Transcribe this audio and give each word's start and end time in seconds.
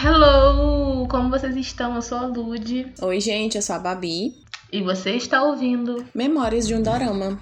Hello! 0.00 1.06
Como 1.08 1.30
vocês 1.30 1.56
estão? 1.56 1.94
Eu 1.94 2.02
sou 2.02 2.18
a 2.18 2.26
Lud. 2.26 2.92
Oi, 3.00 3.20
gente, 3.20 3.56
eu 3.56 3.62
sou 3.62 3.76
a 3.76 3.78
Babi. 3.78 4.34
E 4.72 4.82
você 4.82 5.12
está 5.12 5.42
ouvindo 5.42 6.04
Memórias 6.14 6.66
de 6.66 6.74
um 6.74 6.82
Dorama. 6.82 7.38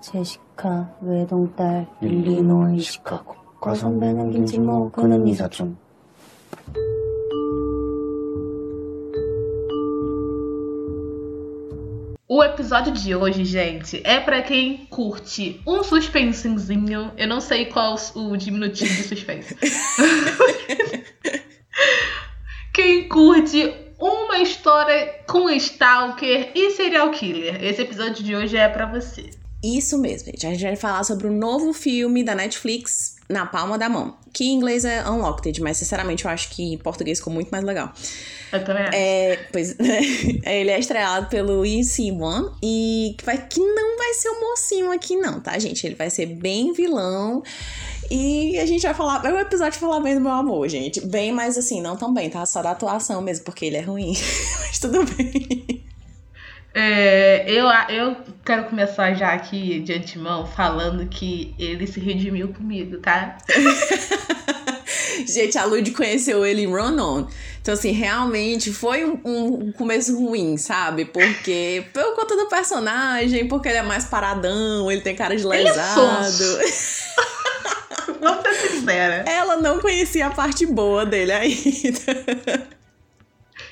제시카 0.00 0.94
외동딸 1.02 1.88
일리노이 2.00 2.78
시카고 2.78 3.34
과선배는 3.60 4.30
김치모 4.30 4.92
그는 4.92 5.26
이사촌 5.26 5.76
O 12.31 12.43
episódio 12.43 12.93
de 12.93 13.15
hoje, 13.15 13.43
gente, 13.43 14.03
é 14.03 14.19
pra 14.19 14.43
quem 14.43 14.85
curte 14.85 15.59
um 15.65 15.83
suspensinho. 15.83 17.11
Eu 17.17 17.27
não 17.27 17.41
sei 17.41 17.65
qual 17.65 17.95
o 18.13 18.37
diminutivo 18.37 18.93
de 18.93 19.01
suspense. 19.01 19.57
quem 22.71 23.09
curte 23.09 23.73
uma 23.99 24.37
história 24.37 25.23
com 25.27 25.49
stalker 25.49 26.51
e 26.53 26.69
serial 26.69 27.09
killer. 27.09 27.63
Esse 27.63 27.81
episódio 27.81 28.23
de 28.23 28.35
hoje 28.35 28.55
é 28.55 28.69
pra 28.69 28.85
você. 28.85 29.31
Isso 29.63 29.97
mesmo, 29.97 30.27
gente. 30.27 30.45
A 30.45 30.51
gente 30.51 30.61
vai 30.61 30.75
falar 30.75 31.03
sobre 31.03 31.25
o 31.25 31.31
novo 31.31 31.73
filme 31.73 32.23
da 32.23 32.35
Netflix, 32.35 33.15
Na 33.29 33.45
Palma 33.45 33.77
da 33.77 33.87
Mão. 33.87 34.17
Que 34.33 34.45
em 34.45 34.53
inglês 34.53 34.83
é 34.85 35.07
Unlocked, 35.07 35.61
mas 35.61 35.77
sinceramente 35.77 36.25
eu 36.25 36.31
acho 36.31 36.49
que 36.49 36.73
em 36.73 36.77
português 36.77 37.19
ficou 37.19 37.31
muito 37.31 37.49
mais 37.49 37.63
legal. 37.63 37.93
Eu 38.51 38.63
também 38.63 38.83
acho. 38.83 38.95
É, 38.95 39.37
pois, 39.51 39.75
ele 39.79 40.71
é 40.71 40.79
estreado 40.79 41.27
pelo 41.27 41.61
Lee 41.61 41.83
Si-won 41.83 42.51
e 42.61 43.15
que, 43.17 43.23
vai, 43.23 43.37
que 43.37 43.59
não 43.59 43.97
vai 43.97 44.13
ser 44.15 44.29
o 44.29 44.41
mocinho 44.41 44.91
aqui 44.91 45.15
não, 45.15 45.39
tá, 45.39 45.57
gente? 45.59 45.85
Ele 45.85 45.95
vai 45.95 46.09
ser 46.09 46.25
bem 46.25 46.73
vilão. 46.73 47.43
E 48.09 48.57
a 48.57 48.65
gente 48.65 48.81
vai 48.81 48.93
falar. 48.93 49.23
É 49.23 49.31
um 49.31 49.39
episódio 49.39 49.73
de 49.73 49.79
falar 49.79 49.99
bem 49.99 50.15
do 50.15 50.21
meu 50.21 50.31
amor, 50.31 50.67
gente. 50.67 51.05
Bem, 51.05 51.31
mas 51.31 51.57
assim, 51.57 51.81
não 51.81 51.95
tão 51.95 52.13
bem, 52.13 52.29
tá? 52.29 52.45
Só 52.45 52.61
da 52.61 52.71
atuação 52.71 53.21
mesmo, 53.21 53.45
porque 53.45 53.65
ele 53.65 53.77
é 53.77 53.81
ruim. 53.81 54.13
mas 54.59 54.79
tudo 54.79 55.05
bem. 55.05 55.88
É, 56.73 57.45
eu, 57.47 57.65
eu 57.89 58.15
quero 58.45 58.65
começar 58.65 59.13
já 59.13 59.33
aqui 59.33 59.79
de 59.79 59.93
antemão 59.93 60.45
falando 60.45 61.07
que 61.07 61.55
ele 61.57 61.87
se 61.87 61.99
redimiu 61.99 62.49
comigo, 62.49 62.97
tá? 62.97 63.37
Gente, 65.27 65.57
a 65.57 65.65
Lud 65.65 65.91
conheceu 65.91 66.45
ele 66.45 66.63
em 66.63 66.67
Run-On. 66.67 67.27
Então, 67.61 67.73
assim, 67.73 67.91
realmente 67.91 68.71
foi 68.71 69.03
um, 69.03 69.19
um, 69.25 69.71
começo 69.71 70.17
ruim, 70.17 70.57
sabe? 70.57 71.05
Porque, 71.05 71.85
por 71.93 72.15
conta 72.15 72.35
do 72.35 72.47
personagem, 72.47 73.47
porque 73.47 73.67
ele 73.67 73.79
é 73.79 73.83
mais 73.83 74.05
paradão, 74.05 74.89
ele 74.89 75.01
tem 75.01 75.15
cara 75.15 75.35
de 75.35 75.45
lesado. 75.45 76.43
É 76.61 76.69
Vamos 78.21 78.41
ser 78.41 78.69
sincera. 78.69 79.23
Ela 79.27 79.57
não 79.57 79.79
conhecia 79.79 80.27
a 80.27 80.31
parte 80.31 80.65
boa 80.65 81.05
dele 81.05 81.31
ainda. 81.31 82.78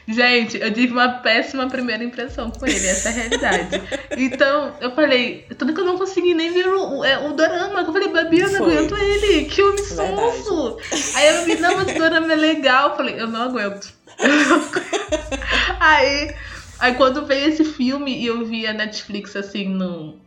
Gente, 0.07 0.57
eu 0.57 0.73
tive 0.73 0.93
uma 0.93 1.19
péssima 1.19 1.67
primeira 1.67 2.01
impressão 2.01 2.49
com 2.49 2.65
ele, 2.65 2.87
essa 2.87 3.09
é 3.09 3.11
a 3.11 3.15
realidade. 3.15 3.81
então, 4.17 4.73
eu 4.79 4.91
falei, 4.95 5.45
tudo 5.57 5.73
que 5.73 5.81
eu 5.81 5.85
não 5.85 5.97
consegui 5.97 6.33
nem 6.33 6.53
ver 6.53 6.65
o, 6.65 7.03
é, 7.03 7.19
o 7.27 7.33
dorama. 7.33 7.81
Eu 7.81 7.91
falei, 7.91 8.07
Babi, 8.07 8.39
eu 8.39 8.51
não 8.51 8.65
aguento 8.65 8.95
ele, 8.95 9.45
que 9.45 9.61
homem 9.61 9.83
sonso. 9.83 10.77
Aí 11.13 11.27
eu 11.27 11.43
vi, 11.43 11.55
não, 11.55 11.75
mas 11.75 11.91
o 11.93 11.99
dorama 11.99 12.31
é 12.31 12.35
legal. 12.37 12.91
Eu 12.91 12.95
falei, 12.95 13.19
eu 13.19 13.27
não 13.27 13.41
aguento. 13.41 13.93
aí, 15.77 16.33
aí 16.79 16.93
quando 16.95 17.25
veio 17.25 17.49
esse 17.49 17.65
filme 17.65 18.17
e 18.17 18.27
eu 18.27 18.45
vi 18.45 18.65
a 18.65 18.71
Netflix 18.71 19.35
assim 19.35 19.67
no, 19.67 20.21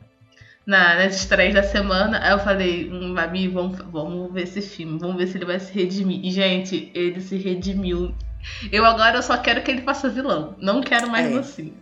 na, 0.67 0.97
nas 0.97 1.17
estreias 1.17 1.55
da 1.55 1.63
semana, 1.63 2.21
aí 2.23 2.33
eu 2.33 2.39
falei, 2.39 2.91
hum, 2.93 3.15
Babi, 3.15 3.49
vamos, 3.49 3.79
vamos 3.91 4.31
ver 4.31 4.43
esse 4.43 4.61
filme, 4.61 4.99
vamos 4.99 5.17
ver 5.17 5.27
se 5.27 5.39
ele 5.39 5.47
vai 5.47 5.59
se 5.59 5.73
redimir. 5.73 6.21
E, 6.23 6.31
gente, 6.31 6.91
ele 6.95 7.19
se 7.21 7.39
redimiu 7.39 8.15
eu 8.73 8.85
agora 8.85 9.23
só 9.23 9.37
quero 9.37 9.63
que 9.63 9.71
ele 9.71 9.83
faça 9.83 10.09
vilão. 10.09 10.55
Não 10.59 10.81
quero 10.81 11.09
mais 11.11 11.27
É. 11.27 11.31
mocinho. 11.31 11.75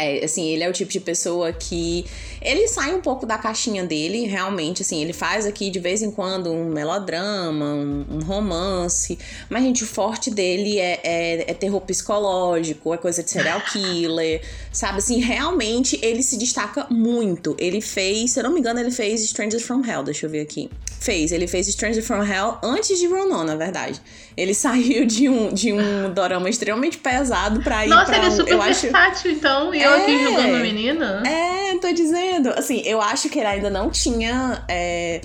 É, 0.00 0.24
assim, 0.24 0.48
ele 0.48 0.64
é 0.64 0.68
o 0.68 0.72
tipo 0.72 0.90
de 0.90 1.00
pessoa 1.00 1.52
que. 1.52 2.04
Ele 2.40 2.66
sai 2.68 2.94
um 2.94 3.02
pouco 3.02 3.26
da 3.26 3.36
caixinha 3.36 3.84
dele, 3.84 4.26
realmente, 4.26 4.80
assim, 4.80 5.02
ele 5.02 5.12
faz 5.12 5.44
aqui 5.44 5.68
de 5.68 5.78
vez 5.78 6.00
em 6.00 6.10
quando 6.10 6.50
um 6.50 6.70
melodrama, 6.70 7.66
um, 7.66 8.06
um 8.10 8.20
romance. 8.20 9.18
Mas, 9.50 9.62
gente, 9.62 9.84
o 9.84 9.86
forte 9.86 10.30
dele 10.30 10.78
é, 10.78 11.00
é, 11.04 11.50
é 11.50 11.54
terror 11.54 11.82
psicológico, 11.82 12.94
é 12.94 12.96
coisa 12.96 13.22
de 13.22 13.30
serial 13.30 13.60
killer, 13.60 14.40
sabe? 14.72 14.98
Assim, 14.98 15.20
realmente 15.20 15.98
ele 16.02 16.22
se 16.22 16.38
destaca 16.38 16.86
muito. 16.88 17.54
Ele 17.58 17.82
fez, 17.82 18.30
se 18.30 18.40
eu 18.40 18.44
não 18.44 18.52
me 18.52 18.60
engano, 18.60 18.80
ele 18.80 18.90
fez 18.90 19.22
Strangers 19.22 19.62
from 19.62 19.84
Hell, 19.84 20.02
deixa 20.02 20.24
eu 20.24 20.30
ver 20.30 20.40
aqui. 20.40 20.70
Fez, 21.00 21.32
ele 21.32 21.46
fez 21.46 21.66
Stranger 21.66 22.02
from 22.02 22.22
Hell 22.22 22.58
antes 22.62 22.98
de 22.98 23.06
Ronan, 23.06 23.44
na 23.44 23.56
verdade. 23.56 23.98
Ele 24.36 24.52
saiu 24.54 25.06
de 25.06 25.30
um, 25.30 25.50
de 25.50 25.72
um 25.72 26.12
dorama 26.12 26.48
extremamente 26.50 26.98
pesado 26.98 27.62
pra 27.62 27.86
ir 27.86 27.88
Nossa, 27.88 28.04
pra 28.04 28.18
ele 28.18 28.26
é 28.26 28.30
super 28.30 28.58
versátil, 28.58 29.30
então. 29.30 29.74
E 29.74 29.82
eu 29.90 30.02
aqui 30.02 30.10
É. 30.12 30.24
jogando 30.24 30.54
a 30.56 30.58
menina. 30.60 31.22
É, 31.26 31.76
tô 31.78 31.92
dizendo. 31.92 32.50
Assim, 32.50 32.82
eu 32.84 33.00
acho 33.00 33.28
que 33.28 33.38
ele 33.38 33.48
ainda 33.48 33.70
não 33.70 33.90
tinha. 33.90 34.64
é, 34.68 35.20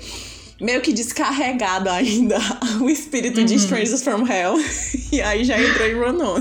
meio 0.62 0.80
que 0.80 0.94
descarregado 0.94 1.90
ainda 1.90 2.38
o 2.80 2.90
espírito 2.90 3.44
de 3.44 3.54
Uhum. 3.56 3.60
Strangers 3.60 4.02
from 4.04 4.26
Hell. 4.28 4.56
E 5.12 5.22
aí 5.22 5.44
já 5.46 5.58
entrou 5.62 5.88
em 5.88 5.94
Ronon. 5.94 6.36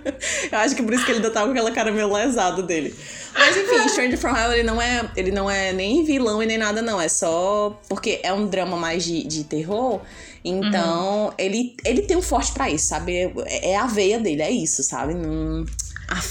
eu 0.52 0.58
acho 0.58 0.74
que 0.74 0.82
por 0.82 0.92
isso 0.92 1.04
que 1.06 1.10
ele 1.10 1.18
ainda 1.18 1.30
tava 1.30 1.46
com 1.46 1.52
aquela 1.52 1.70
cara 1.70 1.90
meio 1.92 2.12
lesada 2.12 2.62
dele. 2.62 2.94
Mas 3.32 3.56
enfim, 3.56 3.88
Stranger 3.88 4.18
from 4.18 4.36
Hell 4.36 4.52
ele 4.52 4.62
não 4.62 4.80
é, 4.82 5.10
ele 5.16 5.30
não 5.30 5.48
é 5.50 5.72
nem 5.72 6.04
vilão 6.04 6.42
e 6.42 6.46
nem 6.46 6.58
nada, 6.58 6.82
não. 6.82 7.00
É 7.00 7.08
só 7.08 7.78
porque 7.88 8.20
é 8.22 8.30
um 8.32 8.46
drama 8.46 8.76
mais 8.76 9.04
de, 9.04 9.22
de 9.26 9.44
terror. 9.44 10.00
Então, 10.44 11.32
ele, 11.38 11.74
ele 11.84 12.02
tem 12.02 12.16
um 12.16 12.22
forte 12.22 12.52
pra 12.52 12.68
isso, 12.70 12.86
sabe? 12.88 13.32
É, 13.46 13.70
é 13.72 13.76
a 13.76 13.86
veia 13.86 14.18
dele, 14.18 14.42
é 14.42 14.50
isso, 14.50 14.82
sabe? 14.82 15.14
Não. 15.14 15.64
Aff, 15.64 15.70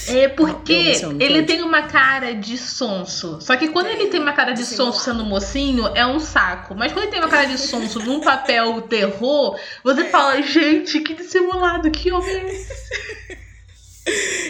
É 0.10 0.28
porque 0.28 0.94
ele 1.20 1.44
tem 1.44 1.62
uma 1.62 1.84
cara 1.84 2.34
de 2.34 2.58
sonso. 2.58 3.40
Só 3.42 3.56
que 3.56 3.70
quando 3.70 3.88
ele 3.88 4.08
tem 4.08 4.20
uma 4.20 4.34
cara 4.34 4.52
de 4.52 4.66
sonso 4.66 5.00
sendo 5.00 5.24
mocinho, 5.24 5.88
é 5.96 6.06
um 6.06 6.20
saco. 6.20 6.76
Mas 6.76 6.92
quando 6.92 7.04
ele 7.04 7.12
tem 7.12 7.22
uma 7.22 7.30
cara 7.30 7.46
de 7.46 7.58
sonso 7.58 8.00
num 8.00 8.20
papel 8.20 8.82
terror, 8.82 9.58
você 9.84 10.04
fala, 10.06 10.42
gente, 10.42 11.00
que 11.00 11.14
dissimulado, 11.14 11.90
que 11.92 12.12
homem 12.12 12.30
é 12.30 12.46
esse? 12.46 13.40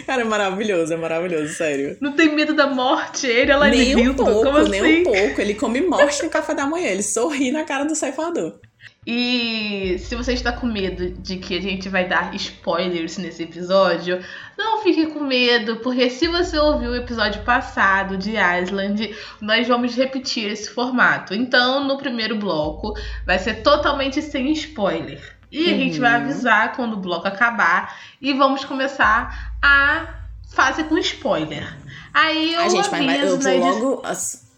Cara, 0.06 0.22
é 0.22 0.24
maravilhoso, 0.24 0.92
é 0.92 0.96
maravilhoso, 0.96 1.52
sério. 1.52 1.96
Não 2.00 2.12
tem 2.12 2.34
medo 2.34 2.54
da 2.54 2.66
morte, 2.66 3.26
ele 3.26 3.50
é 3.50 3.56
lá 3.56 3.68
nem 3.68 3.94
um 3.94 3.98
lindo. 3.98 4.24
pouco, 4.24 4.44
Como 4.44 4.56
assim? 4.56 4.70
nem 4.70 5.00
um 5.00 5.04
pouco. 5.04 5.40
Ele 5.40 5.54
come 5.54 5.80
morte 5.82 6.22
no 6.22 6.30
café 6.30 6.54
da 6.54 6.66
manhã, 6.66 6.88
ele 6.88 7.02
sorri 7.02 7.52
na 7.52 7.62
cara 7.64 7.84
do 7.84 7.94
ceifador. 7.94 8.58
E 9.06 9.96
se 9.98 10.14
você 10.14 10.34
está 10.34 10.52
com 10.52 10.66
medo 10.66 11.10
de 11.10 11.38
que 11.38 11.56
a 11.56 11.60
gente 11.60 11.88
vai 11.88 12.06
dar 12.06 12.34
spoilers 12.34 13.16
nesse 13.16 13.42
episódio, 13.44 14.22
não 14.58 14.82
fique 14.82 15.06
com 15.06 15.20
medo, 15.20 15.76
porque 15.76 16.10
se 16.10 16.28
você 16.28 16.58
ouviu 16.58 16.90
o 16.90 16.96
episódio 16.96 17.42
passado 17.42 18.18
de 18.18 18.32
Island, 18.36 19.14
nós 19.40 19.66
vamos 19.66 19.94
repetir 19.96 20.50
esse 20.52 20.68
formato. 20.70 21.32
Então, 21.34 21.86
no 21.88 21.96
primeiro 21.96 22.36
bloco, 22.36 22.92
vai 23.26 23.38
ser 23.38 23.62
totalmente 23.62 24.20
sem 24.20 24.52
spoiler. 24.52 25.36
E 25.50 25.64
a 25.72 25.76
gente 25.76 25.94
Uhum. 25.94 26.00
vai 26.02 26.14
avisar 26.14 26.76
quando 26.76 26.92
o 26.92 27.00
bloco 27.00 27.26
acabar 27.26 27.98
e 28.20 28.32
vamos 28.34 28.64
começar 28.64 29.54
a 29.62 30.06
fase 30.54 30.84
com 30.84 30.96
spoiler. 30.98 31.74
Aí 32.12 32.54
eu 32.54 32.60
A 32.60 32.68
gente 32.68 32.90
vai, 32.90 33.08
aviso 33.18 33.48
eu 33.48 33.60
na 33.60 33.66
vou 33.66 33.72
logo, 33.72 34.02
eu 34.04 34.06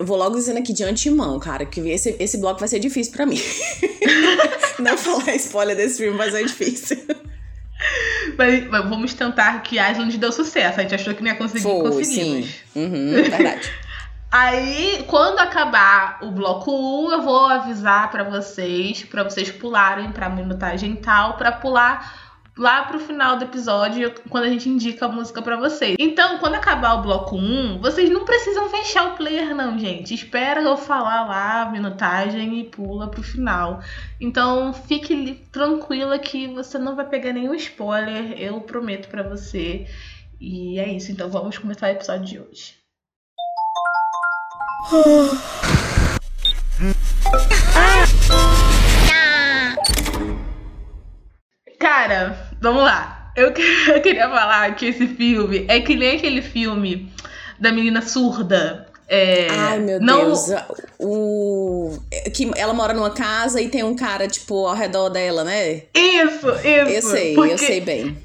vou 0.05 0.17
logo 0.17 0.37
dizendo 0.37 0.59
aqui 0.59 0.73
de 0.73 0.85
antemão, 0.85 1.39
cara, 1.39 1.65
que 1.65 1.81
esse, 1.91 2.17
esse 2.19 2.39
bloco 2.39 2.61
vai 2.61 2.69
ser 2.69 2.79
difícil 2.79 3.13
pra 3.13 3.27
mim. 3.27 3.41
Não 4.79 4.97
falar 4.97 5.35
spoiler 5.37 5.77
desse 5.77 6.03
filme 6.03 6.17
vai 6.17 6.31
ser 6.31 6.45
difícil. 6.45 6.99
Mas, 8.39 8.69
mas 8.69 8.89
vamos 8.89 9.15
tentar 9.15 9.61
que 9.63 9.77
Island 9.77 10.17
deu 10.19 10.33
sucesso. 10.33 10.79
A 10.79 10.83
gente 10.83 10.95
achou 10.95 11.15
que 11.15 11.23
não 11.23 11.31
ia 11.31 11.37
conseguir, 11.37 11.63
Foi, 11.63 11.83
conseguimos. 11.83 12.47
sim. 12.47 12.55
Uhum, 12.77 13.13
verdade. 13.13 13.71
Aí, 14.31 15.05
quando 15.09 15.41
acabar 15.41 16.19
o 16.23 16.31
bloco 16.31 16.71
1, 16.73 17.13
eu 17.13 17.23
vou 17.23 17.45
avisar 17.47 18.11
pra 18.11 18.25
vocês, 18.25 19.03
pra 19.05 19.25
vocês 19.25 19.51
pularem 19.51 20.11
pra 20.11 20.31
minutagem 20.31 20.97
tal, 20.97 21.37
pra 21.37 21.53
pular 21.53 22.22
lá 22.57 22.85
pro 22.85 23.01
final 23.01 23.37
do 23.37 23.45
episódio, 23.45 24.13
quando 24.29 24.45
a 24.45 24.51
gente 24.51 24.69
indica 24.69 25.07
a 25.07 25.09
música 25.09 25.41
pra 25.41 25.57
vocês. 25.57 25.97
Então, 25.99 26.39
quando 26.39 26.55
acabar 26.55 26.95
o 26.95 27.03
bloco 27.03 27.37
1, 27.37 27.81
vocês 27.81 28.11
não 28.11 28.25
precisam 28.25 28.69
fechar 28.69 29.13
o 29.13 29.17
player 29.17 29.55
não, 29.55 29.79
gente. 29.79 30.15
Espera 30.15 30.61
eu 30.61 30.77
falar 30.77 31.27
lá 31.27 31.63
a 31.63 31.71
minutagem 31.71 32.61
e 32.61 32.65
pula 32.65 33.09
pro 33.09 33.23
final. 33.23 33.81
Então, 34.21 34.73
fique 34.73 35.47
tranquila 35.51 36.19
que 36.19 36.47
você 36.49 36.79
não 36.79 36.95
vai 36.95 37.09
pegar 37.09 37.33
nenhum 37.33 37.55
spoiler, 37.55 38.39
eu 38.39 38.61
prometo 38.61 39.09
pra 39.09 39.23
você. 39.23 39.87
E 40.41 40.79
é 40.79 40.89
isso, 40.93 41.13
então 41.13 41.31
vamos 41.31 41.57
começar 41.57 41.87
o 41.87 41.91
episódio 41.91 42.27
de 42.27 42.39
hoje. 42.41 42.83
Cara, 51.79 52.42
vamos 52.63 52.83
lá. 52.85 53.33
Eu, 53.37 53.53
eu 53.95 54.01
queria 54.01 54.29
falar 54.31 54.75
que 54.75 54.87
esse 54.87 55.07
filme 55.07 55.65
é 55.69 55.81
que 55.81 55.97
nem 55.97 56.17
aquele 56.17 56.41
filme 56.41 57.13
da 57.59 57.73
menina 57.73 58.01
surda. 58.01 58.87
É, 59.09 59.49
Ai, 59.51 59.79
meu 59.79 60.01
não, 60.01 60.25
Deus. 60.25 60.47
O... 60.99 61.99
Que 62.33 62.51
ela 62.57 62.73
mora 62.73 62.95
numa 62.95 63.11
casa 63.11 63.61
e 63.61 63.69
tem 63.69 63.83
um 63.83 63.95
cara, 63.95 64.27
tipo, 64.27 64.67
ao 64.67 64.75
redor 64.75 65.11
dela, 65.11 65.45
né? 65.45 65.83
Isso, 65.95 66.49
isso. 66.49 66.89
Eu 66.89 67.03
sei, 67.03 67.35
porque, 67.35 67.53
eu 67.53 67.59
sei 67.59 67.81
bem. 67.81 68.17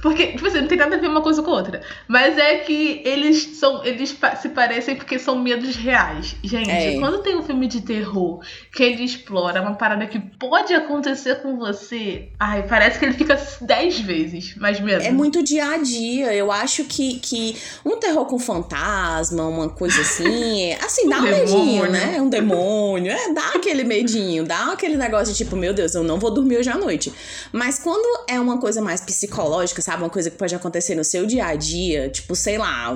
Porque, 0.00 0.28
tipo 0.28 0.46
assim, 0.46 0.60
não 0.60 0.68
tem 0.68 0.78
nada 0.78 0.96
a 0.96 0.98
ver 0.98 1.08
uma 1.08 1.20
coisa 1.22 1.42
com 1.42 1.50
outra. 1.50 1.80
Mas 2.06 2.38
é 2.38 2.58
que 2.58 3.02
eles 3.04 3.56
são. 3.58 3.84
Eles 3.84 4.16
se 4.40 4.48
parecem 4.50 4.94
porque 4.96 5.18
são 5.18 5.38
medos 5.40 5.74
reais. 5.76 6.36
Gente, 6.42 6.70
É. 6.70 6.98
quando 6.98 7.18
tem 7.22 7.36
um 7.36 7.42
filme 7.42 7.66
de 7.66 7.80
terror 7.80 8.40
que 8.72 8.82
ele 8.82 9.02
explora 9.04 9.60
uma 9.60 9.74
parada 9.74 10.06
que 10.06 10.18
pode 10.20 10.72
acontecer 10.72 11.42
com 11.42 11.56
você, 11.58 12.28
ai, 12.38 12.66
parece 12.68 12.98
que 12.98 13.04
ele 13.06 13.14
fica 13.14 13.36
dez 13.60 13.98
vezes 13.98 14.54
mais 14.56 14.78
medo. 14.80 15.02
É 15.02 15.10
muito 15.10 15.42
dia 15.42 15.66
a 15.70 15.78
dia. 15.78 16.32
Eu 16.32 16.52
acho 16.52 16.84
que, 16.84 17.18
que 17.18 17.56
um 17.84 17.98
terror 17.98 18.24
com 18.26 18.38
fantasma, 18.38 19.46
uma 19.46 19.68
coisa 19.68 20.00
assim, 20.00 20.62
é- 20.70 20.78
assim, 20.84 21.08
dá 21.08 21.16
um, 21.16 21.20
Um 21.20 21.22
medinho, 21.24 21.82
demônio. 21.82 21.90
né? 21.92 22.20
Um 22.20 22.28
demônio. 22.28 23.12
É, 23.12 23.32
dá 23.32 23.48
aquele 23.54 23.84
medinho, 23.84 24.44
dá 24.44 24.72
aquele 24.72 24.96
negócio 24.96 25.32
de 25.32 25.38
tipo, 25.38 25.56
meu 25.56 25.74
Deus, 25.74 25.94
eu 25.94 26.02
não 26.04 26.18
vou 26.18 26.30
dormir 26.30 26.58
hoje 26.58 26.70
à 26.70 26.76
noite. 26.76 27.12
Mas 27.52 27.78
quando 27.78 28.24
é 28.28 28.38
uma 28.38 28.58
coisa 28.58 28.80
mais 28.80 29.00
psicológica, 29.00 29.82
sabe? 29.88 30.02
Uma 30.02 30.10
coisa 30.10 30.30
que 30.30 30.36
pode 30.36 30.54
acontecer 30.54 30.94
no 30.94 31.02
seu 31.02 31.24
dia 31.24 31.46
a 31.46 31.54
dia, 31.54 32.10
tipo, 32.10 32.34
sei 32.36 32.58
lá. 32.58 32.94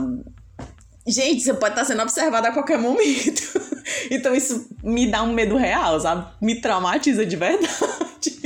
Gente, 1.06 1.43
você 1.43 1.55
pode 1.55 1.73
estar 1.73 1.85
sendo 1.87 2.03
observado 2.03 2.47
a 2.47 2.53
qualquer 2.53 2.79
momento. 2.79 3.43
então 4.11 4.35
isso 4.35 4.69
me 4.85 5.11
dá 5.11 5.23
um 5.23 5.33
medo 5.33 5.56
real, 5.56 5.99
sabe? 5.99 6.27
Me 6.41 6.61
traumatiza 6.61 7.25
de 7.25 7.35
verdade. 7.35 8.43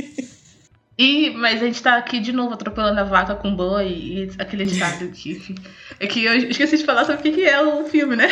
E, 0.98 1.30
mas 1.32 1.60
a 1.60 1.66
gente 1.66 1.82
tá 1.82 1.96
aqui 1.98 2.20
de 2.20 2.32
novo 2.32 2.54
atropelando 2.54 2.98
a 2.98 3.04
vaca 3.04 3.34
com 3.34 3.54
boi 3.54 3.88
e 3.88 4.30
aquele 4.38 4.64
ditado 4.64 5.08
que. 5.12 5.54
É 5.98 6.06
que 6.06 6.24
eu 6.24 6.34
esqueci 6.34 6.78
de 6.78 6.84
falar 6.84 7.04
sobre 7.04 7.20
o 7.20 7.22
que 7.22 7.32
que 7.32 7.44
é 7.44 7.60
o 7.60 7.84
filme, 7.84 8.16
né? 8.16 8.28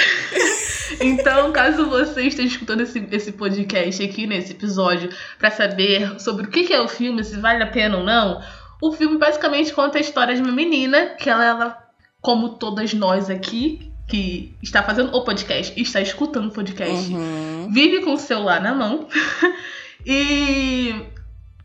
então, 1.00 1.52
caso 1.52 1.86
você 1.86 2.22
esteja 2.22 2.48
escutando 2.48 2.82
esse, 2.82 3.06
esse 3.10 3.32
podcast 3.32 4.02
aqui, 4.02 4.26
nesse 4.26 4.52
episódio, 4.52 5.10
pra 5.38 5.50
saber 5.50 6.20
sobre 6.20 6.46
o 6.46 6.50
que 6.50 6.64
que 6.64 6.72
é 6.72 6.80
o 6.80 6.88
filme, 6.88 7.24
se 7.24 7.36
vale 7.36 7.62
a 7.62 7.66
pena 7.66 7.98
ou 7.98 8.04
não, 8.04 8.40
o 8.86 8.92
filme 8.92 9.16
basicamente 9.18 9.72
conta 9.72 9.98
a 9.98 10.00
história 10.00 10.34
de 10.34 10.42
uma 10.42 10.52
menina 10.52 11.06
que 11.18 11.30
ela, 11.30 11.44
ela 11.44 11.88
como 12.20 12.50
todas 12.50 12.92
nós 12.94 13.30
aqui, 13.30 13.90
que 14.08 14.54
está 14.62 14.82
fazendo 14.82 15.14
o 15.16 15.24
podcast 15.24 15.72
e 15.76 15.82
está 15.82 16.00
escutando 16.00 16.48
o 16.48 16.52
podcast, 16.52 17.12
Uhum. 17.12 17.70
vive 17.72 18.02
com 18.04 18.12
o 18.14 18.18
celular 18.18 18.60
na 18.60 18.74
mão 18.74 19.08
e 20.04 20.94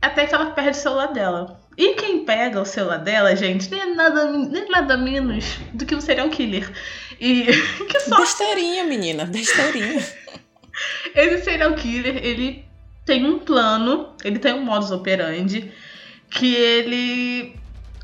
até 0.01 0.25
que 0.25 0.33
ela 0.33 0.51
perde 0.51 0.71
o 0.77 0.81
celular 0.81 1.07
dela. 1.07 1.59
E 1.77 1.93
quem 1.95 2.25
pega 2.25 2.61
o 2.61 2.65
celular 2.65 2.97
dela, 2.97 3.35
gente, 3.35 3.69
nem 3.71 3.79
é 3.81 3.85
nada, 3.85 4.31
nem 4.31 4.63
é 4.63 4.69
nada 4.69 4.97
menos 4.97 5.45
do 5.73 5.85
que 5.85 5.95
um 5.95 6.01
serial 6.01 6.29
killer. 6.29 6.69
E 7.19 7.45
que 7.89 7.99
só 8.01 8.17
Besteirinha, 8.17 8.83
menina, 8.83 9.25
besteirinha. 9.25 10.01
esse 11.15 11.43
serial 11.43 11.73
killer, 11.75 12.17
ele 12.23 12.65
tem 13.05 13.25
um 13.25 13.39
plano, 13.39 14.13
ele 14.23 14.39
tem 14.39 14.53
um 14.53 14.63
modus 14.63 14.91
operandi 14.91 15.71
que 16.29 16.53
ele 16.55 17.55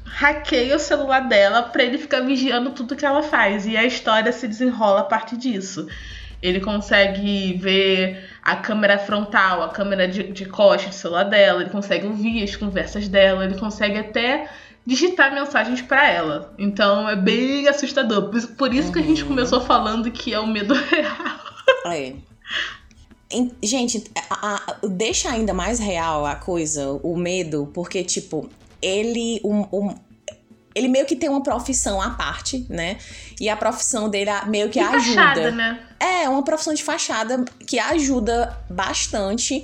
hackeia 0.06 0.76
o 0.76 0.80
celular 0.80 1.22
dela 1.28 1.64
pra 1.64 1.84
ele 1.84 1.98
ficar 1.98 2.22
vigiando 2.22 2.70
tudo 2.72 2.96
que 2.96 3.06
ela 3.06 3.22
faz. 3.24 3.66
E 3.66 3.76
a 3.76 3.84
história 3.84 4.32
se 4.32 4.48
desenrola 4.48 5.02
a 5.02 5.04
partir 5.06 5.38
disso. 5.38 5.88
Ele 6.42 6.60
consegue 6.60 7.54
ver 7.58 8.30
a 8.44 8.56
câmera 8.56 8.98
frontal, 9.00 9.64
a 9.64 9.70
câmera 9.70 10.08
de, 10.08 10.24
de 10.32 10.46
costa 10.46 10.90
do 10.90 10.96
celular 10.96 11.24
dela, 11.24 11.62
ele 11.62 11.70
consegue 11.72 12.06
ouvir 12.06 12.44
as 12.44 12.56
conversas 12.56 13.08
dela, 13.08 13.44
ele 13.46 13.56
consegue 13.58 13.98
até 13.98 14.48
digitar 14.86 15.34
mensagens 15.34 15.82
pra 15.82 16.08
ela. 16.08 16.54
Então 16.58 17.10
é 17.10 17.16
bem 17.16 17.68
assustador. 17.68 18.30
Por, 18.30 18.48
por 18.56 18.74
isso 18.74 18.92
que 18.92 19.00
a 19.00 19.02
gente 19.02 19.24
Uhum. 19.24 19.30
começou 19.30 19.62
falando 19.62 20.12
que 20.12 20.34
é 20.34 20.40
o 20.40 20.46
medo 20.46 20.74
real. 20.90 21.40
É. 21.88 22.14
Gente, 23.64 24.04
a- 24.30 24.56
a- 24.56 24.88
deixa 24.88 25.30
ainda 25.32 25.54
mais 25.54 25.80
real 25.80 26.26
a 26.26 26.36
coisa, 26.36 26.92
o 27.04 27.18
medo, 27.18 27.70
porque, 27.74 28.04
tipo, 28.04 28.50
ele. 28.82 29.42
um- 29.44 29.66
um- 29.74 29.96
ele 30.76 30.88
meio 30.90 31.06
que 31.06 31.16
tem 31.16 31.30
uma 31.30 31.42
profissão 31.42 32.02
à 32.02 32.10
parte, 32.12 32.66
né? 32.70 32.98
E 33.40 33.48
a 33.50 33.56
profissão 33.56 34.10
dele 34.10 34.30
meio 34.48 34.68
que 34.68 34.74
Que 34.74 34.80
ajuda. 34.80 35.22
fachada, 35.22 35.52
né? 35.52 35.80
É, 36.00 36.28
uma 36.30 36.44
profissão 36.44 36.74
de 36.74 36.84
fachada 36.84 37.46
que 37.66 37.80
ajuda 37.80 38.56
bastante 38.70 39.64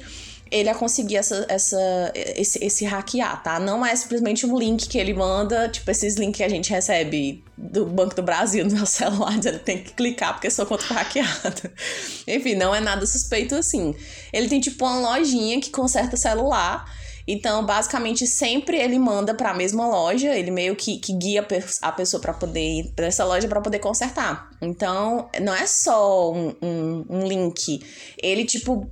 ele 0.52 0.68
a 0.70 0.76
conseguir 0.76 1.16
essa, 1.16 1.46
essa, 1.48 2.12
esse, 2.14 2.64
esse 2.64 2.84
hackear, 2.86 3.42
tá? 3.42 3.58
Não 3.60 3.86
é 3.86 3.96
simplesmente 3.96 4.46
um 4.46 4.58
link 4.58 4.88
que 4.90 4.98
ele 4.98 5.14
manda, 5.14 5.70
tipo 5.70 5.90
esses 5.90 6.16
links 6.18 6.38
que 6.38 6.44
a 6.44 6.50
gente 6.50 6.70
recebe 6.70 7.44
do 7.58 7.86
Banco 7.86 8.14
do 8.16 8.22
Brasil 8.22 8.66
no 8.66 8.72
meu 8.76 8.86
celular, 8.88 9.40
que 9.40 9.52
tem 9.60 9.82
que 9.82 9.94
clicar 9.94 10.34
porque 10.34 10.50
sua 10.50 10.66
conta 10.66 10.84
foi 10.84 10.98
hackeada. 10.98 11.74
Enfim, 12.28 12.56
não 12.56 12.76
é 12.76 12.82
nada 12.82 13.06
suspeito 13.06 13.56
assim. 13.56 13.96
Ele 14.34 14.50
tem 14.50 14.60
tipo 14.60 14.84
uma 14.86 15.16
lojinha 15.16 15.60
que 15.62 15.70
conserta 15.70 16.18
celular. 16.18 16.86
Então, 17.28 17.64
basicamente, 17.64 18.26
sempre 18.26 18.78
ele 18.78 18.98
manda 18.98 19.34
pra 19.36 19.54
mesma 19.54 19.88
loja, 19.88 20.36
ele 20.36 20.50
meio 20.50 20.76
que, 20.76 20.98
que 20.98 21.14
guia 21.14 21.42
a 21.42 21.44
pe- 21.44 21.64
a 21.84 21.92
pessoa 21.92 22.20
pra 22.20 22.34
poder 22.34 22.60
ir 22.60 22.92
pra 22.96 23.06
essa 23.06 23.24
loja 23.24 23.48
pra 23.48 23.62
poder 23.62 23.78
consertar. 23.78 24.50
Então, 24.60 25.30
não 25.40 25.54
é 25.54 25.68
só 25.68 26.32
um, 26.34 26.54
um, 26.62 27.06
um 27.08 27.28
link, 27.28 27.80
ele, 28.22 28.44
tipo, 28.44 28.90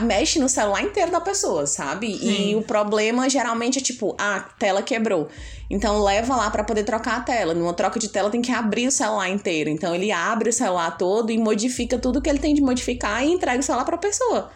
mexe 0.00 0.38
no 0.38 0.48
celular 0.48 0.82
inteiro 0.82 1.10
da 1.10 1.20
pessoa, 1.20 1.66
sabe? 1.66 2.06
E 2.10 2.18
Sim. 2.18 2.54
o 2.56 2.62
problema 2.62 3.28
geralmente 3.28 3.78
é 3.78 3.82
tipo, 3.82 4.14
ah, 4.18 4.36
a 4.36 4.40
tela 4.40 4.82
quebrou. 4.82 5.28
Então 5.68 6.02
leva 6.02 6.36
lá 6.36 6.48
pra 6.50 6.62
poder 6.62 6.84
trocar 6.84 7.16
a 7.16 7.20
tela. 7.20 7.52
Numa 7.52 7.74
troca 7.74 7.98
de 7.98 8.08
tela 8.08 8.30
tem 8.30 8.40
que 8.40 8.52
abrir 8.52 8.86
o 8.86 8.92
celular 8.92 9.28
inteiro. 9.28 9.68
Então 9.68 9.94
ele 9.94 10.12
abre 10.12 10.50
o 10.50 10.52
celular 10.52 10.96
todo 10.96 11.30
e 11.32 11.38
modifica 11.38 11.98
tudo 11.98 12.22
que 12.22 12.30
ele 12.30 12.38
tem 12.38 12.54
de 12.54 12.60
modificar 12.62 13.24
e 13.24 13.32
entrega 13.32 13.58
o 13.58 13.62
celular 13.62 13.84
pra 13.84 13.98
pessoa. 13.98 14.50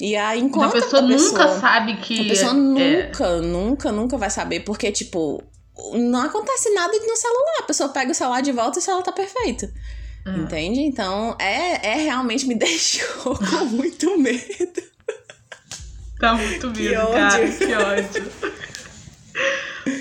E 0.00 0.16
aí, 0.16 0.40
enquanto 0.40 0.76
a 0.76 0.80
pessoa 0.80 1.02
nunca 1.02 1.16
pessoa- 1.18 1.60
sabe 1.60 1.96
que. 1.96 2.20
a 2.20 2.28
pessoa 2.28 2.52
é- 2.52 2.54
nunca, 2.54 3.36
nunca, 3.42 3.92
nunca 3.92 4.16
vai 4.16 4.30
saber, 4.30 4.60
porque, 4.60 4.92
tipo, 4.92 5.42
não 5.92 6.22
acontece 6.22 6.70
nada 6.72 6.92
no 6.92 7.16
celular. 7.16 7.58
A 7.60 7.62
pessoa 7.64 7.88
pega 7.88 8.12
o 8.12 8.14
celular 8.14 8.40
de 8.40 8.52
volta 8.52 8.78
e 8.78 8.80
o 8.80 8.82
celular 8.82 9.02
tá 9.02 9.12
perfeito. 9.12 9.68
É. 10.34 10.38
Entende? 10.38 10.80
Então, 10.80 11.36
é, 11.38 11.88
é 11.88 11.94
realmente 11.96 12.46
me 12.46 12.54
deixou 12.58 13.36
com 13.36 13.64
muito 13.66 14.18
medo. 14.18 14.82
Tá 16.18 16.34
muito 16.34 16.72
Que 16.72 16.82
medo, 16.90 17.00
ódio. 17.02 17.12
cara. 17.14 17.48
Que 17.52 17.74
ódio. 17.74 18.32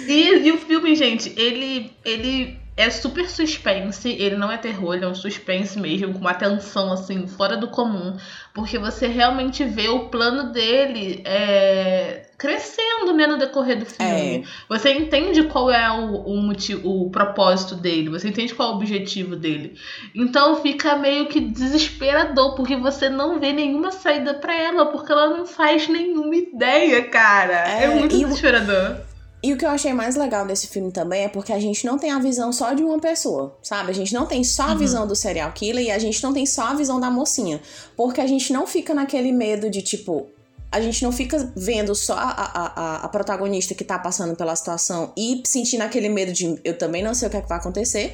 E, 0.07 0.47
e 0.47 0.51
o 0.51 0.57
filme, 0.57 0.95
gente, 0.95 1.31
ele, 1.37 1.91
ele 2.03 2.59
é 2.75 2.89
super 2.89 3.29
suspense, 3.29 4.09
ele 4.09 4.35
não 4.35 4.51
é 4.51 4.57
terror, 4.57 4.93
ele 4.95 5.05
é 5.05 5.07
um 5.07 5.15
suspense 5.15 5.79
mesmo, 5.79 6.13
com 6.13 6.19
uma 6.19 6.33
tensão 6.33 6.91
assim, 6.91 7.27
fora 7.27 7.57
do 7.57 7.67
comum. 7.69 8.17
Porque 8.53 8.77
você 8.77 9.07
realmente 9.07 9.63
vê 9.63 9.89
o 9.89 10.09
plano 10.09 10.51
dele 10.51 11.21
é, 11.25 12.26
crescendo 12.37 13.13
né, 13.13 13.25
no 13.25 13.37
decorrer 13.37 13.79
do 13.79 13.85
filme. 13.85 14.45
Você 14.69 14.93
entende 14.93 15.43
qual 15.45 15.71
é 15.71 15.89
o, 15.91 16.17
o 16.23 16.37
motivo, 16.41 16.87
o 16.87 17.09
propósito 17.09 17.73
dele, 17.75 18.09
você 18.09 18.29
entende 18.29 18.53
qual 18.53 18.69
é 18.69 18.71
o 18.73 18.75
objetivo 18.75 19.35
dele. 19.35 19.75
Então 20.13 20.61
fica 20.61 20.95
meio 20.97 21.27
que 21.27 21.39
desesperador, 21.39 22.55
porque 22.55 22.75
você 22.75 23.09
não 23.09 23.39
vê 23.39 23.53
nenhuma 23.53 23.91
saída 23.91 24.35
pra 24.35 24.55
ela, 24.55 24.85
porque 24.87 25.11
ela 25.11 25.29
não 25.35 25.45
faz 25.45 25.87
nenhuma 25.87 26.35
ideia, 26.35 27.03
cara. 27.09 27.67
É, 27.69 27.85
É, 27.85 27.87
muito 27.95 28.15
e 28.15 28.23
o- 28.23 28.27
desesperador. 28.27 28.97
E 29.41 29.53
o 29.53 29.57
que 29.57 29.63
eu 29.65 29.69
achei 29.69 29.93
mais 29.93 30.15
legal 30.15 30.45
desse 30.47 30.67
filme 30.67 30.91
também 30.91 31.23
é 31.25 31.27
porque 31.29 31.53
a 31.53 31.59
gente 31.59 31.85
não 31.85 31.97
tem 31.97 32.11
a 32.11 32.17
visão 32.19 32.51
só 32.51 32.73
de 32.73 32.83
uma 32.83 32.99
pessoa, 32.99 33.55
sabe? 33.61 33.91
A 33.91 33.93
gente 33.93 34.11
não 34.13 34.25
tem 34.25 34.43
só 34.43 34.63
a 34.63 34.71
Uhum. 34.71 34.77
visão 34.77 35.07
do 35.07 35.15
serial 35.15 35.51
killer 35.53 35.85
e 35.85 35.91
a 35.91 35.99
gente 35.99 36.21
não 36.23 36.33
tem 36.33 36.45
só 36.45 36.63
a 36.69 36.73
visão 36.73 36.99
da 36.99 37.09
mocinha. 37.11 37.61
Porque 37.95 38.19
a 38.19 38.25
gente 38.27 38.51
não 38.51 38.65
fica 38.65 38.95
naquele 38.95 39.31
medo 39.31 39.69
de, 39.69 39.83
tipo, 39.83 40.27
a 40.71 40.81
gente 40.81 41.01
não 41.03 41.11
fica 41.11 41.51
vendo 41.55 41.95
só 41.95 42.13
a, 42.13 42.29
a, 42.29 42.95
a, 43.03 43.07
protagonista 43.07 43.73
que 43.73 43.83
tá 43.83 43.97
passando 43.97 44.35
pela 44.35 44.55
situação 44.55 45.13
e 45.15 45.41
sentindo 45.45 45.81
aquele 45.81 46.09
medo 46.09 46.33
de 46.33 46.59
eu 46.63 46.77
também 46.77 47.01
não 47.01 47.13
sei 47.13 47.27
o 47.27 47.31
que, 47.31 47.37
é 47.37 47.41
que 47.41 47.47
vai 47.47 47.57
acontecer. 47.57 48.13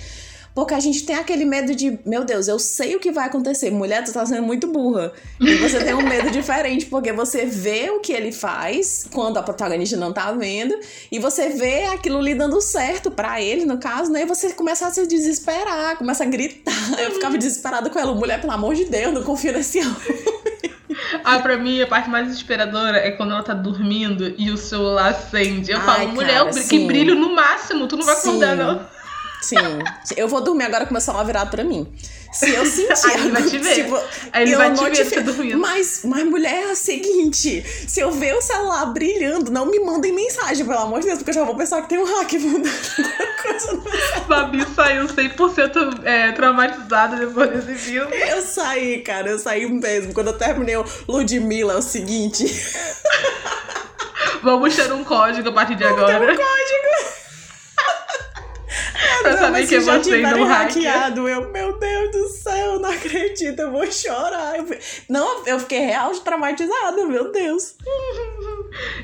Porque 0.54 0.74
a 0.74 0.80
gente 0.80 1.04
tem 1.04 1.16
aquele 1.16 1.46
medo 1.46 1.74
de, 1.74 2.00
meu 2.06 2.24
Deus, 2.24 2.48
eu 2.48 2.60
sei 2.60 2.96
o 2.96 3.00
que 3.00 3.12
vai 3.12 3.26
acontecer. 3.26 3.72
Mulher, 3.72 4.04
tu 4.04 4.14
tá 4.14 4.24
sendo 4.24 4.44
muito 4.44 4.68
burra. 4.68 5.12
E 5.42 5.56
você 5.56 5.84
tem 5.84 5.96
um 5.96 6.08
medo 6.08 6.30
diferente, 6.30 6.86
porque 6.86 7.12
você 7.12 7.44
vê 7.46 7.90
o 7.90 8.00
que 8.00 8.14
ele 8.14 8.32
faz 8.32 9.08
quando 9.12 9.38
a 9.38 9.44
protagonista 9.44 9.98
não 9.98 10.14
tá 10.14 10.32
vendo, 10.32 10.80
e 11.12 11.18
você 11.18 11.50
vê 11.50 11.86
aquilo 11.86 12.20
ali 12.20 12.36
dando 12.36 12.62
certo 12.62 13.10
pra 13.10 13.42
ele, 13.42 13.66
no 13.66 13.80
caso, 13.80 14.12
né? 14.12 14.22
E 14.22 14.26
você 14.26 14.54
começa 14.54 14.86
a 14.86 14.92
se 14.92 15.08
desesperar, 15.08 15.98
começa 15.98 16.24
a 16.24 16.28
gritar. 16.28 17.00
Eu 17.02 17.12
ficava 17.12 17.36
desesperada 17.36 17.90
com 17.90 17.98
ela. 17.98 18.14
Mulher, 18.14 18.40
pelo 18.40 18.54
amor 18.54 18.76
de 18.76 18.86
Deus, 18.86 19.12
não 19.12 19.24
confio 19.24 19.54
nesse 19.54 19.80
homem. 19.80 20.43
Ah, 21.24 21.40
pra 21.40 21.58
mim, 21.58 21.82
a 21.82 21.88
parte 21.88 22.10
mais 22.10 22.28
desesperadora 22.28 22.98
é 22.98 23.12
quando 23.12 23.32
ela 23.32 23.44
tá 23.44 23.54
dormindo 23.54 24.34
e 24.38 24.50
o 24.52 24.58
celular 24.58 25.10
acende. 25.12 25.72
Eu 25.72 25.80
Ai, 25.80 25.86
falo, 25.86 26.10
mulher, 26.10 26.40
cara, 26.40 26.52
bri- 26.52 26.62
sim. 26.64 26.80
que 26.82 26.86
brilho 26.88 27.16
no 27.16 27.36
máximo, 27.36 27.88
tu 27.88 27.98
não 27.98 28.06
vai 28.06 28.16
acordar, 28.16 28.56
não. 28.56 28.82
Sim. 29.44 29.58
Eu 30.16 30.30
vou 30.30 30.40
dormir 30.40 30.64
agora 30.64 30.86
com 30.86 30.94
meu 30.94 31.02
celular 31.02 31.26
virado 31.26 31.52
pra 31.52 31.66
mim. 31.66 31.86
Se 32.32 32.50
eu 32.50 32.64
sentir. 32.66 33.06
Aí 33.06 33.20
ele 33.20 33.32
vai 33.32 33.44
te 33.44 33.58
ver. 33.58 33.76
Tipo, 33.76 34.02
Aí 34.32 34.44
ele 34.44 34.56
vai 34.56 34.74
te 34.74 34.90
ver 34.90 35.06
você 35.06 35.20
dormindo. 35.20 35.60
Mas, 35.60 36.02
mas, 36.06 36.24
mulher, 36.24 36.64
é 36.64 36.72
o 36.72 36.76
seguinte: 36.78 37.62
se 37.86 38.00
eu 38.00 38.10
ver 38.12 38.34
o 38.36 38.42
celular 38.42 38.86
brilhando, 38.86 39.52
não 39.52 39.66
me 39.66 39.80
mandem 39.82 40.14
mensagem, 40.14 40.66
pelo 40.66 40.80
amor 40.80 41.02
de 41.02 41.08
Deus, 41.08 41.18
porque 41.20 41.32
eu 41.32 41.36
já 41.36 41.44
vou 41.44 41.56
pensar 41.56 41.82
que 41.82 41.90
tem 41.90 42.00
um 42.00 42.06
hack 42.06 42.32
mandando 42.40 42.70
alguma 42.70 43.34
coisa 43.44 43.74
no 43.74 44.26
Babi 44.28 44.66
saiu 44.74 45.06
100% 45.08 46.00
é, 46.06 46.32
traumatizada 46.32 47.18
depois 47.18 47.66
desse 47.66 47.92
filme. 47.92 48.16
Eu 48.16 48.42
saí, 48.42 49.02
cara, 49.02 49.30
eu 49.30 49.40
saí 49.40 49.70
mesmo. 49.70 50.14
Quando 50.14 50.28
eu 50.28 50.38
terminei 50.38 50.78
o 50.78 50.86
Ludmilla, 51.06 51.74
é 51.74 51.78
o 51.78 51.82
seguinte. 51.82 52.46
Vamos 54.42 54.74
ter 54.74 54.92
um 54.94 55.04
código 55.04 55.50
a 55.50 55.52
partir 55.52 55.76
de 55.76 55.84
agora. 55.84 56.28
Código! 56.28 57.23
Pra 59.22 59.32
Não, 59.32 59.38
saber 59.40 59.52
mas 59.52 59.70
que 59.70 59.76
é 59.76 59.82
já 59.82 59.94
não 59.98 60.46
hacker. 60.46 60.48
hackeado, 60.48 61.28
eu, 61.30 61.52
meu 61.52 61.78
Deus 61.80 62.12
do 62.12 62.28
céu, 62.30 62.80
não 62.80 62.90
acredito, 62.92 63.60
eu 63.60 63.72
vou 63.72 63.90
chorar. 63.92 64.58
Eu, 64.58 64.66
não, 65.10 65.46
eu 65.48 65.60
fiquei 65.60 65.80
real 65.80 66.12
traumatizada, 66.20 67.06
meu 67.06 67.32
Deus. 67.32 67.76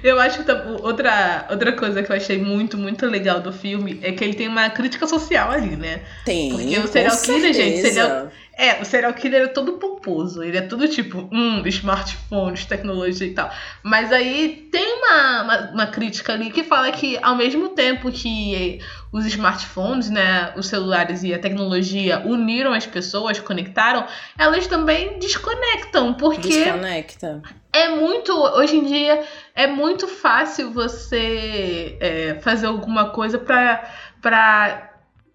Eu 0.03 0.19
acho 0.19 0.43
que 0.43 0.51
outra, 0.81 1.45
outra 1.49 1.71
coisa 1.73 2.01
que 2.03 2.11
eu 2.11 2.15
achei 2.15 2.37
muito, 2.37 2.77
muito 2.77 3.05
legal 3.05 3.39
do 3.39 3.51
filme 3.53 3.99
é 4.01 4.11
que 4.11 4.23
ele 4.23 4.33
tem 4.33 4.47
uma 4.47 4.69
crítica 4.69 5.05
social 5.07 5.51
ali, 5.51 5.75
né? 5.75 6.01
Tem. 6.25 6.49
Porque 6.51 6.77
o 6.79 6.87
serial 6.87 7.17
killer, 7.17 7.53
gente, 7.53 7.81
serial- 7.81 8.31
É, 8.59 8.81
o 8.81 8.83
serial 8.83 9.13
killer 9.13 9.43
é 9.43 9.47
todo 9.47 9.77
pomposo. 9.77 10.43
Ele 10.43 10.57
é 10.57 10.61
tudo 10.61 10.85
tipo, 10.85 11.29
hum, 11.31 11.65
smartphones, 11.65 12.65
tecnologia 12.65 13.25
e 13.25 13.33
tal. 13.33 13.49
Mas 13.81 14.11
aí 14.11 14.67
tem 14.69 14.97
uma, 14.97 15.43
uma, 15.43 15.71
uma 15.71 15.87
crítica 15.87 16.33
ali 16.33 16.51
que 16.51 16.65
fala 16.65 16.91
que 16.91 17.17
ao 17.21 17.37
mesmo 17.37 17.69
tempo 17.69 18.11
que 18.11 18.81
os 19.13 19.25
smartphones, 19.25 20.09
né, 20.09 20.51
os 20.57 20.67
celulares 20.67 21.23
e 21.23 21.33
a 21.33 21.39
tecnologia 21.39 22.21
uniram 22.25 22.73
as 22.73 22.85
pessoas, 22.85 23.39
conectaram, 23.39 24.05
elas 24.37 24.67
também 24.67 25.17
desconectam. 25.19 26.13
Porque 26.15 26.49
Desconecta. 26.49 27.41
é 27.71 27.87
muito. 27.87 28.33
Hoje 28.33 28.75
em 28.75 28.83
dia 28.83 29.23
é 29.55 29.67
muito 29.67 30.05
fácil 30.05 30.71
você 30.71 31.97
é, 32.01 32.37
fazer 32.41 32.67
alguma 32.67 33.11
coisa 33.11 33.39
pra 33.39 34.88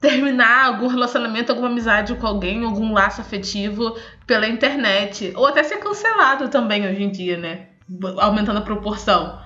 terminar 0.04 0.66
algum 0.66 0.86
relacionamento, 0.86 1.50
alguma 1.50 1.68
amizade 1.68 2.14
com 2.16 2.26
alguém, 2.26 2.62
algum 2.62 2.92
laço 2.92 3.22
afetivo 3.22 3.96
pela 4.26 4.46
internet. 4.46 5.32
Ou 5.34 5.46
até 5.46 5.62
ser 5.62 5.78
cancelado 5.78 6.48
também 6.48 6.86
hoje 6.86 7.02
em 7.02 7.10
dia, 7.10 7.38
né? 7.38 7.66
Aumentando 8.18 8.58
a 8.58 8.62
proporção. 8.62 9.42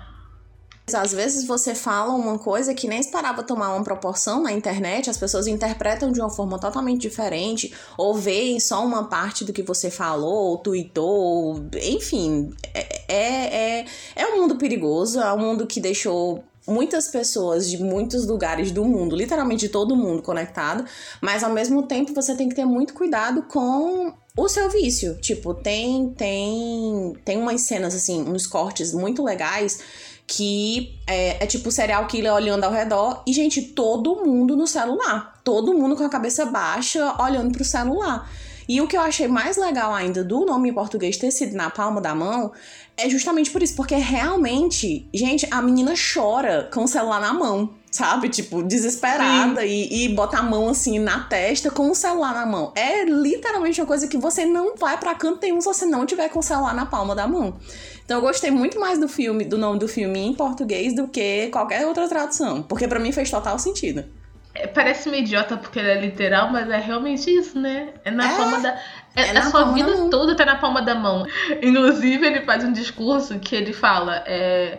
Às 0.92 1.12
vezes 1.12 1.46
você 1.46 1.74
fala 1.74 2.14
uma 2.14 2.38
coisa 2.38 2.72
que 2.74 2.88
nem 2.88 2.98
esperava 2.98 3.42
tomar 3.42 3.74
uma 3.74 3.84
proporção 3.84 4.42
na 4.42 4.50
internet, 4.52 5.10
as 5.10 5.18
pessoas 5.18 5.46
interpretam 5.46 6.10
de 6.10 6.18
uma 6.18 6.30
forma 6.30 6.58
totalmente 6.58 7.02
diferente, 7.02 7.74
ou 7.96 8.14
veem 8.14 8.58
só 8.58 8.82
uma 8.86 9.04
parte 9.04 9.44
do 9.44 9.52
que 9.52 9.62
você 9.62 9.90
falou, 9.90 10.50
ou 10.52 10.56
tweetou, 10.58 11.06
ou- 11.06 11.70
enfim. 11.82 12.50
É, 12.72 13.14
é, 13.14 13.80
é, 13.80 13.84
é 14.16 14.26
um 14.28 14.40
mundo 14.40 14.56
perigoso, 14.56 15.20
é 15.20 15.30
um 15.32 15.38
mundo 15.38 15.66
que 15.66 15.78
deixou 15.78 16.42
muitas 16.68 17.08
pessoas 17.08 17.68
de 17.68 17.82
muitos 17.82 18.26
lugares 18.26 18.70
do 18.70 18.84
mundo, 18.84 19.16
literalmente 19.16 19.66
de 19.66 19.68
todo 19.70 19.96
mundo 19.96 20.22
conectado, 20.22 20.84
mas 21.20 21.42
ao 21.42 21.50
mesmo 21.50 21.82
tempo 21.84 22.14
você 22.14 22.34
tem 22.34 22.48
que 22.48 22.54
ter 22.54 22.66
muito 22.66 22.94
cuidado 22.94 23.42
com 23.42 24.12
o 24.36 24.48
seu 24.48 24.68
vício. 24.70 25.18
Tipo, 25.20 25.54
tem 25.54 26.10
tem 26.10 27.14
tem 27.24 27.38
umas 27.38 27.62
cenas 27.62 27.94
assim, 27.94 28.22
uns 28.22 28.46
cortes 28.46 28.92
muito 28.92 29.24
legais 29.24 29.80
que 30.26 31.00
é, 31.06 31.42
é 31.42 31.46
tipo 31.46 31.70
serial 31.70 32.06
killer 32.06 32.34
olhando 32.34 32.64
ao 32.64 32.70
redor 32.70 33.22
e 33.26 33.32
gente, 33.32 33.62
todo 33.62 34.16
mundo 34.16 34.54
no 34.54 34.66
celular, 34.66 35.40
todo 35.42 35.72
mundo 35.72 35.96
com 35.96 36.04
a 36.04 36.10
cabeça 36.10 36.44
baixa 36.44 37.16
olhando 37.20 37.50
pro 37.50 37.64
celular. 37.64 38.30
E 38.68 38.82
o 38.82 38.86
que 38.86 38.94
eu 38.94 39.00
achei 39.00 39.26
mais 39.26 39.56
legal 39.56 39.94
ainda 39.94 40.22
do 40.22 40.44
nome 40.44 40.68
em 40.68 40.74
português 40.74 41.16
ter 41.16 41.30
sido 41.30 41.56
na 41.56 41.70
palma 41.70 42.02
da 42.02 42.14
mão 42.14 42.52
é 42.98 43.08
justamente 43.08 43.50
por 43.50 43.62
isso, 43.62 43.74
porque 43.76 43.94
realmente, 43.94 45.08
gente, 45.14 45.46
a 45.50 45.62
menina 45.62 45.94
chora 45.94 46.68
com 46.72 46.84
o 46.84 46.88
celular 46.88 47.20
na 47.20 47.32
mão, 47.32 47.70
sabe? 47.90 48.28
Tipo, 48.28 48.62
desesperada 48.62 49.64
e, 49.64 50.04
e 50.04 50.08
bota 50.08 50.38
a 50.38 50.42
mão 50.42 50.68
assim 50.68 50.98
na 50.98 51.20
testa 51.20 51.70
com 51.70 51.90
o 51.90 51.94
celular 51.94 52.34
na 52.34 52.44
mão. 52.44 52.72
É 52.74 53.04
literalmente 53.04 53.80
uma 53.80 53.86
coisa 53.86 54.08
que 54.08 54.18
você 54.18 54.44
não 54.44 54.76
vai 54.76 54.98
pra 54.98 55.14
canto 55.14 55.40
nenhum 55.40 55.60
se 55.60 55.66
você 55.66 55.86
não 55.86 56.04
tiver 56.04 56.28
com 56.28 56.40
o 56.40 56.42
celular 56.42 56.74
na 56.74 56.86
palma 56.86 57.14
da 57.14 57.26
mão. 57.26 57.56
Então 58.04 58.18
eu 58.18 58.22
gostei 58.22 58.50
muito 58.50 58.80
mais 58.80 58.98
do 58.98 59.08
filme, 59.08 59.44
do 59.44 59.56
nome 59.56 59.78
do 59.78 59.86
filme 59.86 60.18
em 60.18 60.34
português 60.34 60.94
do 60.94 61.06
que 61.08 61.48
qualquer 61.48 61.86
outra 61.86 62.08
tradução, 62.08 62.62
porque 62.62 62.88
pra 62.88 62.98
mim 62.98 63.12
fez 63.12 63.30
total 63.30 63.58
sentido. 63.58 64.04
É, 64.54 64.66
parece 64.66 65.08
meio 65.08 65.22
idiota 65.22 65.56
porque 65.56 65.78
ele 65.78 65.90
é 65.90 66.00
literal, 66.00 66.50
mas 66.50 66.68
é 66.68 66.78
realmente 66.78 67.30
isso, 67.30 67.58
né? 67.60 67.90
É 68.04 68.10
na 68.10 68.32
É, 68.32 68.36
palma 68.36 68.60
da. 68.60 68.80
É, 69.20 69.26
é 69.26 69.30
a 69.30 69.34
na 69.34 69.50
sua 69.50 69.72
vida 69.72 70.08
toda 70.10 70.34
tá 70.34 70.44
na 70.44 70.56
palma 70.56 70.82
da 70.82 70.94
mão. 70.94 71.26
Inclusive, 71.62 72.26
ele 72.26 72.40
faz 72.42 72.64
um 72.64 72.72
discurso 72.72 73.38
que 73.38 73.54
ele 73.54 73.72
fala. 73.72 74.22
É, 74.26 74.78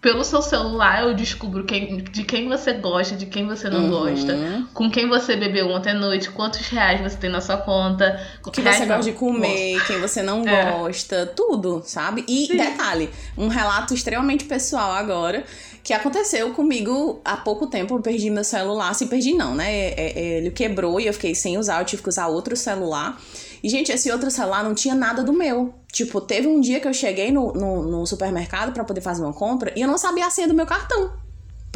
pelo 0.00 0.22
seu 0.22 0.40
celular 0.40 1.02
eu 1.02 1.14
descubro 1.14 1.64
quem, 1.64 1.96
de 1.96 2.22
quem 2.22 2.48
você 2.48 2.72
gosta, 2.74 3.16
de 3.16 3.26
quem 3.26 3.44
você 3.44 3.68
não 3.68 3.84
Uhum. 3.84 3.90
gosta, 3.90 4.36
com 4.72 4.88
quem 4.88 5.08
você 5.08 5.34
bebeu 5.34 5.68
ontem 5.68 5.90
à 5.90 5.94
noite, 5.94 6.30
quantos 6.30 6.60
reais 6.68 7.00
você 7.00 7.16
tem 7.16 7.28
na 7.30 7.40
sua 7.40 7.56
conta, 7.56 8.20
O 8.46 8.50
que 8.52 8.60
você 8.60 8.86
gosta 8.86 9.02
de 9.02 9.12
comer, 9.12 9.84
quem 9.86 9.98
você 10.00 10.22
não 10.22 10.46
É. 10.46 10.70
gosta, 10.70 11.26
tudo, 11.34 11.82
sabe? 11.84 12.24
E 12.28 12.46
Sim. 12.46 12.56
detalhe, 12.56 13.10
um 13.36 13.48
relato 13.48 13.94
extremamente 13.94 14.44
pessoal 14.44 14.92
agora, 14.92 15.42
que 15.82 15.92
aconteceu 15.92 16.52
comigo 16.52 17.20
há 17.24 17.36
pouco 17.36 17.66
tempo. 17.66 17.96
Eu 17.96 18.00
perdi 18.00 18.30
meu 18.30 18.44
celular. 18.44 18.94
Se 18.94 19.06
perdi, 19.06 19.34
não, 19.34 19.56
né? 19.56 19.72
É- 19.72 19.94
é- 19.96 20.36
ele 20.38 20.50
quebrou 20.52 21.00
e 21.00 21.06
eu 21.08 21.12
fiquei 21.12 21.34
sem 21.34 21.58
usar, 21.58 21.80
eu 21.80 21.84
tive 21.84 22.02
que 22.02 22.08
usar 22.08 22.28
outro 22.28 22.54
celular. 22.54 23.18
E, 23.62 23.68
gente, 23.68 23.92
esse 23.92 24.10
outro 24.10 24.30
celular 24.30 24.62
não 24.64 24.74
tinha 24.74 24.94
nada 24.94 25.22
do 25.22 25.32
meu. 25.32 25.74
Tipo, 25.92 26.20
teve 26.20 26.46
um 26.46 26.60
dia 26.60 26.80
que 26.80 26.88
eu 26.88 26.94
cheguei 26.94 27.30
no, 27.30 27.52
no, 27.52 27.82
no 27.82 28.06
supermercado 28.06 28.72
pra 28.72 28.84
poder 28.84 29.00
fazer 29.00 29.22
uma 29.22 29.32
compra 29.32 29.72
e 29.76 29.80
eu 29.80 29.88
não 29.88 29.98
sabia 29.98 30.26
a 30.26 30.30
senha 30.30 30.48
do 30.48 30.54
meu 30.54 30.66
cartão. 30.66 31.25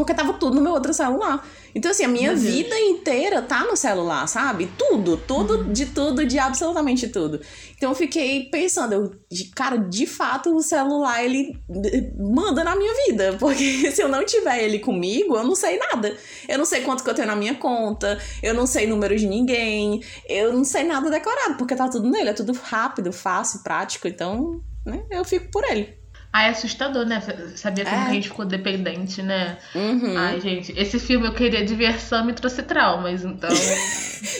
Porque 0.00 0.14
tava 0.14 0.32
tudo 0.34 0.56
no 0.56 0.60
meu 0.62 0.72
outro 0.72 0.92
celular. 0.94 1.46
Então, 1.74 1.90
assim, 1.90 2.04
a 2.04 2.08
minha 2.08 2.32
Meu 2.32 2.40
Deus. 2.40 2.54
vida 2.54 2.78
inteira 2.80 3.40
tá 3.42 3.64
no 3.64 3.76
celular, 3.76 4.26
sabe? 4.26 4.68
Tudo, 4.78 5.16
tudo, 5.16 5.64
de 5.64 5.86
tudo, 5.86 6.24
de 6.26 6.38
absolutamente 6.38 7.08
tudo. 7.08 7.40
Então 7.76 7.90
eu 7.90 7.94
fiquei 7.94 8.48
pensando, 8.50 8.92
eu, 8.92 9.10
de- 9.30 9.44
cara, 9.54 9.76
de 9.76 10.06
fato 10.06 10.54
o 10.56 10.62
celular 10.62 11.24
ele 11.24 11.56
eh, 11.86 12.10
manda 12.18 12.64
na 12.64 12.74
minha 12.74 12.92
vida. 13.06 13.36
Porque 13.38 13.90
se 13.92 14.02
eu 14.02 14.08
não 14.08 14.24
tiver 14.24 14.64
ele 14.64 14.78
comigo, 14.80 15.36
eu 15.36 15.44
não 15.44 15.54
sei 15.54 15.78
nada. 15.78 16.16
Eu 16.48 16.58
não 16.58 16.64
sei 16.64 16.80
quanto 16.82 17.04
que 17.04 17.10
eu 17.10 17.14
tenho 17.14 17.28
na 17.28 17.36
minha 17.36 17.54
conta, 17.54 18.18
eu 18.42 18.52
não 18.54 18.66
sei 18.66 18.86
número 18.86 19.14
de 19.16 19.26
ninguém, 19.26 20.02
eu 20.28 20.52
não 20.52 20.64
sei 20.64 20.82
nada 20.82 21.08
decorado, 21.10 21.56
porque 21.56 21.76
tá 21.76 21.88
tudo 21.88 22.08
nele, 22.10 22.30
é 22.30 22.32
tudo 22.34 22.52
rápido, 22.52 23.12
fácil, 23.12 23.62
prático. 23.62 24.08
Então, 24.08 24.60
né, 24.84 25.04
eu 25.10 25.24
fico 25.24 25.50
por 25.52 25.62
ele. 25.70 25.99
Ah, 26.32 26.44
é 26.44 26.50
assustador, 26.50 27.04
né? 27.06 27.20
Sabia 27.56 27.84
como 27.84 27.96
É. 27.96 28.04
que 28.04 28.10
a 28.10 28.14
gente 28.14 28.28
ficou 28.28 28.44
dependente, 28.44 29.20
né? 29.20 29.58
Uhum. 29.74 30.16
Ai, 30.16 30.40
gente, 30.40 30.72
esse 30.78 31.00
filme 31.00 31.26
eu 31.26 31.34
queria 31.34 31.64
diversão 31.64 32.22
e 32.22 32.26
me 32.28 32.32
trouxe 32.32 32.62
traumas, 32.62 33.24
então. 33.24 33.50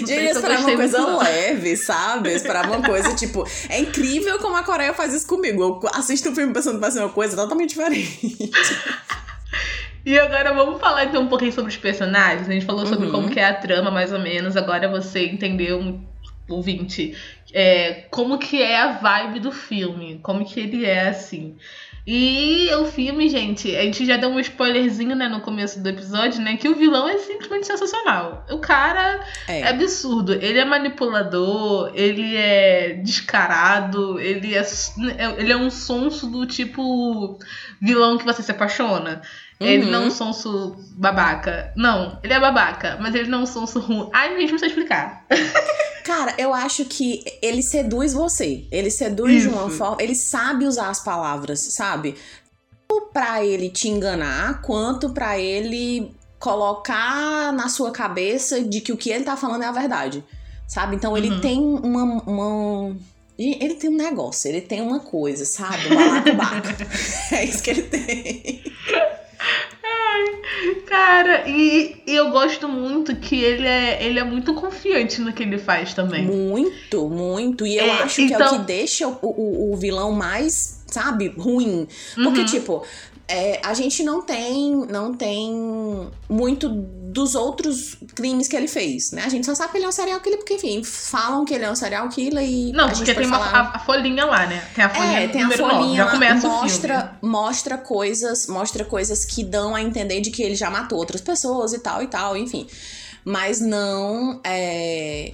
Gente, 0.06 0.12
eu 0.12 0.24
esperava 0.32 0.56
gostei 0.62 0.74
uma 0.74 0.82
coisa 0.82 0.98
não. 0.98 1.18
leve, 1.18 1.76
sabe? 1.76 2.30
Eu 2.30 2.36
esperava 2.36 2.70
uma 2.76 2.86
coisa, 2.86 3.14
tipo, 3.16 3.44
é 3.68 3.80
incrível 3.80 4.38
como 4.38 4.54
a 4.54 4.62
Coreia 4.62 4.92
faz 4.92 5.14
isso 5.14 5.26
comigo. 5.26 5.62
Eu 5.82 5.90
assisto 5.94 6.28
o 6.30 6.34
filme 6.34 6.52
pensando 6.52 6.74
que 6.74 6.80
vai 6.82 6.90
ser 6.90 7.00
uma 7.00 7.08
coisa 7.08 7.34
totalmente 7.34 7.70
diferente. 7.70 8.50
E 10.04 10.18
agora 10.18 10.54
vamos 10.54 10.80
falar 10.80 11.04
então 11.04 11.22
um 11.22 11.28
pouquinho 11.28 11.52
sobre 11.52 11.70
os 11.70 11.76
personagens. 11.76 12.48
A 12.48 12.52
gente 12.52 12.64
falou 12.64 12.86
sobre 12.86 13.06
Uhum. 13.06 13.12
como 13.12 13.28
que 13.30 13.38
é 13.38 13.44
a 13.46 13.54
trama, 13.54 13.90
mais 13.90 14.10
ou 14.12 14.18
menos. 14.18 14.56
Agora 14.56 14.88
você 14.88 15.26
entendeu, 15.26 15.78
um 15.78 16.02
ouvinte, 16.54 17.16
é, 17.52 18.06
como 18.10 18.38
que 18.38 18.62
é 18.62 18.80
a 18.80 18.92
vibe 18.92 19.40
do 19.40 19.52
filme. 19.52 20.18
Como 20.22 20.44
que 20.44 20.60
ele 20.60 20.84
é, 20.84 21.08
assim. 21.08 21.56
E 22.06 22.68
o 22.76 22.86
filme, 22.86 23.28
gente, 23.28 23.76
a 23.76 23.82
gente 23.82 24.06
já 24.06 24.16
deu 24.16 24.30
um 24.30 24.40
spoilerzinho, 24.40 25.14
né, 25.14 25.28
no 25.28 25.40
começo 25.42 25.80
do 25.82 25.88
episódio, 25.88 26.40
né, 26.40 26.56
que 26.56 26.68
o 26.68 26.74
vilão 26.74 27.06
é 27.08 27.18
simplesmente 27.18 27.66
sensacional. 27.66 28.44
O 28.50 28.58
cara 28.58 29.20
é 29.46 29.60
É. 29.60 29.68
absurdo. 29.68 30.32
Ele 30.32 30.58
é 30.58 30.64
manipulador, 30.64 31.92
ele 31.94 32.34
é 32.36 32.94
descarado, 32.94 34.18
ele 34.18 34.54
é, 34.56 34.62
ele 35.38 35.52
é 35.52 35.56
um 35.56 35.70
sonso 35.70 36.26
do 36.26 36.46
tipo 36.46 37.38
vilão 37.80 38.16
que 38.18 38.24
você 38.24 38.42
se 38.42 38.50
apaixona. 38.50 39.20
Ele 39.60 39.84
Uhum. 39.84 39.90
não 39.90 40.02
é 40.04 40.06
um 40.06 40.10
sonso 40.10 40.74
babaca. 40.96 41.70
Não, 41.76 42.18
ele 42.24 42.32
é 42.32 42.40
babaca, 42.40 42.96
mas 43.00 43.14
ele 43.14 43.28
não 43.28 43.40
é 43.40 43.42
um 43.42 43.46
sonso 43.46 43.78
ruim. 43.78 44.08
Ai, 44.12 44.34
mesmo 44.36 44.58
sei 44.58 44.68
explicar. 44.68 45.26
Cara, 46.02 46.34
eu 46.38 46.54
acho 46.54 46.86
que 46.86 47.22
ele 47.42 47.62
seduz 47.62 48.14
você. 48.14 48.66
Ele 48.72 48.90
seduz 48.90 49.42
de 49.42 49.48
uma 49.48 49.68
Isso. 49.68 49.76
forma. 49.76 49.98
Ele 50.00 50.14
sabe 50.14 50.64
usar 50.66 50.88
as 50.88 51.00
palavras, 51.04 51.60
sabe? 51.60 52.14
Tanto 52.88 53.08
pra 53.12 53.44
ele 53.44 53.68
te 53.68 53.86
enganar, 53.88 54.62
quanto 54.62 55.10
pra 55.10 55.38
ele 55.38 56.10
colocar 56.38 57.52
na 57.52 57.68
sua 57.68 57.90
cabeça 57.90 58.62
de 58.62 58.80
que 58.80 58.92
o 58.92 58.96
que 58.96 59.10
ele 59.10 59.24
tá 59.24 59.36
falando 59.36 59.62
é 59.62 59.66
a 59.66 59.72
verdade. 59.72 60.24
Sabe? 60.66 60.96
Então 60.96 61.16
ele 61.16 61.28
Uhum. 61.30 61.40
tem 61.40 61.60
uma. 61.60 62.22
uma... 62.26 62.96
Ele 63.38 63.74
tem 63.74 63.88
um 63.90 63.96
negócio, 63.96 64.48
ele 64.48 64.60
tem 64.60 64.80
uma 64.82 65.00
coisa, 65.00 65.44
sabe? 65.44 65.88
Um 65.88 65.98
é 67.34 67.44
isso 67.44 67.62
que 67.62 67.70
ele 67.70 67.82
tem. 67.82 68.62
Cara, 70.86 71.48
e, 71.48 71.96
e 72.06 72.14
eu 72.14 72.30
gosto 72.30 72.68
muito 72.68 73.14
que 73.16 73.40
ele 73.42 73.66
é, 73.66 74.04
ele 74.04 74.18
é 74.18 74.24
muito 74.24 74.54
confiante 74.54 75.20
no 75.20 75.32
que 75.32 75.42
ele 75.42 75.58
faz 75.58 75.94
também. 75.94 76.24
Muito, 76.24 77.08
muito. 77.08 77.66
E 77.66 77.76
eu 77.76 77.84
É, 77.84 78.02
acho 78.02 78.16
que 78.16 78.32
é 78.32 78.36
o 78.36 78.40
então- 78.40 78.58
que 78.60 78.64
deixa 78.66 79.06
o, 79.08 79.18
o, 79.22 79.72
o 79.72 79.76
vilão 79.76 80.12
mais, 80.12 80.82
sabe, 80.86 81.28
ruim. 81.36 81.86
Porque, 82.14 82.40
Uhum. 82.40 82.46
tipo, 82.46 82.84
é, 83.30 83.60
a 83.64 83.72
gente 83.74 84.02
não 84.02 84.20
tem, 84.22 84.72
não 84.90 85.14
tem 85.14 86.08
muito 86.28 86.68
dos 86.68 87.34
outros 87.34 87.96
crimes 88.14 88.46
que 88.48 88.54
ele 88.56 88.68
fez, 88.68 89.10
né? 89.12 89.22
A 89.24 89.28
gente 89.28 89.46
só 89.46 89.54
sabe 89.54 89.72
que 89.72 89.78
ele 89.78 89.84
é 89.84 89.88
um 89.88 89.92
serial 89.92 90.20
killer, 90.20 90.38
porque, 90.38 90.54
enfim, 90.54 90.82
falam 90.84 91.44
que 91.44 91.54
ele 91.54 91.64
é 91.64 91.70
um 91.70 91.74
serial 91.74 92.08
killer 92.08 92.44
e. 92.44 92.72
Não, 92.72 92.88
porque 92.90 93.14
tem 93.14 93.26
uma, 93.26 93.38
falar... 93.38 93.72
a, 93.74 93.78
folhinha 93.78 94.24
lá, 94.26 94.46
né? 94.46 94.64
Tem 94.74 94.84
a 94.84 94.88
folhinha 94.90 95.20
É, 95.20 95.28
tem 95.28 95.42
a 95.42 95.50
folhinha 95.50 96.04
lá, 96.04 96.34
mostra, 96.48 97.18
mostra 97.22 97.78
coisas, 97.78 98.46
mostra 98.46 98.84
coisas 98.84 99.24
que 99.24 99.42
dão 99.44 99.74
a 99.74 99.82
entender 99.82 100.20
de 100.20 100.30
que 100.30 100.42
ele 100.42 100.54
já 100.54 100.70
matou 100.70 100.98
outras 100.98 101.20
pessoas 101.20 101.72
e 101.72 101.78
tal 101.78 102.02
e 102.02 102.06
tal, 102.06 102.36
enfim. 102.36 102.66
Mas 103.24 103.60
não 103.60 104.40
é 104.44 105.32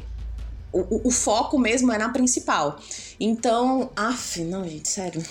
o, 0.72 0.80
o- 0.80 1.08
o 1.08 1.10
foco 1.10 1.58
mesmo 1.58 1.92
é 1.92 1.98
na 1.98 2.08
principal. 2.08 2.78
Então, 3.18 3.90
af, 3.96 4.40
não, 4.44 4.64
gente, 4.68 4.88
sério. 4.88 5.22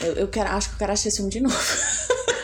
Eu, 0.00 0.12
eu 0.14 0.28
quero, 0.28 0.50
acho 0.50 0.68
que 0.68 0.74
eu 0.74 0.78
quero 0.78 0.92
assistir 0.92 1.08
esse 1.08 1.16
filme 1.18 1.30
de 1.32 1.40
novo. 1.40 1.56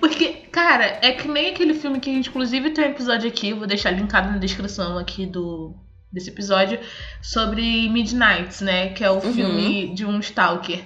Porque, 0.00 0.28
cara, 0.50 0.98
é 1.02 1.12
que 1.12 1.28
nem 1.28 1.50
aquele 1.50 1.74
filme 1.74 2.00
que 2.00 2.10
a 2.10 2.12
gente, 2.12 2.28
inclusive, 2.28 2.70
tem 2.70 2.84
um 2.84 2.88
episódio 2.90 3.28
aqui, 3.28 3.52
vou 3.52 3.66
deixar 3.66 3.90
linkado 3.90 4.30
na 4.30 4.38
descrição 4.38 4.98
aqui 4.98 5.26
do 5.26 5.74
desse 6.12 6.28
episódio, 6.28 6.78
sobre 7.22 7.88
Midnights, 7.88 8.60
né? 8.60 8.90
Que 8.90 9.02
é 9.02 9.10
o 9.10 9.14
Uhum. 9.14 9.32
filme 9.32 9.94
de 9.94 10.04
um 10.04 10.20
Stalker. 10.20 10.84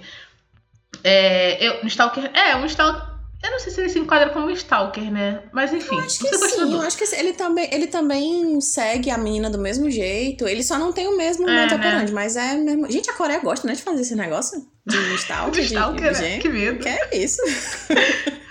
É, 1.02 1.66
eu, 1.66 1.81
um 1.83 1.87
Stalker. 1.88 2.31
É, 2.33 2.55
um 2.57 2.64
Stalker. 2.64 3.15
Eu 3.43 3.50
não 3.50 3.59
sei 3.61 3.73
se 3.73 3.81
ele 3.81 3.88
se 3.88 3.99
enquadra 3.99 4.31
como 4.31 4.50
Stalker, 4.50 5.11
né? 5.12 5.43
Mas 5.52 5.73
enfim, 5.73 5.95
Eu 5.95 6.00
acho 6.02 6.19
que 6.19 6.37
sim, 6.37 6.73
eu 6.73 6.81
acho 6.81 6.97
que 6.99 7.05
ele 7.16 7.33
também, 7.33 7.69
ele 7.73 7.87
também 7.87 8.61
segue 8.61 9.11
a 9.11 9.19
menina 9.19 9.49
do 9.50 9.59
mesmo 9.59 9.90
jeito. 9.90 10.49
Ele 10.49 10.62
só 10.62 10.78
não 10.78 10.93
tem 10.93 11.07
o 11.07 11.16
mesmo 11.16 11.49
É, 11.49 11.62
modo 11.66 11.78
né? 11.78 12.07
mas 12.12 12.35
é 12.37 12.55
mesmo. 12.55 12.90
Gente, 12.90 13.09
a 13.11 13.14
Coreia 13.14 13.38
gosta, 13.40 13.66
né, 13.66 13.75
de 13.75 13.83
fazer 13.83 14.02
esse 14.02 14.16
negócio 14.16 14.66
de 14.87 14.97
stalker, 15.16 15.52
De 15.52 15.61
de, 15.61 15.66
Stalker, 15.75 16.12
de 16.12 16.21
né? 16.21 16.28
gente. 16.31 16.43
Que 16.43 16.49
medo. 16.49 16.78
Que 16.81 16.88
é 16.88 17.09
isso? 17.16 17.40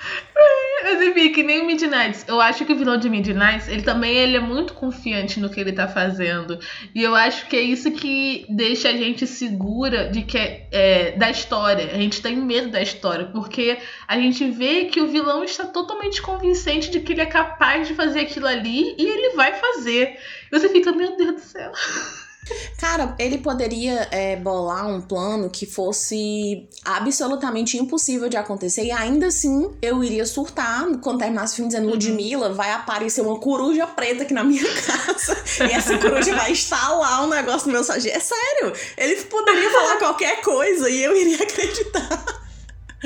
Mas 0.85 1.01
enfim, 1.01 1.31
que 1.31 1.41
nem 1.41 1.61
o 1.61 1.65
Midnights. 1.65 2.25
Eu 2.27 2.39
acho 2.39 2.63
que 2.63 2.71
o 2.71 2.75
vilão 2.75 2.95
de 2.95 3.09
Midnights, 3.09 3.67
ele 3.67 3.81
também 3.81 4.15
ele 4.15 4.37
é 4.37 4.39
muito 4.39 4.75
confiante 4.75 5.39
no 5.39 5.49
que 5.49 5.59
ele 5.59 5.71
tá 5.71 5.87
fazendo. 5.87 6.59
E 6.93 7.01
eu 7.01 7.15
acho 7.15 7.47
que 7.47 7.57
é 7.57 7.61
isso 7.61 7.91
que 7.91 8.45
deixa 8.49 8.89
a 8.89 8.93
gente 8.93 9.25
segura 9.25 10.11
de 10.11 10.21
que 10.21 10.37
é, 10.37 10.67
é, 10.71 11.11
da 11.13 11.27
história. 11.31 11.85
A 11.91 11.97
gente 11.97 12.21
tem 12.21 12.35
medo 12.35 12.69
da 12.69 12.83
história, 12.83 13.25
porque 13.25 13.79
a 14.07 14.19
gente 14.19 14.47
vê 14.51 14.85
que 14.85 15.01
o 15.01 15.07
vilão 15.07 15.43
está 15.43 15.65
totalmente 15.65 16.21
convincente 16.21 16.91
de 16.91 16.99
que 16.99 17.13
ele 17.13 17.21
é 17.21 17.25
capaz 17.25 17.87
de 17.87 17.95
fazer 17.95 18.19
aquilo 18.19 18.45
ali 18.45 18.93
e 18.95 19.07
ele 19.07 19.35
vai 19.35 19.53
fazer. 19.53 20.19
E 20.51 20.59
você 20.59 20.69
fica, 20.69 20.91
meu 20.91 21.17
Deus 21.17 21.33
do 21.33 21.41
céu. 21.41 21.71
Cara, 22.77 23.15
ele 23.17 23.39
poderia 23.39 24.07
é, 24.11 24.35
bolar 24.35 24.87
um 24.87 25.01
plano 25.01 25.49
que 25.49 25.65
fosse 25.65 26.67
absolutamente 26.83 27.77
impossível 27.77 28.29
de 28.29 28.37
acontecer 28.37 28.83
e 28.83 28.91
ainda 28.91 29.27
assim 29.27 29.71
eu 29.81 30.03
iria 30.03 30.25
surtar 30.25 30.85
quando 31.01 31.19
terminasse 31.19 31.53
o 31.53 31.55
filme 31.57 31.69
dizendo 31.69 31.89
Ludmilla 31.89 32.53
vai 32.53 32.71
aparecer 32.71 33.21
uma 33.21 33.39
coruja 33.39 33.87
preta 33.87 34.23
aqui 34.23 34.33
na 34.33 34.43
minha 34.43 34.63
casa 34.83 35.37
e 35.67 35.73
essa 35.73 35.97
coruja 35.97 36.35
vai 36.35 36.51
instalar 36.51 37.23
um 37.23 37.29
negócio 37.29 37.67
no 37.67 37.73
meu 37.73 37.83
site. 37.83 38.09
É 38.09 38.19
sério, 38.19 38.73
ele 38.97 39.15
poderia 39.23 39.71
falar 39.71 39.97
qualquer 39.97 40.41
coisa 40.41 40.89
e 40.89 41.03
eu 41.03 41.15
iria 41.15 41.41
acreditar. 41.41 42.44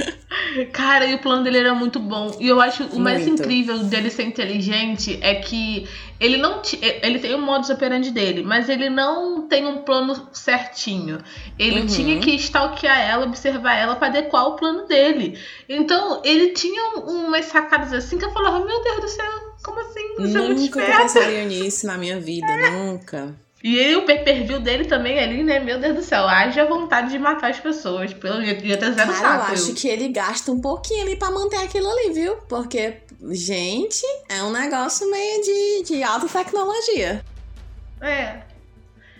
Cara, 0.73 1.05
e 1.05 1.13
o 1.13 1.19
plano 1.19 1.43
dele 1.43 1.59
era 1.59 1.73
muito 1.75 1.99
bom. 1.99 2.35
E 2.39 2.47
eu 2.47 2.59
acho 2.59 2.83
o 2.85 2.99
mais 2.99 3.25
Muito. 3.25 3.41
incrível 3.43 3.77
dele 3.79 4.09
ser 4.09 4.23
inteligente 4.23 5.19
é 5.21 5.35
que 5.35 5.87
ele 6.19 6.37
não 6.37 6.61
ele 6.81 7.19
tem 7.19 7.33
o 7.35 7.41
modus 7.41 7.69
operandi 7.69 8.11
dele, 8.11 8.43
mas 8.43 8.67
ele 8.67 8.89
não 8.89 9.47
tem 9.47 9.65
um 9.65 9.83
plano 9.83 10.29
certinho. 10.33 11.19
Ele 11.57 11.81
Uhum. 11.81 11.85
tinha 11.87 12.19
que 12.19 12.31
stalkear 12.35 12.99
ela, 12.99 13.25
observar 13.25 13.75
ela 13.75 13.95
pra 13.95 14.07
adequar 14.07 14.47
o 14.47 14.55
plano 14.55 14.85
dele. 14.87 15.37
Então, 15.67 16.21
ele 16.25 16.49
tinha 16.49 16.97
um- 16.97 17.27
umas 17.27 17.45
sacadas 17.45 17.93
assim 17.93 18.17
que 18.17 18.25
eu 18.25 18.31
falava: 18.31 18.63
Meu 18.65 18.83
Deus 18.83 19.01
do 19.01 19.07
céu, 19.07 19.31
como 19.63 19.79
assim? 19.81 20.15
Você 20.17 20.37
é 20.37 20.41
muito 20.41 20.59
Nunca 20.61 20.79
eu 20.79 20.83
esperto. 20.83 21.01
pensaria 21.01 21.45
nisso 21.45 21.85
na 21.87 21.97
minha 21.97 22.19
vida, 22.19 22.55
nunca. 22.57 23.35
E 23.61 23.77
aí, 23.77 23.95
o 23.95 24.03
pay 24.03 24.19
per 24.19 24.45
view 24.45 24.59
dele 24.59 24.85
também 24.85 25.19
ali, 25.19 25.43
né? 25.43 25.59
Meu 25.59 25.79
Deus 25.79 25.95
do 25.97 26.01
céu, 26.01 26.25
haja 26.27 26.65
vontade 26.65 27.09
de 27.09 27.19
matar 27.19 27.51
as 27.51 27.59
pessoas. 27.59 28.13
Pelo 28.13 28.41
jeito, 28.41 28.65
ia 28.65 28.77
ter 28.77 28.93
zero 28.93 29.11
Cara, 29.11 29.39
saco. 29.39 29.49
eu 29.49 29.53
acho 29.53 29.73
que 29.73 29.87
ele 29.87 30.07
gasta 30.07 30.51
um 30.51 30.61
pouquinho 30.61 31.03
ali 31.03 31.17
pra 31.17 31.29
manter 31.29 31.57
aquilo 31.57 31.89
ali, 31.89 32.13
viu? 32.13 32.37
Porque, 32.47 32.97
gente, 33.31 34.05
é 34.29 34.41
um 34.43 34.51
negócio 34.51 35.11
meio 35.11 35.41
de, 35.43 35.83
de 35.83 36.03
alta 36.03 36.27
tecnologia. 36.27 37.21
É. 37.99 38.39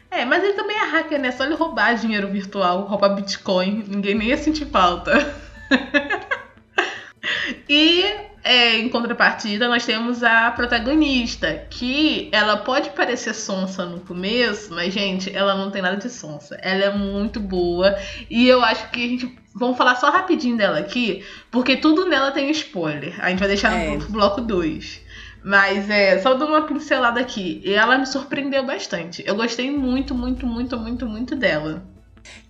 É, 0.10 0.26
mas 0.26 0.42
ele 0.42 0.54
também 0.54 0.78
é 0.78 0.86
hacker, 0.86 1.20
né? 1.20 1.32
Só 1.32 1.44
ele 1.44 1.56
roubar 1.56 1.96
dinheiro 1.96 2.30
virtual, 2.30 2.84
roubar 2.86 3.10
Bitcoin, 3.16 3.84
ninguém 3.88 4.16
nem 4.16 4.30
ia 4.30 4.38
sentir 4.38 4.66
falta. 4.68 5.36
e 7.68 8.06
é, 8.44 8.78
em 8.78 8.90
contrapartida, 8.90 9.68
nós 9.68 9.86
temos 9.86 10.24
a 10.24 10.52
protagonista, 10.52 11.66
que 11.70 12.30
ela 12.32 12.58
pode 12.58 12.90
parecer 12.92 13.34
sonsa 13.34 13.86
no 13.86 14.00
começo, 14.02 14.74
mas, 14.74 14.94
gente, 14.94 15.36
ela 15.36 15.56
não 15.56 15.72
tem 15.72 15.82
nada 15.82 15.98
de 15.98 16.10
sonsa. 16.10 16.58
Ela 16.62 16.86
é 16.86 16.94
muito 16.94 17.40
boa. 17.40 17.96
E 18.30 18.48
eu 18.48 18.64
acho 18.64 18.90
que 18.92 19.04
a 19.04 19.08
gente. 19.08 19.40
Vamos 19.56 19.78
falar 19.78 19.96
só 19.96 20.10
rapidinho 20.10 20.56
dela 20.56 20.80
aqui, 20.80 21.24
porque 21.52 21.76
tudo 21.76 22.06
nela 22.08 22.32
tem 22.32 22.50
spoiler. 22.52 23.16
A 23.20 23.30
gente 23.30 23.40
vai 23.40 23.48
deixar 23.48 23.74
É. 23.76 23.98
no 23.98 24.08
bloco 24.10 24.42
2. 24.42 25.02
Mas 25.44 25.90
é, 25.90 26.20
só 26.20 26.34
dando 26.34 26.50
uma 26.50 26.62
pincelada 26.62 27.20
aqui. 27.20 27.62
E 27.64 27.74
ela 27.74 27.98
me 27.98 28.06
surpreendeu 28.06 28.66
bastante. 28.66 29.24
Eu 29.26 29.36
gostei 29.36 29.72
muito, 29.72 30.14
muito, 30.14 30.46
muito, 30.46 30.78
muito, 30.78 31.06
muito 31.06 31.36
dela. 31.36 31.82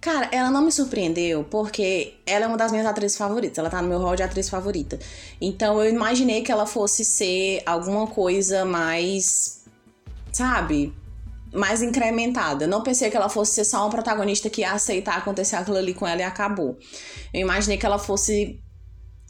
Cara, 0.02 0.30
ela 0.32 0.50
não 0.50 0.62
me 0.62 0.72
surpreendeu 0.72 1.44
porque 1.44 2.16
ela 2.26 2.46
é 2.46 2.48
uma 2.48 2.58
das 2.58 2.72
minhas 2.72 2.88
atrizes 2.88 3.18
favoritas. 3.18 3.58
Ela 3.58 3.70
tá 3.70 3.82
no 3.82 3.88
meu 3.88 4.00
hall 4.00 4.16
de 4.16 4.24
atriz 4.24 4.50
favorita. 4.50 5.00
Então 5.42 5.82
eu 5.84 5.90
imaginei 5.90 6.42
que 6.42 6.52
ela 6.52 6.66
fosse 6.66 7.04
ser 7.04 7.62
alguma 7.66 8.08
coisa 8.08 8.66
mais. 8.66 9.64
Sabe? 10.32 10.94
Mais 11.54 11.82
incrementada. 11.82 12.68
Não 12.68 12.84
pensei 12.84 13.10
que 13.10 13.18
ela 13.18 13.30
fosse 13.30 13.56
ser 13.56 13.66
só 13.66 13.82
uma 13.82 13.90
protagonista 13.90 14.50
que 14.50 14.62
ia 14.62 14.72
aceitar 14.72 15.18
acontecer 15.18 15.56
aquilo 15.56 15.78
ali 15.78 15.94
com 15.94 16.08
ela 16.08 16.22
e 16.22 16.24
acabou. 16.24 16.78
Eu 17.34 17.42
imaginei 17.42 17.78
que 17.78 17.86
ela 17.86 18.00
fosse 18.00 18.62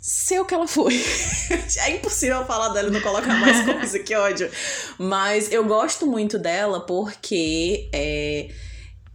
ser 0.02 0.40
o 0.40 0.46
que 0.46 0.54
ela 0.54 0.68
foi. 0.68 0.94
é 1.86 1.96
impossível 1.96 2.46
falar 2.46 2.70
dela 2.70 2.90
e 2.90 2.92
não 2.92 3.02
colocar 3.02 3.34
mais 3.40 3.66
coisa, 3.66 4.00
que 4.00 4.16
ódio. 4.16 4.50
Mas 4.98 5.52
eu 5.52 5.64
gosto 5.66 6.08
muito 6.08 6.38
dela 6.38 6.86
porque 6.86 7.90
é, 7.94 8.50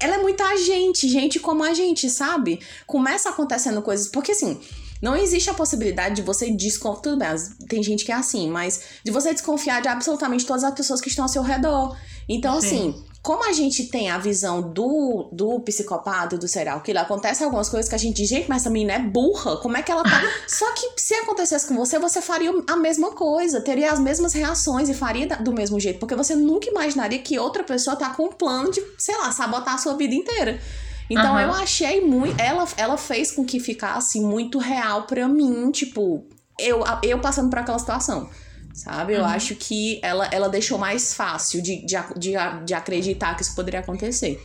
ela 0.00 0.16
é 0.16 0.18
muita 0.18 0.56
gente, 0.56 1.08
gente 1.08 1.40
como 1.40 1.62
a 1.64 1.72
gente, 1.72 2.08
sabe? 2.10 2.60
Começa 2.86 3.30
acontecendo 3.30 3.82
coisas. 3.82 4.08
Porque 4.08 4.32
assim. 4.32 4.60
Não 5.02 5.14
existe 5.14 5.50
a 5.50 5.54
possibilidade 5.54 6.14
de 6.14 6.22
você 6.22 6.50
desconfiar. 6.50 7.02
Tudo 7.02 7.18
bem, 7.18 7.28
tem 7.68 7.82
gente 7.82 8.06
que 8.06 8.12
é 8.12 8.14
assim, 8.14 8.48
mas 8.48 8.84
de 9.04 9.10
você 9.10 9.34
desconfiar 9.34 9.82
de 9.82 9.88
absolutamente 9.88 10.46
todas 10.46 10.64
as 10.64 10.72
pessoas 10.72 10.98
que 10.98 11.08
estão 11.08 11.26
ao 11.26 11.28
seu 11.28 11.42
redor. 11.42 11.94
Então, 12.26 12.58
Sim. 12.58 12.66
assim, 12.66 13.04
como 13.24 13.42
a 13.48 13.54
gente 13.54 13.86
tem 13.86 14.10
a 14.10 14.18
visão 14.18 14.60
do, 14.60 15.30
do 15.32 15.58
psicopata, 15.60 16.36
do 16.36 16.46
serial 16.46 16.82
killer, 16.82 17.02
acontece 17.02 17.42
algumas 17.42 17.70
coisas 17.70 17.88
que 17.88 17.94
a 17.94 17.98
gente 17.98 18.16
diz, 18.16 18.28
gente, 18.28 18.46
mas 18.50 18.60
essa 18.60 18.68
menina 18.68 18.92
é 18.92 18.98
burra, 18.98 19.56
como 19.56 19.78
é 19.78 19.82
que 19.82 19.90
ela 19.90 20.02
tá? 20.02 20.20
Só 20.46 20.70
que 20.74 21.00
se 21.00 21.14
acontecesse 21.14 21.66
com 21.66 21.74
você, 21.74 21.98
você 21.98 22.20
faria 22.20 22.52
a 22.68 22.76
mesma 22.76 23.12
coisa, 23.12 23.62
teria 23.62 23.90
as 23.90 23.98
mesmas 23.98 24.34
reações 24.34 24.90
e 24.90 24.94
faria 24.94 25.26
do 25.38 25.54
mesmo 25.54 25.80
jeito, 25.80 25.98
porque 25.98 26.14
você 26.14 26.34
nunca 26.36 26.68
imaginaria 26.68 27.18
que 27.18 27.38
outra 27.38 27.64
pessoa 27.64 27.96
tá 27.96 28.10
com 28.10 28.26
um 28.26 28.32
plano 28.32 28.70
de, 28.70 28.82
sei 28.98 29.16
lá, 29.16 29.32
sabotar 29.32 29.72
a 29.72 29.78
sua 29.78 29.96
vida 29.96 30.14
inteira. 30.14 30.60
Então 31.08 31.34
Aham. 31.34 31.44
eu 31.44 31.52
achei 31.52 32.02
muito. 32.02 32.38
Ela, 32.38 32.68
ela 32.76 32.98
fez 32.98 33.32
com 33.32 33.42
que 33.42 33.58
ficasse 33.58 34.20
muito 34.20 34.58
real 34.58 35.04
pra 35.04 35.26
mim, 35.26 35.70
tipo, 35.70 36.26
eu, 36.58 36.84
eu 37.02 37.18
passando 37.20 37.48
por 37.48 37.58
aquela 37.58 37.78
situação. 37.78 38.28
Sabe? 38.74 39.14
Eu 39.14 39.20
Uhum. 39.20 39.26
acho 39.26 39.54
que 39.54 40.00
ela, 40.02 40.26
ela 40.32 40.48
deixou 40.48 40.78
mais 40.78 41.14
fácil 41.14 41.62
de, 41.62 41.86
de, 41.86 41.96
de, 42.18 42.32
de 42.66 42.74
acreditar 42.74 43.34
que 43.36 43.42
isso 43.42 43.54
poderia 43.54 43.80
acontecer. 43.80 44.40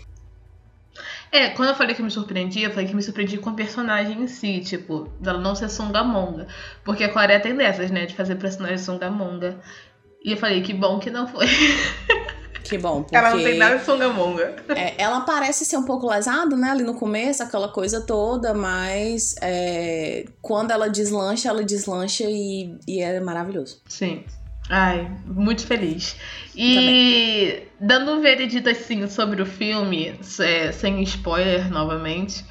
É, 1.31 1.49
quando 1.49 1.69
eu 1.69 1.75
falei 1.75 1.95
que 1.95 2.01
me 2.03 2.11
surpreendi, 2.11 2.61
eu 2.63 2.71
falei 2.71 2.87
que 2.87 2.95
me 2.95 3.01
surpreendi 3.03 3.37
com 3.37 3.49
a 3.51 3.53
personagem 3.53 4.21
em 4.21 4.27
si, 4.27 4.59
tipo, 4.61 5.09
dela 5.19 5.39
não 5.39 5.55
ser 5.55 5.69
Songamonga. 5.69 6.47
Porque 6.83 7.03
a 7.03 7.09
Coreia 7.13 7.39
tem 7.39 7.55
dessas, 7.55 7.91
né? 7.91 8.05
De 8.05 8.15
fazer 8.15 8.35
personagem 8.35 8.77
Songamonga. 8.77 9.59
E 10.23 10.31
eu 10.31 10.37
falei, 10.37 10.61
que 10.61 10.73
bom 10.73 10.99
que 10.99 11.09
não 11.09 11.27
foi. 11.27 11.45
Que 12.63 12.77
bom, 12.77 13.01
porque 13.03 13.15
Ela 13.15 13.31
não 13.31 13.43
tem 13.43 13.57
nada 13.57 13.77
de 13.77 13.85
Songamonga. 13.85 14.55
é, 14.69 14.93
ela 15.01 15.21
parece 15.21 15.65
ser 15.65 15.77
um 15.77 15.83
pouco 15.83 16.09
lesada, 16.09 16.55
né? 16.55 16.69
Ali 16.69 16.83
no 16.83 16.93
começo, 16.93 17.41
aquela 17.41 17.69
coisa 17.69 18.01
toda, 18.01 18.53
mas 18.53 19.35
é, 19.41 20.25
quando 20.41 20.71
ela 20.71 20.89
deslancha, 20.89 21.49
ela 21.49 21.63
deslancha 21.63 22.25
e, 22.27 22.77
e 22.87 23.01
é 23.01 23.19
maravilhoso. 23.19 23.81
Sim. 23.87 24.23
Ai, 24.69 25.09
muito 25.25 25.65
feliz. 25.65 26.15
E 26.55 27.63
dando 27.79 28.11
um 28.11 28.21
veredito 28.21 28.69
assim 28.69 29.07
sobre 29.07 29.41
o 29.41 29.45
filme, 29.45 30.19
é, 30.39 30.71
sem 30.71 31.01
spoiler 31.01 31.71
novamente, 31.71 32.45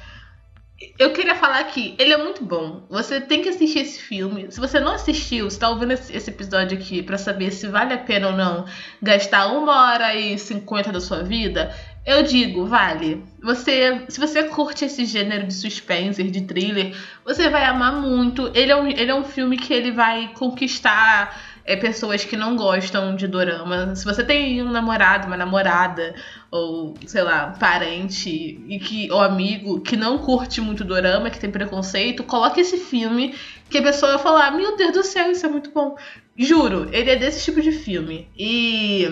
Eu 0.97 1.11
queria 1.11 1.35
falar 1.35 1.59
aqui, 1.59 1.93
ele 1.99 2.13
é 2.13 2.17
muito 2.17 2.43
bom. 2.43 2.85
Você 2.89 3.19
tem 3.19 3.41
que 3.41 3.49
assistir 3.49 3.79
esse 3.79 3.99
filme. 3.99 4.49
Se 4.49 4.59
você 4.59 4.79
não 4.79 4.93
assistiu, 4.93 5.49
você 5.49 5.59
tá 5.59 5.69
ouvindo 5.69 5.91
esse, 5.91 6.15
esse 6.15 6.29
episódio 6.29 6.77
aqui 6.77 7.03
para 7.03 7.17
saber 7.17 7.51
se 7.51 7.67
vale 7.67 7.93
a 7.93 7.97
pena 7.97 8.27
ou 8.27 8.33
não 8.33 8.65
gastar 9.01 9.47
uma 9.47 9.91
hora 9.91 10.15
e 10.15 10.37
cinquenta 10.37 10.89
da 10.91 11.01
sua 11.01 11.21
vida, 11.21 11.75
eu 12.05 12.23
digo, 12.23 12.65
vale. 12.65 13.23
Você, 13.43 14.05
se 14.07 14.19
você 14.19 14.43
curte 14.43 14.85
esse 14.85 15.05
gênero 15.05 15.45
de 15.45 15.53
suspense, 15.53 16.23
de 16.23 16.41
thriller, 16.41 16.95
você 17.25 17.49
vai 17.49 17.65
amar 17.65 17.93
muito. 17.93 18.49
Ele 18.55 18.71
é 18.71 18.75
um, 18.75 18.87
ele 18.87 19.11
é 19.11 19.15
um 19.15 19.23
filme 19.23 19.57
que 19.57 19.73
ele 19.73 19.91
vai 19.91 20.31
conquistar 20.33 21.48
é, 21.69 21.75
pessoas 21.75 22.25
que 22.25 22.35
não 22.35 22.55
gostam 22.55 23.15
de 23.15 23.27
dorama. 23.27 23.95
Se 23.95 24.03
você 24.03 24.23
tem 24.23 24.63
um 24.63 24.71
namorado, 24.71 25.27
uma 25.27 25.37
namorada, 25.37 26.15
ou 26.49 26.95
sei 27.05 27.21
lá, 27.21 27.55
parente 27.59 28.59
e 28.67 28.79
que, 28.79 29.11
ou 29.11 29.21
amigo 29.21 29.79
que 29.81 29.95
não 29.95 30.17
curte 30.17 30.59
muito 30.61 30.83
dorama, 30.83 31.29
que 31.29 31.39
tem 31.39 31.51
preconceito, 31.51 32.23
coloque 32.23 32.59
esse 32.59 32.77
filme 32.77 33.35
que 33.69 33.77
a 33.77 33.83
pessoa 33.83 34.13
vai 34.13 34.23
falar: 34.23 34.51
Meu 34.51 34.75
Deus 34.75 34.93
do 34.93 35.03
céu, 35.03 35.29
isso 35.29 35.45
é 35.45 35.49
muito 35.49 35.69
bom. 35.69 35.95
Juro, 36.35 36.89
ele 36.91 37.11
é 37.11 37.15
desse 37.15 37.45
tipo 37.45 37.61
de 37.61 37.71
filme. 37.71 38.27
E 38.35 39.07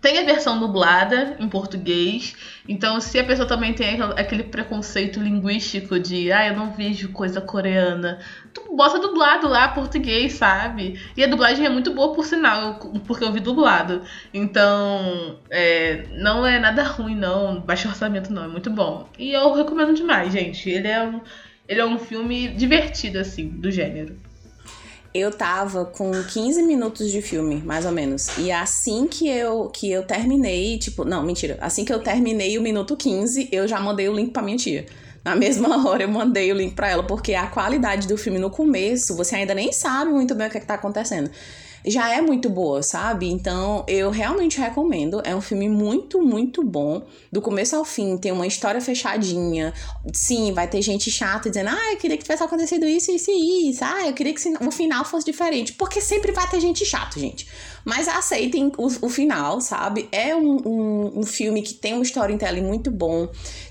tem 0.00 0.18
a 0.18 0.24
versão 0.24 0.60
dublada 0.60 1.36
em 1.40 1.48
português, 1.48 2.36
então 2.68 3.00
se 3.00 3.18
a 3.18 3.24
pessoa 3.24 3.48
também 3.48 3.74
tem 3.74 4.00
aquele 4.16 4.44
preconceito 4.44 5.18
linguístico 5.18 5.98
de 5.98 6.30
ah, 6.30 6.46
eu 6.46 6.56
não 6.56 6.70
vejo 6.70 7.08
coisa 7.10 7.40
coreana, 7.40 8.20
tu 8.54 8.76
bota 8.76 8.98
dublado 8.98 9.48
lá 9.48 9.68
português, 9.68 10.34
sabe? 10.34 11.00
E 11.16 11.24
a 11.24 11.26
dublagem 11.26 11.66
é 11.66 11.68
muito 11.68 11.92
boa 11.92 12.14
por 12.14 12.24
sinal, 12.24 12.76
porque 13.06 13.24
eu 13.24 13.32
vi 13.32 13.40
dublado. 13.40 14.02
Então, 14.32 15.40
é, 15.50 16.06
não 16.12 16.46
é 16.46 16.60
nada 16.60 16.84
ruim 16.86 17.16
não, 17.16 17.60
baixo 17.60 17.88
orçamento 17.88 18.32
não, 18.32 18.44
é 18.44 18.48
muito 18.48 18.70
bom. 18.70 19.08
E 19.18 19.32
eu 19.32 19.52
recomendo 19.52 19.94
demais, 19.94 20.32
gente. 20.32 20.70
Ele 20.70 20.88
é 20.88 21.02
um, 21.02 21.20
ele 21.66 21.80
é 21.80 21.86
um 21.86 21.98
filme 21.98 22.48
divertido 22.48 23.18
assim, 23.18 23.48
do 23.48 23.70
gênero 23.70 24.27
eu 25.18 25.30
tava 25.30 25.84
com 25.84 26.10
15 26.10 26.62
minutos 26.62 27.10
de 27.10 27.20
filme, 27.20 27.62
mais 27.64 27.84
ou 27.84 27.92
menos. 27.92 28.28
E 28.38 28.50
assim 28.50 29.06
que 29.06 29.28
eu 29.28 29.68
que 29.68 29.90
eu 29.90 30.02
terminei, 30.02 30.78
tipo, 30.78 31.04
não, 31.04 31.22
mentira, 31.22 31.58
assim 31.60 31.84
que 31.84 31.92
eu 31.92 32.00
terminei 32.00 32.58
o 32.58 32.62
minuto 32.62 32.96
15, 32.96 33.48
eu 33.52 33.66
já 33.66 33.80
mandei 33.80 34.08
o 34.08 34.14
link 34.14 34.30
para 34.30 34.42
minha 34.42 34.56
tia. 34.56 34.86
Na 35.24 35.34
mesma 35.36 35.88
hora 35.88 36.04
eu 36.04 36.08
mandei 36.08 36.50
o 36.52 36.54
link 36.56 36.74
para 36.74 36.88
ela, 36.88 37.02
porque 37.02 37.34
a 37.34 37.46
qualidade 37.46 38.06
do 38.06 38.16
filme 38.16 38.38
no 38.38 38.50
começo, 38.50 39.16
você 39.16 39.36
ainda 39.36 39.54
nem 39.54 39.72
sabe 39.72 40.10
muito 40.12 40.34
bem 40.34 40.46
o 40.46 40.50
que, 40.50 40.58
é 40.58 40.60
que 40.60 40.66
tá 40.66 40.74
acontecendo 40.74 41.30
já 41.86 42.12
é 42.14 42.20
muito 42.20 42.48
boa, 42.48 42.82
sabe? 42.82 43.28
Então 43.28 43.84
eu 43.86 44.10
realmente 44.10 44.58
recomendo. 44.58 45.20
É 45.24 45.34
um 45.34 45.40
filme 45.40 45.68
muito, 45.68 46.20
muito 46.20 46.62
bom. 46.64 47.02
Do 47.30 47.40
começo 47.40 47.76
ao 47.76 47.84
fim, 47.84 48.16
tem 48.16 48.32
uma 48.32 48.46
história 48.46 48.80
fechadinha. 48.80 49.72
Sim, 50.12 50.52
vai 50.52 50.68
ter 50.68 50.82
gente 50.82 51.10
chata 51.10 51.48
dizendo: 51.48 51.70
ah, 51.70 51.92
eu 51.92 51.96
queria 51.96 52.16
que 52.16 52.22
tivesse 52.22 52.42
acontecido 52.42 52.86
isso, 52.86 53.10
isso 53.10 53.30
e 53.30 53.70
isso. 53.70 53.84
Ah, 53.84 54.06
eu 54.06 54.12
queria 54.12 54.34
que 54.34 54.40
o 54.64 54.70
final 54.70 55.04
fosse 55.04 55.26
diferente. 55.26 55.72
Porque 55.72 56.00
sempre 56.00 56.32
vai 56.32 56.48
ter 56.48 56.60
gente 56.60 56.84
chata, 56.84 57.18
gente. 57.18 57.48
Mas 57.84 58.08
aceitem 58.08 58.72
o, 58.76 58.86
o 58.86 59.08
final, 59.08 59.60
sabe? 59.60 60.08
É 60.12 60.34
um, 60.34 60.56
um, 60.66 61.20
um 61.20 61.22
filme 61.22 61.62
que 61.62 61.74
tem 61.74 61.94
um 61.94 62.02
storytelling 62.02 62.62
muito 62.62 62.90
bom 62.90 63.28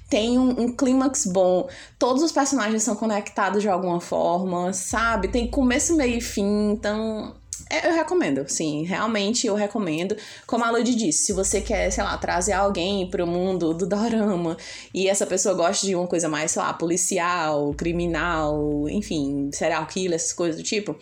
tem 0.10 0.39
um, 0.39 0.50
um, 0.62 0.72
clímax 0.72 1.26
bom, 1.26 1.67
todos 2.00 2.24
os 2.24 2.32
personagens 2.32 2.82
são 2.84 2.96
conectados 2.96 3.62
de 3.62 3.67
alguma 3.67 4.00
forma, 4.00 4.72
sabe? 4.72 5.28
Tem 5.28 5.50
começo, 5.50 5.96
meio 5.98 6.17
e 6.17 6.22
fim, 6.22 6.72
então 6.72 7.36
eu 7.69 7.93
recomendo, 7.93 8.45
sim, 8.47 8.84
realmente 8.84 9.47
eu 9.47 9.56
recomendo. 9.56 10.15
Como 10.45 10.63
a 10.63 10.71
Lud 10.71 10.95
disse, 10.95 11.25
se 11.25 11.34
você 11.34 11.62
quer, 11.62 11.91
sei 11.91 12.03
lá, 12.03 12.17
trazer 12.17 12.53
alguém 12.53 13.10
pro 13.10 13.27
mundo 13.27 13.73
do 13.73 13.86
dorama 13.86 14.58
e 14.93 15.08
essa 15.08 15.25
pessoa 15.25 15.53
gosta 15.56 15.86
de 15.86 15.95
uma 15.95 16.08
coisa 16.08 16.30
mais, 16.30 16.51
sei 16.51 16.62
lá, 16.62 16.73
policial, 16.73 17.73
criminal, 17.73 18.88
enfim, 18.89 19.49
serial 19.51 19.86
killer, 19.86 20.15
essas 20.15 20.34
coisas 20.34 20.56
do 20.56 20.63
tipo, 20.63 20.95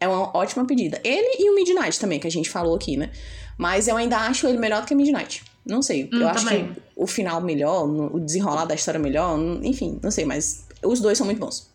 é 0.00 0.08
uma 0.08 0.36
ótima 0.36 0.66
pedida. 0.66 1.00
Ele 1.04 1.36
e 1.38 1.50
o 1.50 1.54
Midnight 1.54 1.98
também, 1.98 2.18
que 2.18 2.26
a 2.26 2.30
gente 2.30 2.50
falou 2.50 2.74
aqui, 2.74 2.96
né? 2.96 3.10
Mas 3.56 3.88
eu 3.88 3.96
ainda 3.96 4.18
acho 4.18 4.46
ele 4.46 4.58
melhor 4.58 4.82
do 4.82 4.86
que 4.86 4.94
Midnight. 4.94 5.42
Não 5.66 5.82
sei, 5.82 6.04
hum, 6.12 6.20
eu 6.20 6.28
acho 6.28 6.44
também. 6.46 6.72
que 6.72 6.80
o 6.96 7.06
final 7.06 7.40
melhor, 7.40 7.86
o 7.86 8.18
desenrolar 8.18 8.64
da 8.64 8.74
história 8.74 8.98
melhor, 8.98 9.38
enfim, 9.62 9.98
não 10.02 10.10
sei, 10.10 10.24
mas 10.24 10.64
os 10.82 11.00
dois 11.00 11.18
são 11.18 11.26
muito 11.26 11.38
bons. 11.38 11.68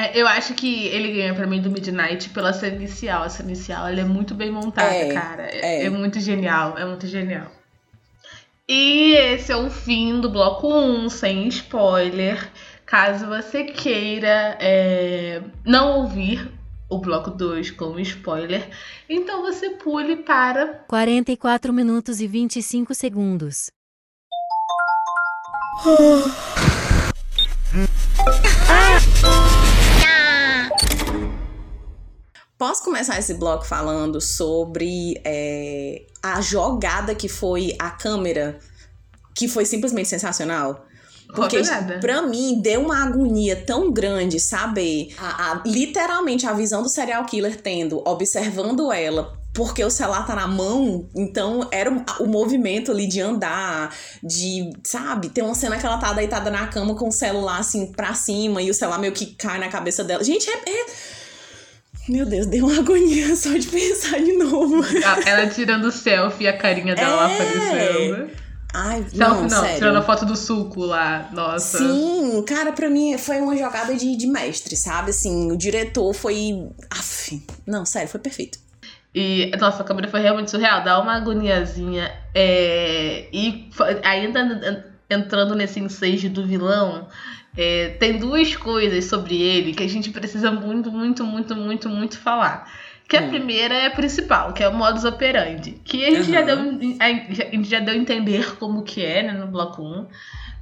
É, 0.00 0.18
eu 0.18 0.26
acho 0.26 0.54
que 0.54 0.86
ele 0.86 1.12
ganha 1.12 1.34
pra 1.34 1.46
mim 1.46 1.60
do 1.60 1.70
Midnight 1.70 2.30
pela 2.30 2.54
cena 2.54 2.76
inicial. 2.76 3.22
A 3.22 3.28
cena 3.28 3.50
inicial 3.50 3.86
ela 3.86 4.00
é 4.00 4.04
muito 4.04 4.34
bem 4.34 4.50
montada, 4.50 4.94
é, 4.94 5.12
cara. 5.12 5.42
É, 5.42 5.84
é. 5.84 5.90
muito 5.90 6.18
genial, 6.18 6.78
é 6.78 6.86
muito 6.86 7.06
genial. 7.06 7.52
E 8.66 9.12
esse 9.12 9.52
é 9.52 9.56
o 9.56 9.68
fim 9.68 10.18
do 10.18 10.30
bloco 10.30 10.72
1, 10.72 11.10
sem 11.10 11.48
spoiler. 11.48 12.50
Caso 12.86 13.26
você 13.26 13.64
queira 13.64 14.56
é, 14.58 15.42
não 15.66 15.98
ouvir 15.98 16.50
o 16.88 16.98
bloco 16.98 17.30
2 17.30 17.70
como 17.72 18.00
spoiler, 18.00 18.68
então 19.08 19.42
você 19.42 19.70
pule 19.70 20.16
para 20.16 20.84
44 20.88 21.72
minutos 21.72 22.20
e 22.20 22.26
25 22.26 22.94
segundos. 22.94 23.70
Posso 32.60 32.84
começar 32.84 33.18
esse 33.18 33.32
bloco 33.32 33.64
falando 33.64 34.20
sobre 34.20 35.18
é, 35.24 36.02
a 36.22 36.42
jogada 36.42 37.14
que 37.14 37.26
foi 37.26 37.74
a 37.78 37.88
câmera, 37.88 38.58
que 39.34 39.48
foi 39.48 39.64
simplesmente 39.64 40.10
sensacional? 40.10 40.84
Porque, 41.34 41.62
pra 42.02 42.20
mim, 42.20 42.60
deu 42.60 42.82
uma 42.82 43.02
agonia 43.02 43.56
tão 43.64 43.90
grande 43.90 44.38
saber 44.38 45.14
a, 45.16 45.52
a, 45.52 45.62
literalmente 45.64 46.46
a 46.46 46.52
visão 46.52 46.82
do 46.82 46.90
serial 46.90 47.24
killer 47.24 47.62
tendo, 47.62 48.06
observando 48.06 48.92
ela, 48.92 49.40
porque 49.54 49.82
o 49.82 49.90
celular 49.90 50.26
tá 50.26 50.34
na 50.34 50.46
mão, 50.46 51.08
então 51.16 51.66
era 51.72 51.90
o, 51.90 52.24
o, 52.24 52.26
movimento 52.26 52.90
ali 52.90 53.06
de 53.06 53.22
andar, 53.22 53.90
de, 54.22 54.68
sabe, 54.84 55.30
tem 55.30 55.42
uma 55.42 55.54
cena 55.54 55.78
que 55.78 55.86
ela 55.86 55.96
tá 55.96 56.12
deitada 56.12 56.50
na 56.50 56.66
cama 56.66 56.94
com 56.94 57.08
o 57.08 57.12
celular 57.12 57.60
assim 57.60 57.90
pra 57.90 58.12
cima 58.12 58.60
e 58.60 58.68
o 58.68 58.74
celular 58.74 58.98
meio 58.98 59.14
que 59.14 59.34
cai 59.34 59.58
na 59.58 59.68
cabeça 59.70 60.04
dela. 60.04 60.22
Gente, 60.22 60.46
é, 60.50 60.52
é 60.68 61.19
meu 62.08 62.26
Deus, 62.26 62.46
deu 62.46 62.66
uma 62.66 62.78
agonia 62.78 63.34
só 63.36 63.50
de 63.50 63.66
pensar 63.66 64.18
de 64.18 64.32
novo. 64.32 64.84
Ela 65.26 65.48
tirando 65.48 65.90
selfie 65.92 66.44
e 66.44 66.48
a 66.48 66.56
carinha 66.56 66.94
dela 66.94 67.30
é. 67.30 67.34
aparecendo. 67.34 68.30
Ai, 68.72 68.98
selfie 69.00 69.18
não, 69.18 69.42
não 69.42 69.48
sério. 69.48 69.74
tirando 69.76 69.96
a 69.96 70.02
foto 70.02 70.24
do 70.24 70.36
suco 70.36 70.80
lá, 70.80 71.28
nossa. 71.32 71.78
Sim, 71.78 72.42
cara, 72.46 72.72
pra 72.72 72.88
mim 72.88 73.16
foi 73.18 73.40
uma 73.40 73.56
jogada 73.56 73.94
de, 73.94 74.16
de 74.16 74.26
mestre, 74.26 74.76
sabe? 74.76 75.10
Assim, 75.10 75.50
o 75.52 75.56
diretor 75.56 76.12
foi. 76.12 76.68
Aff, 76.90 77.42
não, 77.66 77.84
sério, 77.84 78.08
foi 78.08 78.20
perfeito. 78.20 78.58
E, 79.12 79.50
nossa, 79.58 79.82
a 79.82 79.84
câmera 79.84 80.08
foi 80.08 80.20
realmente 80.20 80.50
surreal, 80.52 80.84
dá 80.84 81.00
uma 81.00 81.16
agoniazinha. 81.16 82.12
É... 82.32 83.28
E 83.32 83.68
ainda 84.04 84.89
entrando 85.10 85.54
nesse 85.54 85.80
ensejo 85.80 86.30
do 86.30 86.46
vilão, 86.46 87.08
é, 87.56 87.88
tem 87.98 88.18
duas 88.18 88.54
coisas 88.54 89.04
sobre 89.06 89.40
ele 89.40 89.74
que 89.74 89.82
a 89.82 89.88
gente 89.88 90.10
precisa 90.10 90.50
muito, 90.50 90.90
muito, 90.90 91.24
muito, 91.24 91.56
muito, 91.56 91.88
muito 91.88 92.18
falar. 92.18 92.70
Que 93.08 93.16
a 93.16 93.22
hum. 93.22 93.28
primeira 93.28 93.74
é 93.74 93.86
a 93.86 93.90
principal, 93.90 94.52
que 94.52 94.62
é 94.62 94.68
o 94.68 94.74
modus 94.74 95.04
operandi. 95.04 95.72
Que 95.84 96.04
a 96.04 96.10
gente, 96.10 96.28
uhum. 96.28 96.32
já, 96.32 96.42
deu, 96.42 96.58
a 97.00 97.08
gente 97.50 97.68
já 97.68 97.80
deu 97.80 97.94
a 97.94 97.96
entender 97.96 98.56
como 98.56 98.84
que 98.84 99.04
é, 99.04 99.24
né, 99.24 99.32
no 99.32 99.48
bloco 99.48 99.82
1. 99.82 100.06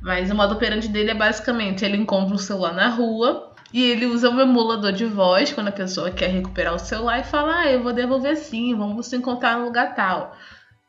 Mas 0.01 0.31
o 0.31 0.35
modo 0.35 0.55
operandi 0.55 0.89
dele 0.89 1.11
é 1.11 1.15
basicamente, 1.15 1.85
ele 1.85 1.97
encontra 1.97 2.35
um 2.35 2.39
celular 2.39 2.73
na 2.73 2.89
rua 2.89 3.53
e 3.73 3.83
ele 3.83 4.07
usa 4.07 4.31
um 4.31 4.41
emulador 4.41 4.93
de 4.93 5.05
voz 5.05 5.53
quando 5.53 5.69
a 5.69 5.73
pessoa 5.73 6.11
quer 6.11 6.29
recuperar 6.29 6.75
o 6.75 6.79
celular 6.79 7.21
e 7.21 7.25
fala, 7.25 7.61
ah, 7.61 7.71
eu 7.71 7.83
vou 7.83 7.93
devolver 7.93 8.37
sim, 8.37 8.75
vamos 8.75 9.07
se 9.07 9.17
encontrar 9.17 9.59
no 9.59 9.67
lugar 9.67 9.95
tal. 9.95 10.35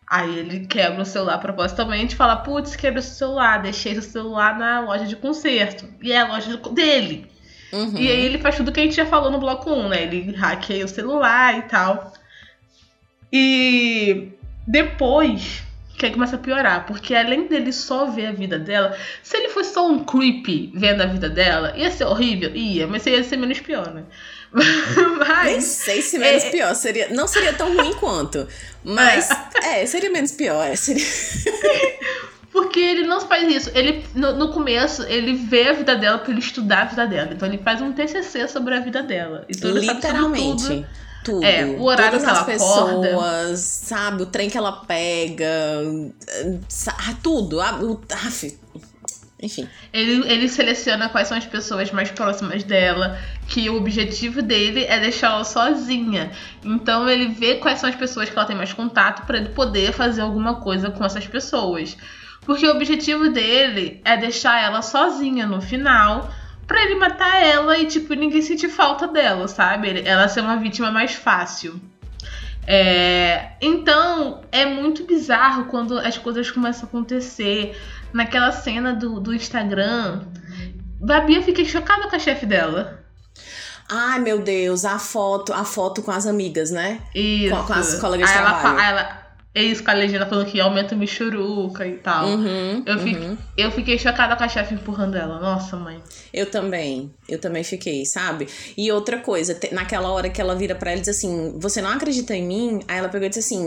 Aí 0.10 0.40
ele 0.40 0.66
quebra 0.66 1.04
o 1.04 1.06
celular 1.06 1.38
propositalmente 1.38 2.16
e 2.16 2.18
fala: 2.18 2.38
Putz, 2.38 2.76
quebra 2.76 3.00
o 3.00 3.04
celular, 3.04 3.62
deixei 3.62 3.96
o 3.96 4.02
celular 4.02 4.58
na 4.58 4.80
loja 4.80 5.06
de 5.06 5.16
conserto. 5.16 5.86
E 6.02 6.12
é 6.12 6.20
a 6.20 6.28
loja 6.28 6.58
dele. 6.72 7.30
Uhum. 7.72 7.96
E 7.96 8.10
aí 8.10 8.26
ele 8.26 8.40
faz 8.40 8.58
tudo 8.58 8.72
que 8.72 8.80
a 8.80 8.84
gente 8.84 8.96
já 8.96 9.06
falou 9.06 9.30
no 9.30 9.40
bloco 9.40 9.70
1, 9.70 9.90
né? 9.90 10.04
Ele 10.04 10.36
hackeia 10.36 10.84
o 10.84 10.88
celular 10.88 11.60
e 11.60 11.62
tal. 11.64 12.12
E 13.32 14.30
depois 14.66 15.62
que 15.96 16.06
aí 16.06 16.14
começa 16.14 16.38
a 16.38 16.40
piorar, 16.40 16.86
porque 16.86 17.14
além 17.14 17.48
dele 17.48 17.74
só 17.74 18.06
ver 18.06 18.28
a 18.28 18.32
vida 18.32 18.58
dela, 18.58 18.98
se 19.22 19.36
ele 19.36 19.50
fosse 19.50 19.74
só 19.74 19.86
um 19.86 20.04
creepy 20.06 20.72
vendo 20.74 21.02
a 21.02 21.06
vida 21.06 21.30
dela, 21.30 21.78
ia 21.78 21.92
ser 21.92 22.06
horrível? 22.06 22.56
Ia, 22.56 22.88
mas 22.88 23.06
ia 23.06 23.22
ser 23.22 23.36
menos 23.36 23.60
pior, 23.60 23.94
né? 23.94 24.06
mas, 25.18 25.46
Nem 25.46 25.62
sei 25.62 26.02
se 26.02 26.18
menos 26.18 26.44
é... 26.44 26.50
pior. 26.50 26.74
Seria, 26.76 27.10
não 27.10 27.28
seria 27.28 27.54
tão 27.54 27.76
ruim 27.76 27.94
quanto. 27.94 28.48
Mas, 28.84 29.30
é, 29.64 29.84
é 29.84 29.86
seria 29.86 30.10
menos 30.10 30.32
pior. 30.32 30.66
É, 30.66 30.76
seria... 30.76 31.06
Porque 32.52 32.80
ele 32.80 33.06
não 33.06 33.22
faz 33.22 33.48
isso. 33.48 33.72
Ele, 33.76 34.04
no, 34.16 34.36
no, 34.36 34.52
começo, 34.52 35.04
ele 35.04 35.34
vê 35.34 35.70
a 35.70 35.74
vida 35.74 35.96
dela 35.96 36.18
pra 36.18 36.32
ele 36.32 36.40
estudar 36.40 36.82
a 36.82 36.86
vida 36.86 37.06
dela. 37.06 37.30
Então 37.32 37.48
ele 37.48 37.60
faz 37.60 37.82
um 37.82 37.94
TCC 37.94 38.48
sobre 38.48 38.76
a 38.76 38.80
vida 38.80 39.04
dela. 39.04 39.46
Então, 39.48 39.72
Literalmente. 39.72 40.64
Tudo. 40.64 40.88
tudo. 41.24 41.46
É, 41.46 41.66
o 41.66 41.84
horário 41.84 42.20
Todas 42.20 42.24
que 42.24 42.30
ela 42.30 42.40
as 42.40 42.46
pessoas, 42.46 43.06
acorda. 43.06 43.56
sabe? 43.56 44.24
O 44.24 44.26
trem 44.26 44.50
que 44.50 44.58
ela 44.58 44.72
pega. 44.72 45.46
Tudo. 47.22 47.62
A, 47.62 47.76
o, 47.76 48.02
Enfim. 49.42 49.68
Ele, 49.94 50.30
ele 50.30 50.50
seleciona 50.50 51.08
quais 51.08 51.28
são 51.28 51.38
as 51.38 51.46
pessoas 51.46 51.92
mais 51.92 52.12
próximas 52.12 52.64
dela, 52.64 53.18
que 53.48 53.70
o 53.70 53.78
objetivo 53.78 54.42
dele 54.42 54.84
é 54.84 55.00
deixá-la 55.00 55.44
sozinha. 55.44 56.32
Então 56.64 57.08
ele 57.10 57.28
vê 57.28 57.56
quais 57.56 57.80
são 57.80 57.90
as 57.90 57.96
pessoas 57.96 58.30
que 58.30 58.38
ela 58.38 58.46
tem 58.46 58.56
mais 58.56 58.74
contato 58.74 59.26
para 59.26 59.38
ele 59.38 59.50
poder 59.50 59.94
fazer 59.94 60.22
alguma 60.22 60.56
coisa 60.56 60.92
com 60.92 61.06
essas 61.06 61.26
pessoas. 61.26 61.96
Porque 62.42 62.68
o 62.68 62.72
objetivo 62.72 63.30
dele 63.30 64.02
é 64.04 64.18
deixar 64.18 64.62
ela 64.62 64.82
sozinha 64.82 65.46
no 65.46 65.62
final, 65.62 66.30
pra 66.68 66.84
ele 66.84 66.96
matar 66.96 67.42
ela 67.42 67.78
e, 67.78 67.86
tipo, 67.86 68.14
ninguém 68.14 68.42
sentir 68.42 68.70
falta 68.70 69.08
dela, 69.08 69.48
sabe? 69.48 70.04
Ela 70.06 70.28
ser 70.28 70.42
uma 70.42 70.58
vítima 70.58 70.92
mais 70.92 71.14
fácil. 71.14 71.80
É, 72.68 73.54
então, 73.60 74.42
é 74.52 74.66
muito 74.66 75.04
bizarro 75.04 75.66
quando 75.66 75.98
as 75.98 76.18
coisas 76.20 76.52
começam 76.52 76.84
a 76.84 76.88
acontecer. 76.88 77.76
Naquela 78.14 78.52
cena 78.52 78.94
do, 78.94 79.20
do 79.20 79.34
Instagram, 79.34 80.24
Babi, 81.00 81.36
eu 81.36 81.44
fiquei 81.44 81.66
chocada 81.66 82.10
com 82.10 82.16
a 82.16 82.20
chefe 82.20 82.46
dela. 82.46 83.00
Ai, 83.92 84.20
meu 84.20 84.40
Deus, 84.42 84.86
a 84.86 85.00
foto, 85.00 85.52
a 85.52 85.64
foto 85.66 86.02
com 86.04 86.12
as 86.12 86.28
amigas, 86.28 86.70
né? 86.70 87.00
Isso. 87.16 87.56
Com, 87.56 87.64
com 87.64 87.74
as 87.74 87.96
colegas 88.00 88.30
de 88.30 88.36
Aí 88.36 88.42
ela, 88.42 88.54
trabalho. 88.60 88.80
ela, 88.80 89.20
isso 89.56 89.84
com 89.84 89.90
a 89.90 89.94
legenda 89.96 90.28
falando 90.28 90.46
que 90.46 90.60
aumenta 90.62 90.94
o 90.94 90.98
michuruca 90.98 91.88
e 91.88 91.94
tal. 91.98 92.28
Uhum, 92.28 92.84
Eu, 92.86 93.00
fiquei, 93.00 93.28
uhum. 93.28 93.38
eu 93.58 93.72
fiquei 93.72 93.98
chocada 93.98 94.36
com 94.36 94.44
a 94.44 94.48
chefe 94.48 94.76
empurrando 94.76 95.16
ela. 95.16 95.40
Nossa, 95.40 95.76
mãe. 95.76 96.04
Eu 96.32 96.52
também, 96.52 97.12
eu 97.28 97.40
também 97.40 97.64
fiquei, 97.64 98.06
sabe? 98.06 98.48
E 98.78 98.92
outra 98.92 99.18
coisa, 99.18 99.60
naquela 99.72 100.10
hora 100.10 100.30
que 100.30 100.40
ela 100.40 100.56
vira 100.56 100.76
pra 100.76 100.92
ela 100.92 101.00
e 101.00 101.02
diz 101.02 101.10
assim: 101.18 101.58
Você 101.60 101.82
não 101.82 101.90
acredita 101.90 102.36
em 102.36 102.46
mim? 102.46 102.80
Aí 102.88 103.00
ela 103.00 103.10
pegou 103.10 103.26
e 103.26 103.30
disse 103.30 103.40
assim: 103.40 103.66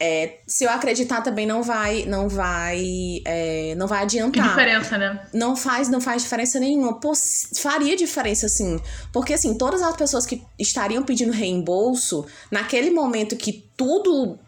é, 0.00 0.38
Se 0.46 0.64
eu 0.64 0.70
acreditar 0.70 1.22
também 1.22 1.46
não 1.46 1.62
vai, 1.62 2.04
não 2.04 2.28
vai, 2.28 3.20
é, 3.24 3.74
não 3.76 3.86
vai 3.86 3.98
Que 4.00 4.04
adiantar. 4.04 4.48
diferença, 4.48 4.98
né? 4.98 5.26
Não 5.32 5.56
faz, 5.56 5.88
não 5.88 6.00
faz 6.00 6.22
diferença 6.22 6.58
nenhuma. 6.60 7.00
Pô, 7.00 7.12
faria 7.56 7.96
diferença 7.96 8.48
sim. 8.48 8.80
Porque 9.12 9.32
assim, 9.32 9.56
todas 9.56 9.82
as 9.82 9.96
pessoas 9.96 10.26
que 10.26 10.42
estariam 10.58 11.02
pedindo 11.02 11.32
reembolso, 11.32 12.26
naquele 12.50 12.90
momento 12.90 13.36
que 13.36 13.64
tudo 13.76 14.38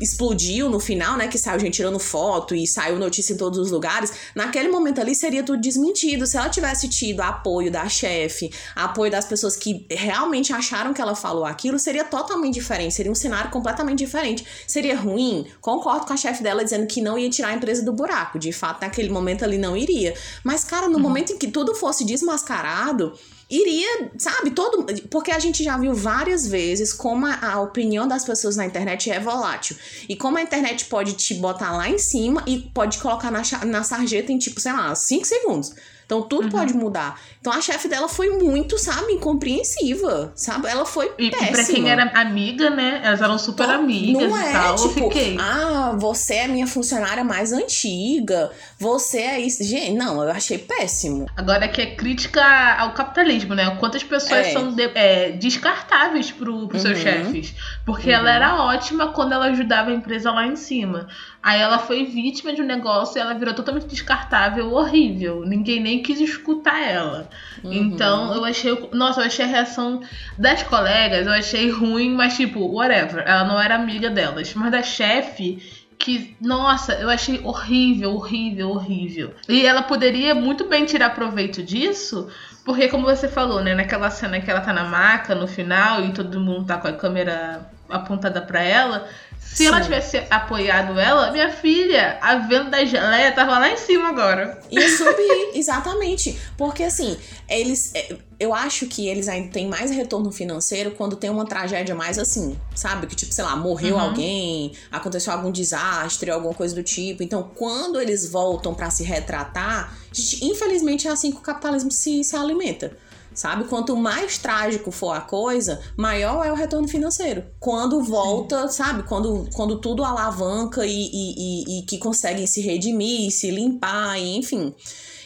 explodiu 0.00 0.68
no 0.68 0.80
final, 0.80 1.16
né, 1.16 1.28
que 1.28 1.38
saiu 1.38 1.60
gente 1.60 1.74
tirando 1.74 1.98
foto 1.98 2.54
e 2.54 2.66
saiu 2.66 2.98
notícia 2.98 3.32
em 3.32 3.36
todos 3.36 3.58
os 3.58 3.70
lugares, 3.70 4.12
naquele 4.34 4.68
momento 4.68 5.00
ali 5.00 5.14
seria 5.14 5.42
tudo 5.42 5.60
desmentido. 5.60 6.26
Se 6.26 6.36
ela 6.36 6.48
tivesse 6.48 6.88
tido 6.88 7.20
apoio 7.20 7.70
da 7.70 7.88
chefe, 7.88 8.52
apoio 8.74 9.10
das 9.10 9.24
pessoas 9.24 9.56
que 9.56 9.86
realmente 9.90 10.52
acharam 10.52 10.92
que 10.92 11.00
ela 11.00 11.14
falou 11.14 11.44
aquilo, 11.44 11.78
seria 11.78 12.04
totalmente 12.04 12.54
diferente, 12.54 12.94
seria 12.94 13.12
um 13.12 13.14
cenário 13.14 13.50
completamente 13.50 13.98
diferente. 13.98 14.44
Seria 14.66 14.96
ruim? 14.96 15.46
Concordo 15.60 16.06
com 16.06 16.12
a 16.12 16.16
chefe 16.16 16.42
dela 16.42 16.64
dizendo 16.64 16.86
que 16.86 17.00
não 17.00 17.18
ia 17.18 17.30
tirar 17.30 17.48
a 17.48 17.54
empresa 17.54 17.84
do 17.84 17.92
buraco. 17.92 18.38
De 18.38 18.52
fato, 18.52 18.82
naquele 18.82 19.08
momento 19.08 19.44
ali 19.44 19.58
não 19.58 19.76
iria. 19.76 20.14
Mas, 20.42 20.64
cara, 20.64 20.88
no 20.88 20.98
momento 20.98 21.32
em 21.32 21.38
que 21.38 21.48
tudo 21.48 21.74
fosse 21.74 22.04
desmascarado, 22.04 23.12
iria, 23.52 24.10
sabe, 24.16 24.50
todo. 24.50 24.86
Porque 25.10 25.30
a 25.30 25.38
gente 25.38 25.62
já 25.62 25.76
viu 25.76 25.94
várias 25.94 26.46
vezes 26.46 26.92
como 26.92 27.26
a, 27.26 27.38
a 27.52 27.60
opinião 27.60 28.08
das 28.08 28.24
pessoas 28.24 28.56
na 28.56 28.64
internet 28.64 29.10
é 29.10 29.20
volátil. 29.20 29.76
E 30.08 30.16
como 30.16 30.38
a 30.38 30.42
internet 30.42 30.86
pode 30.86 31.12
te 31.12 31.34
botar 31.34 31.76
lá 31.76 31.88
em 31.88 31.98
cima 31.98 32.42
e 32.46 32.70
pode 32.74 32.98
colocar 32.98 33.30
na, 33.30 33.42
na 33.66 33.84
sarjeta 33.84 34.32
em, 34.32 34.38
tipo, 34.38 34.58
sei 34.58 34.72
lá, 34.72 34.94
5 34.94 35.26
segundos. 35.26 35.74
Então 36.04 36.22
tudo 36.22 36.48
pode 36.50 36.74
mudar. 36.74 37.18
Então 37.40 37.52
a 37.52 37.60
chefe 37.60 37.88
dela 37.88 38.08
foi 38.08 38.28
muito, 38.30 38.76
sabe, 38.78 39.12
incompreensiva, 39.14 40.32
sabe? 40.34 40.68
Ela 40.68 40.84
foi 40.84 41.10
E, 41.18 41.26
e 41.26 41.30
péssima. 41.30 41.52
pra 41.52 41.64
quem 41.64 41.90
era 41.90 42.02
amiga, 42.20 42.70
né? 42.70 43.00
Elas 43.04 43.20
eram 43.22 43.38
super 43.38 43.66
Não 43.68 43.74
amigas 43.76 44.22
é, 44.34 44.50
e 44.50 44.52
tal. 44.52 44.76
tipo, 44.76 45.00
eu 45.00 45.10
fiquei. 45.10 45.36
ah, 45.40 45.94
você 45.98 46.34
é 46.34 46.48
minha 46.48 46.66
funcionária 46.66 47.24
mais 47.24 47.52
antiga, 47.52 48.50
você 48.78 49.18
é 49.18 49.40
isso. 49.40 49.62
Gente, 49.64 49.92
não, 49.92 50.22
eu 50.22 50.30
achei 50.30 50.58
péssimo. 50.58 51.26
Agora 51.36 51.66
que 51.68 51.80
é 51.80 51.86
crítica 51.94 52.42
ao 52.78 52.92
capitalismo, 52.94 53.54
né? 53.54 53.76
Quantas 53.80 54.02
pessoas 54.02 54.46
É. 54.48 54.52
são 54.52 54.72
de- 54.74 54.82
é, 54.94 55.30
descartáveis 55.32 56.30
pro, 56.30 56.68
pros 56.68 56.82
seus 56.82 56.98
Uhum. 56.98 57.02
chefes. 57.02 57.54
Porque 57.86 58.10
ela 58.10 58.30
era 58.30 58.56
ótima 58.62 59.08
quando 59.12 59.32
ela 59.32 59.46
ajudava 59.46 59.90
a 59.90 59.94
empresa 59.94 60.30
lá 60.30 60.46
em 60.46 60.56
cima. 60.56 61.08
Aí 61.42 61.60
ela 61.60 61.78
foi 61.78 62.04
vítima 62.04 62.52
de 62.52 62.62
um 62.62 62.66
negócio 62.66 63.18
e 63.18 63.20
ela 63.20 63.34
virou 63.34 63.52
totalmente 63.52 63.86
descartável, 63.86 64.72
horrível. 64.72 65.44
Ninguém 65.44 65.80
nem 65.80 66.00
quis 66.00 66.20
escutar 66.20 66.80
ela. 66.80 67.28
Uhum. 67.64 67.72
Então 67.72 68.32
eu 68.32 68.44
achei. 68.44 68.88
Nossa, 68.92 69.20
eu 69.20 69.26
achei 69.26 69.44
a 69.44 69.48
reação 69.48 70.00
das 70.38 70.62
colegas, 70.62 71.26
eu 71.26 71.32
achei 71.32 71.68
ruim, 71.68 72.14
mas 72.14 72.36
tipo, 72.36 72.60
whatever. 72.72 73.24
Ela 73.26 73.44
não 73.44 73.60
era 73.60 73.74
amiga 73.74 74.08
delas. 74.08 74.54
Mas 74.54 74.70
da 74.70 74.84
chefe 74.84 75.82
que, 75.98 76.36
nossa, 76.40 76.94
eu 76.94 77.08
achei 77.08 77.40
horrível, 77.44 78.12
horrível, 78.12 78.70
horrível. 78.70 79.34
E 79.48 79.64
ela 79.64 79.82
poderia 79.82 80.34
muito 80.34 80.68
bem 80.68 80.84
tirar 80.84 81.10
proveito 81.10 81.62
disso, 81.62 82.28
porque 82.64 82.88
como 82.88 83.04
você 83.04 83.28
falou, 83.28 83.62
né, 83.62 83.74
naquela 83.74 84.10
cena 84.10 84.40
que 84.40 84.50
ela 84.50 84.60
tá 84.60 84.72
na 84.72 84.84
maca 84.84 85.34
no 85.34 85.46
final 85.46 86.04
e 86.04 86.12
todo 86.12 86.40
mundo 86.40 86.66
tá 86.66 86.76
com 86.76 86.88
a 86.88 86.92
câmera 86.92 87.70
apontada 87.92 88.40
pra 88.42 88.62
ela, 88.62 89.08
se 89.38 89.66
ela 89.66 89.78
Sim. 89.78 89.82
tivesse 89.84 90.16
apoiado 90.30 90.98
ela, 90.98 91.30
minha 91.30 91.50
filha, 91.50 92.18
a 92.22 92.36
venda 92.36 92.70
da 92.70 92.84
geleia 92.84 93.32
tava 93.32 93.58
lá 93.58 93.68
em 93.70 93.76
cima 93.76 94.08
agora. 94.08 94.58
Ia 94.70 94.88
subir, 94.96 95.50
exatamente. 95.54 96.38
Porque 96.56 96.82
assim, 96.82 97.16
eles. 97.48 97.92
é, 97.94 98.16
Eu 98.40 98.54
acho 98.54 98.86
que 98.86 99.06
eles 99.08 99.28
ainda 99.28 99.50
têm 99.52 99.66
mais 99.68 99.90
retorno 99.90 100.32
financeiro 100.32 100.92
quando 100.92 101.16
tem 101.16 101.28
uma 101.28 101.44
tragédia 101.44 101.94
mais 101.94 102.18
assim, 102.18 102.58
sabe? 102.74 103.06
Que, 103.06 103.14
tipo, 103.14 103.32
sei 103.34 103.44
lá, 103.44 103.54
morreu 103.54 103.96
Uhum. 103.96 104.00
alguém, 104.00 104.72
aconteceu 104.90 105.32
algum 105.32 105.50
desastre, 105.52 106.30
alguma 106.30 106.54
coisa 106.54 106.74
do 106.74 106.82
tipo. 106.82 107.22
Então, 107.22 107.50
quando 107.54 108.00
eles 108.00 108.26
voltam 108.28 108.72
pra 108.74 108.90
se 108.90 109.04
retratar, 109.04 109.94
gente, 110.12 110.44
infelizmente 110.46 111.06
é 111.06 111.10
assim 111.10 111.30
que 111.30 111.36
o 111.38 111.40
capitalismo 111.40 111.90
se, 111.90 112.24
se 112.24 112.34
alimenta. 112.36 112.96
Sabe? 113.34 113.64
Quanto 113.64 113.96
mais 113.96 114.38
trágico 114.38 114.90
for 114.90 115.12
a 115.16 115.20
coisa, 115.20 115.80
maior 115.96 116.44
é 116.44 116.52
o 116.52 116.54
retorno 116.54 116.86
financeiro. 116.88 117.44
Quando 117.58 118.02
volta, 118.02 118.68
sabe? 118.68 119.02
Quando, 119.04 119.48
quando 119.54 119.78
tudo 119.80 120.04
alavanca 120.04 120.84
e, 120.86 120.90
e, 120.90 121.34
e- 121.36 121.78
e 121.78 121.82
que 121.86 121.98
conseguem 121.98 122.46
se 122.46 122.60
redimir, 122.60 123.30
se 123.30 123.50
limpar, 123.50 124.18
e, 124.18 124.36
enfim. 124.36 124.74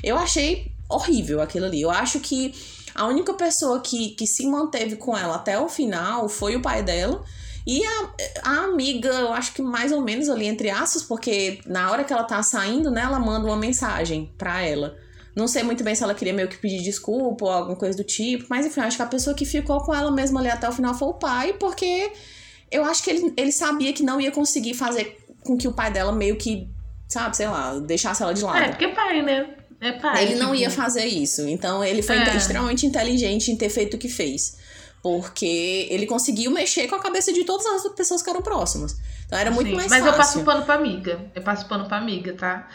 Eu 0.02 0.16
achei 0.16 0.70
horrível 0.88 1.40
aquilo 1.40 1.66
ali. 1.66 1.80
Eu 1.82 1.90
acho 1.90 2.20
que 2.20 2.54
a 2.94 3.06
única 3.06 3.34
pessoa 3.34 3.80
que, 3.80 4.10
que 4.10 4.26
se 4.26 4.46
manteve 4.46 4.96
com 4.96 5.16
ela 5.16 5.34
até 5.36 5.58
o 5.58 5.68
final 5.68 6.28
foi 6.28 6.56
o 6.56 6.62
pai 6.62 6.82
dela. 6.82 7.24
E 7.66 7.82
a, 7.84 8.10
a 8.44 8.56
amiga, 8.64 9.08
eu 9.08 9.32
acho 9.32 9.52
que 9.52 9.60
mais 9.60 9.90
ou 9.90 10.00
menos 10.00 10.28
ali 10.28 10.46
entre 10.46 10.70
aspas, 10.70 11.02
porque 11.02 11.58
na 11.66 11.90
hora 11.90 12.04
que 12.04 12.12
ela 12.12 12.22
tá 12.22 12.40
saindo, 12.42 12.90
né, 12.92 13.00
ela 13.02 13.18
manda 13.18 13.46
uma 13.48 13.56
mensagem 13.56 14.30
pra 14.38 14.62
ela. 14.62 14.96
Não 15.36 15.46
sei 15.46 15.62
muito 15.62 15.84
bem 15.84 15.94
se 15.94 16.02
ela 16.02 16.14
queria 16.14 16.32
meio 16.32 16.48
que 16.48 16.56
pedir 16.56 16.82
desculpa 16.82 17.44
ou 17.44 17.50
alguma 17.50 17.76
coisa 17.76 17.94
do 17.96 18.02
tipo, 18.02 18.46
mas 18.48 18.64
enfim, 18.64 18.80
acho 18.80 18.96
que 18.96 19.02
a 19.02 19.06
pessoa 19.06 19.36
que 19.36 19.44
ficou 19.44 19.78
com 19.84 19.94
ela 19.94 20.10
mesmo 20.10 20.38
ali 20.38 20.48
até 20.48 20.66
o 20.66 20.72
final 20.72 20.94
foi 20.94 21.08
o 21.08 21.14
pai, 21.14 21.52
porque 21.52 22.10
eu 22.70 22.82
acho 22.86 23.02
que 23.02 23.10
ele, 23.10 23.34
ele 23.36 23.52
sabia 23.52 23.92
que 23.92 24.02
não 24.02 24.18
ia 24.18 24.30
conseguir 24.32 24.72
fazer 24.72 25.18
com 25.44 25.56
que 25.58 25.68
o 25.68 25.72
pai 25.72 25.92
dela 25.92 26.10
meio 26.10 26.36
que, 26.36 26.66
sabe, 27.06 27.36
sei 27.36 27.46
lá, 27.48 27.78
deixasse 27.78 28.22
ela 28.22 28.32
de 28.32 28.42
lado. 28.42 28.56
É, 28.56 28.68
porque 28.68 28.88
pai, 28.88 29.20
né? 29.20 29.50
É 29.78 29.92
pai. 29.92 30.22
Ele 30.24 30.36
não 30.36 30.52
tipo, 30.52 30.54
ia 30.62 30.70
fazer 30.70 31.04
isso. 31.04 31.46
Então 31.46 31.84
ele 31.84 32.00
foi 32.00 32.16
É. 32.16 32.34
extremamente 32.36 32.86
inteligente 32.86 33.52
em 33.52 33.56
ter 33.56 33.68
feito 33.68 33.94
o 33.94 33.98
que 33.98 34.08
fez. 34.08 34.56
Porque 35.02 35.86
ele 35.90 36.06
conseguiu 36.06 36.50
mexer 36.50 36.88
com 36.88 36.96
a 36.96 36.98
cabeça 36.98 37.32
de 37.32 37.44
todas 37.44 37.64
as 37.66 37.86
pessoas 37.94 38.22
que 38.22 38.30
eram 38.30 38.42
próximas. 38.42 38.96
Então 39.26 39.38
era 39.38 39.50
muito 39.50 39.68
Sim, 39.68 39.76
mais 39.76 39.90
Mas 39.90 40.04
eu 40.04 40.12
passo 40.12 40.32
fácil. 40.32 40.44
pano 40.44 40.64
pra 40.64 40.74
amiga. 40.74 41.30
Eu 41.34 41.42
passo 41.42 41.68
pano 41.68 41.86
pra 41.86 41.98
amiga, 41.98 42.32
tá? 42.32 42.68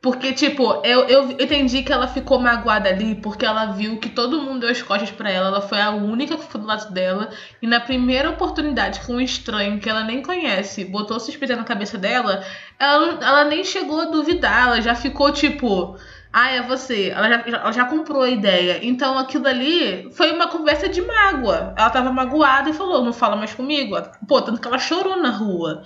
Porque, 0.00 0.32
tipo, 0.32 0.80
eu, 0.84 1.08
eu 1.08 1.30
entendi 1.32 1.82
que 1.82 1.92
ela 1.92 2.06
ficou 2.06 2.38
magoada 2.38 2.88
ali 2.88 3.16
porque 3.16 3.44
ela 3.44 3.66
viu 3.72 3.98
que 3.98 4.08
todo 4.08 4.40
mundo 4.40 4.60
deu 4.60 4.70
as 4.70 4.80
costas 4.80 5.10
pra 5.10 5.28
ela. 5.28 5.48
Ela 5.48 5.60
foi 5.60 5.80
a 5.80 5.90
única 5.90 6.36
que 6.36 6.44
ficou 6.44 6.60
do 6.60 6.66
lado 6.68 6.92
dela. 6.92 7.30
E 7.60 7.66
na 7.66 7.80
primeira 7.80 8.30
oportunidade 8.30 9.00
com 9.00 9.14
um 9.14 9.20
estranho 9.20 9.80
que 9.80 9.90
ela 9.90 10.04
nem 10.04 10.22
conhece, 10.22 10.84
botou 10.84 11.18
suspeita 11.18 11.56
na 11.56 11.64
cabeça 11.64 11.98
dela, 11.98 12.44
ela, 12.78 13.18
ela 13.20 13.44
nem 13.46 13.64
chegou 13.64 14.00
a 14.00 14.04
duvidar. 14.04 14.68
Ela 14.68 14.80
já 14.80 14.94
ficou, 14.94 15.32
tipo... 15.32 15.98
Ah, 16.32 16.50
é 16.50 16.62
você. 16.62 17.08
Ela 17.08 17.28
já, 17.28 17.44
ela 17.46 17.72
já 17.72 17.84
comprou 17.86 18.22
a 18.22 18.30
ideia. 18.30 18.78
Então 18.82 19.18
aquilo 19.18 19.48
ali 19.48 20.10
foi 20.12 20.30
uma 20.30 20.46
conversa 20.46 20.88
de 20.88 21.00
mágoa. 21.00 21.74
Ela 21.76 21.90
tava 21.90 22.12
magoada 22.12 22.68
e 22.68 22.74
falou: 22.74 23.02
não 23.02 23.14
fala 23.14 23.34
mais 23.34 23.54
comigo. 23.54 23.96
Pô, 24.28 24.42
tanto 24.42 24.60
que 24.60 24.68
ela 24.68 24.78
chorou 24.78 25.16
na 25.16 25.30
rua. 25.30 25.82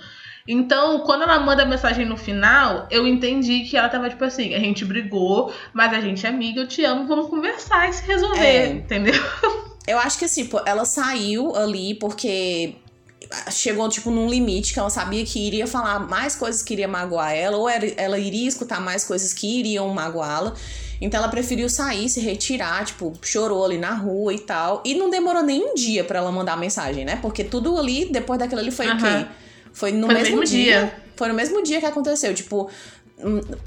Então, 0.47 0.99
quando 0.99 1.23
ela 1.23 1.39
manda 1.39 1.63
a 1.63 1.65
mensagem 1.65 2.05
no 2.05 2.17
final, 2.17 2.87
eu 2.91 3.07
entendi 3.07 3.61
que 3.61 3.77
ela 3.77 3.87
tava 3.89 4.09
tipo 4.09 4.23
assim: 4.25 4.53
a 4.53 4.59
gente 4.59 4.83
brigou, 4.83 5.53
mas 5.73 5.93
a 5.93 6.01
gente 6.01 6.25
é 6.25 6.29
amiga, 6.29 6.61
eu 6.61 6.67
te 6.67 6.83
amo, 6.83 7.07
vamos 7.07 7.27
conversar 7.29 7.89
e 7.89 7.93
se 7.93 8.05
resolver, 8.05 8.39
É. 8.45 8.67
entendeu? 8.67 9.13
Eu 9.85 9.99
acho 9.99 10.17
que 10.17 10.23
assim, 10.23 10.49
ela 10.65 10.85
saiu 10.85 11.53
ali 11.57 11.93
porque 11.95 12.75
chegou, 13.51 13.89
tipo, 13.89 14.09
num 14.11 14.29
limite 14.29 14.71
que 14.73 14.79
ela 14.79 14.89
sabia 14.89 15.25
que 15.25 15.45
iria 15.45 15.67
falar 15.67 15.99
mais 16.07 16.37
coisas 16.37 16.63
que 16.63 16.73
iria 16.73 16.87
magoar 16.87 17.33
ela, 17.33 17.57
ou 17.57 17.67
ela 17.69 18.17
iria 18.17 18.47
escutar 18.47 18.79
mais 18.79 19.03
coisas 19.03 19.33
que 19.33 19.59
iriam 19.59 19.89
magoá-la. 19.89 20.53
Então 21.01 21.19
ela 21.19 21.27
preferiu 21.27 21.67
sair, 21.67 22.07
se 22.07 22.21
retirar, 22.21 22.85
tipo, 22.85 23.11
chorou 23.21 23.65
ali 23.65 23.77
na 23.77 23.93
rua 23.93 24.33
e 24.33 24.39
tal. 24.39 24.81
E 24.85 24.95
não 24.95 25.09
demorou 25.09 25.43
nem 25.43 25.61
um 25.61 25.75
dia 25.75 26.05
pra 26.05 26.19
ela 26.19 26.31
mandar 26.31 26.53
a 26.53 26.57
mensagem, 26.57 27.03
né? 27.03 27.17
Porque 27.21 27.43
tudo 27.43 27.77
ali, 27.77 28.05
depois 28.09 28.39
daquilo 28.39 28.61
ali, 28.61 28.71
foi 28.71 28.87
o 28.87 28.91
Aham. 28.91 28.99
quê? 28.99 29.27
Foi 29.73 29.91
no 29.91 30.05
Foi 30.05 30.15
mesmo, 30.15 30.37
mesmo 30.37 30.45
dia. 30.45 30.63
dia. 30.63 30.95
Foi 31.15 31.27
no 31.27 31.33
mesmo 31.33 31.63
dia 31.63 31.79
que 31.79 31.85
aconteceu. 31.85 32.33
Tipo, 32.33 32.69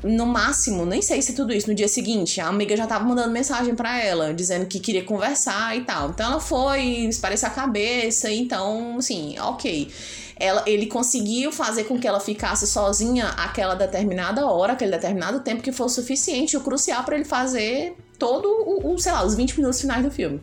no 0.03 0.27
máximo, 0.27 0.85
nem 0.85 1.01
sei 1.01 1.23
se 1.23 1.35
tudo 1.35 1.53
isso, 1.53 1.69
no 1.69 1.75
dia 1.75 1.89
seguinte, 1.89 2.41
a 2.41 2.49
amiga 2.49 2.77
já 2.77 2.87
tava 2.87 3.05
mandando 3.05 3.31
mensagem 3.31 3.75
pra 3.75 4.03
ela, 4.03 4.35
dizendo 4.35 4.67
que 4.67 4.79
queria 4.79 5.05
conversar 5.05 5.77
e 5.77 5.83
tal. 5.83 6.11
Então 6.11 6.33
ela 6.33 6.41
foi, 6.41 7.07
esparecer 7.07 7.49
a 7.49 7.53
cabeça, 7.53 8.31
então, 8.31 8.99
assim, 8.99 9.39
ok. 9.39 9.91
Ela, 10.39 10.63
ele 10.67 10.87
conseguiu 10.87 11.51
fazer 11.51 11.85
com 11.85 11.99
que 11.99 12.07
ela 12.07 12.21
ficasse 12.21 12.67
sozinha 12.67 13.29
aquela 13.29 13.75
determinada 13.75 14.47
hora, 14.47 14.75
aquele 14.75 14.91
determinado 14.91 15.41
tempo 15.41 15.63
que 15.63 15.73
foi 15.73 15.87
o 15.87 15.89
suficiente, 15.89 16.57
o 16.57 16.61
crucial 16.61 17.05
para 17.05 17.17
ele 17.17 17.25
fazer 17.25 17.97
todo 18.19 18.47
o, 18.47 18.93
o, 18.93 18.99
sei 18.99 19.13
lá, 19.13 19.25
os 19.25 19.35
20 19.35 19.57
minutos 19.57 19.81
finais 19.81 20.05
do 20.05 20.11
filme. 20.11 20.41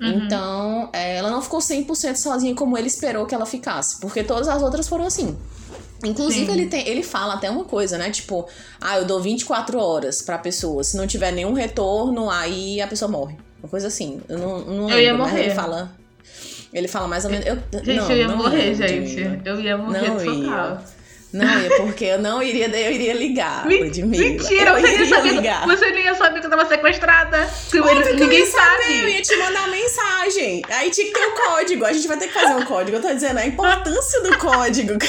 Uhum. 0.00 0.08
Então, 0.24 0.90
é, 0.92 1.16
ela 1.16 1.30
não 1.30 1.40
ficou 1.40 1.58
100% 1.60 2.16
sozinha 2.16 2.54
como 2.54 2.76
ele 2.76 2.86
esperou 2.86 3.24
que 3.26 3.34
ela 3.34 3.46
ficasse, 3.46 3.98
porque 4.00 4.22
todas 4.22 4.46
as 4.48 4.62
outras 4.62 4.86
foram 4.88 5.06
assim. 5.06 5.36
Inclusive, 6.04 6.46
Sim. 6.46 6.52
ele, 6.52 6.66
tem, 6.66 6.86
ele 6.86 7.02
fala 7.02 7.34
até 7.34 7.48
uma 7.50 7.64
coisa, 7.64 7.96
né? 7.96 8.10
Tipo, 8.10 8.46
ah, 8.80 8.98
eu 8.98 9.06
dou 9.06 9.20
24 9.20 9.78
horas 9.78 10.20
pra 10.20 10.36
pessoa. 10.36 10.84
Se 10.84 10.96
não 10.96 11.06
tiver 11.06 11.32
nenhum 11.32 11.54
retorno, 11.54 12.28
aí 12.30 12.80
a 12.82 12.86
pessoa 12.86 13.10
morre. 13.10 13.36
Uma 13.62 13.68
coisa 13.68 13.86
assim. 13.86 14.20
Eu 14.28 14.38
não, 14.38 14.58
não 14.60 14.90
Eu 14.90 15.00
ia 15.00 15.12
lembro, 15.12 15.22
mas 15.22 15.32
morrer. 15.32 15.44
ele 15.46 15.54
fala. 15.54 15.90
Ele 16.72 16.88
fala 16.88 17.08
mais 17.08 17.24
ou 17.24 17.30
menos. 17.30 17.46
Eu, 17.46 17.56
Gente, 17.82 17.96
não, 17.96 18.10
eu 18.10 18.16
ia 18.18 18.28
morrer, 18.28 18.66
ia, 18.68 18.74
gente. 18.74 19.40
Eu 19.44 19.60
ia 19.60 19.78
morrer 19.78 20.08
Não 20.08 20.16
total. 20.18 20.34
ia. 20.34 20.80
Não 21.32 21.44
ia, 21.60 21.76
porque 21.76 22.04
eu 22.04 22.18
não 22.20 22.42
iria, 22.42 22.66
eu 22.68 22.92
iria 22.92 23.12
ligar, 23.12 23.66
Me-. 23.66 23.82
Mentira, 23.82 24.70
eu 24.70 24.80
você 24.80 24.94
iria 24.94 25.06
sabia. 25.06 25.32
ligar. 25.32 25.66
Você 25.66 25.90
nem 25.90 26.04
ia 26.04 26.14
saber 26.14 26.40
que 26.40 26.46
eu 26.46 26.50
tava 26.50 26.66
sequestrada. 26.66 27.50
Que 27.70 27.80
Óbvio 27.80 28.02
que 28.02 28.08
eu 28.10 28.14
ninguém 28.16 28.38
ia 28.38 28.46
saber, 28.46 28.84
Eu 28.86 29.00
sabe. 29.00 29.10
ia 29.12 29.22
te 29.22 29.36
mandar 29.36 29.68
mensagem. 29.68 30.62
Aí 30.70 30.90
tinha 30.90 31.06
que 31.08 31.12
ter 31.12 31.26
um 31.26 31.34
código. 31.34 31.84
A 31.84 31.92
gente 31.92 32.06
vai 32.08 32.16
ter 32.16 32.28
que 32.28 32.32
fazer 32.34 32.54
um 32.54 32.64
código. 32.64 32.96
Eu 32.96 33.02
tô 33.02 33.12
dizendo 33.12 33.38
a 33.38 33.46
importância 33.46 34.22
do 34.22 34.38
código. 34.38 34.92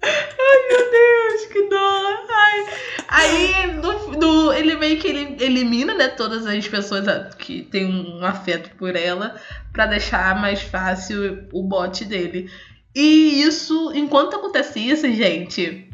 Meu 0.00 0.90
Deus, 0.90 1.46
que 1.50 1.62
dó. 1.68 2.18
Ai. 2.30 2.66
Aí, 3.08 3.72
no, 3.72 4.12
no- 4.12 4.52
ele 4.52 4.76
meio 4.76 4.98
que 4.98 5.08
ele 5.08 5.36
elimina, 5.40 5.94
né, 5.94 6.08
todas 6.08 6.46
as 6.46 6.68
pessoas 6.68 7.04
que 7.36 7.62
têm 7.62 7.86
um 7.86 8.24
afeto 8.24 8.70
por 8.76 8.94
ela 8.94 9.34
pra 9.72 9.86
deixar 9.86 10.38
mais 10.40 10.62
fácil 10.62 11.46
o 11.52 11.62
bote 11.62 12.04
dele. 12.04 12.50
E 12.94 13.42
isso, 13.42 13.77
enquanto 14.08 14.36
acontece 14.36 14.80
isso, 14.80 15.02
gente, 15.12 15.88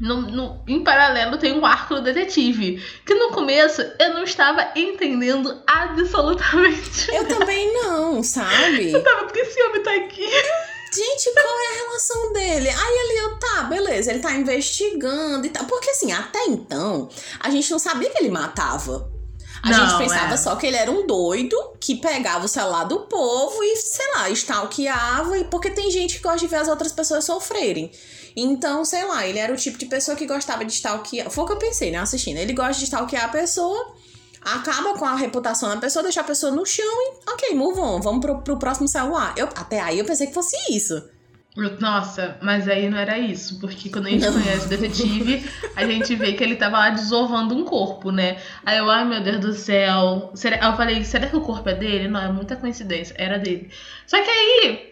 no, 0.00 0.22
no- 0.22 0.64
em 0.66 0.82
paralelo 0.82 1.36
tem 1.38 1.52
um 1.52 1.64
arco 1.66 1.94
do 1.94 2.02
detetive. 2.02 2.82
Que 3.06 3.14
no 3.14 3.28
começo 3.30 3.82
eu 4.00 4.14
não 4.14 4.24
estava 4.24 4.72
entendendo 4.74 5.62
absolutamente. 5.66 7.10
Eu 7.14 7.28
também 7.28 7.72
não, 7.74 8.22
sabe? 8.22 8.90
Eu 8.90 9.02
tava, 9.02 9.24
por 9.24 9.32
que 9.32 9.40
esse 9.40 9.62
homem 9.62 9.82
tá 9.82 9.94
aqui? 9.94 10.26
Gente, 10.94 11.32
qual 11.32 11.58
é 11.60 11.66
a 11.68 11.78
relação 11.86 12.32
dele? 12.32 12.68
Aí 12.68 13.18
eu, 13.18 13.38
tá, 13.38 13.62
beleza, 13.64 14.10
ele 14.10 14.20
tá 14.20 14.32
investigando 14.32 15.46
e 15.46 15.50
tal. 15.50 15.64
Porque 15.66 15.90
assim, 15.90 16.12
até 16.12 16.44
então, 16.46 17.08
a 17.40 17.48
gente 17.50 17.70
não 17.70 17.78
sabia 17.78 18.10
que 18.10 18.18
ele 18.22 18.30
matava. 18.30 19.10
A 19.62 19.70
Não, 19.70 19.78
gente 19.78 19.98
pensava 19.98 20.34
é. 20.34 20.36
só 20.36 20.56
que 20.56 20.66
ele 20.66 20.76
era 20.76 20.90
um 20.90 21.06
doido 21.06 21.56
que 21.80 21.94
pegava 21.94 22.44
o 22.44 22.48
celular 22.48 22.82
do 22.84 23.00
povo 23.00 23.62
e, 23.62 23.76
sei 23.76 24.12
lá, 24.12 24.28
stalkeava. 24.30 25.38
E 25.38 25.44
porque 25.44 25.70
tem 25.70 25.88
gente 25.90 26.16
que 26.16 26.22
gosta 26.22 26.40
de 26.40 26.48
ver 26.48 26.56
as 26.56 26.68
outras 26.68 26.90
pessoas 26.90 27.24
sofrerem. 27.24 27.90
Então, 28.34 28.84
sei 28.84 29.04
lá, 29.04 29.26
ele 29.26 29.38
era 29.38 29.52
o 29.52 29.56
tipo 29.56 29.78
de 29.78 29.86
pessoa 29.86 30.16
que 30.16 30.26
gostava 30.26 30.64
de 30.64 30.72
stalkear. 30.72 31.30
Foi 31.30 31.44
o 31.44 31.46
que 31.46 31.52
eu 31.52 31.58
pensei, 31.58 31.92
né, 31.92 31.98
assistindo. 31.98 32.38
Ele 32.38 32.52
gosta 32.52 32.74
de 32.78 32.84
stalkear 32.84 33.24
a 33.24 33.28
pessoa, 33.28 33.94
acaba 34.40 34.98
com 34.98 35.04
a 35.04 35.14
reputação 35.14 35.68
da 35.68 35.76
pessoa, 35.76 36.02
deixa 36.02 36.22
a 36.22 36.24
pessoa 36.24 36.50
no 36.50 36.66
chão 36.66 36.84
e, 36.84 37.30
ok, 37.30 37.54
move 37.54 37.78
on, 37.78 38.00
vamos 38.00 38.20
pro, 38.20 38.42
pro 38.42 38.58
próximo 38.58 38.88
celular. 38.88 39.32
Eu, 39.36 39.46
até 39.54 39.80
aí 39.80 39.98
eu 39.98 40.04
pensei 40.04 40.26
que 40.26 40.34
fosse 40.34 40.56
isso. 40.70 41.00
Nossa, 41.78 42.38
mas 42.40 42.66
aí 42.66 42.88
não 42.88 42.96
era 42.96 43.18
isso, 43.18 43.60
porque 43.60 43.90
quando 43.90 44.06
a 44.06 44.10
gente 44.10 44.24
Não. 44.24 44.32
conhece 44.32 44.64
o 44.64 44.68
detetive, 44.70 45.50
a 45.76 45.84
gente 45.84 46.14
vê 46.14 46.32
que 46.32 46.42
ele 46.42 46.56
tava 46.56 46.78
lá 46.78 46.88
desovando 46.88 47.54
um 47.54 47.62
corpo, 47.62 48.10
né? 48.10 48.38
Aí 48.64 48.78
eu, 48.78 48.90
ai 48.90 49.04
meu 49.04 49.22
Deus 49.22 49.38
do 49.38 49.52
céu. 49.52 50.30
Será... 50.34 50.64
Eu 50.66 50.76
falei, 50.76 51.04
será 51.04 51.26
que 51.26 51.36
o 51.36 51.42
corpo 51.42 51.68
é 51.68 51.74
dele? 51.74 52.08
Não, 52.08 52.22
é 52.22 52.32
muita 52.32 52.56
coincidência, 52.56 53.14
era 53.18 53.38
dele. 53.38 53.68
Só 54.06 54.22
que 54.22 54.30
aí 54.30 54.90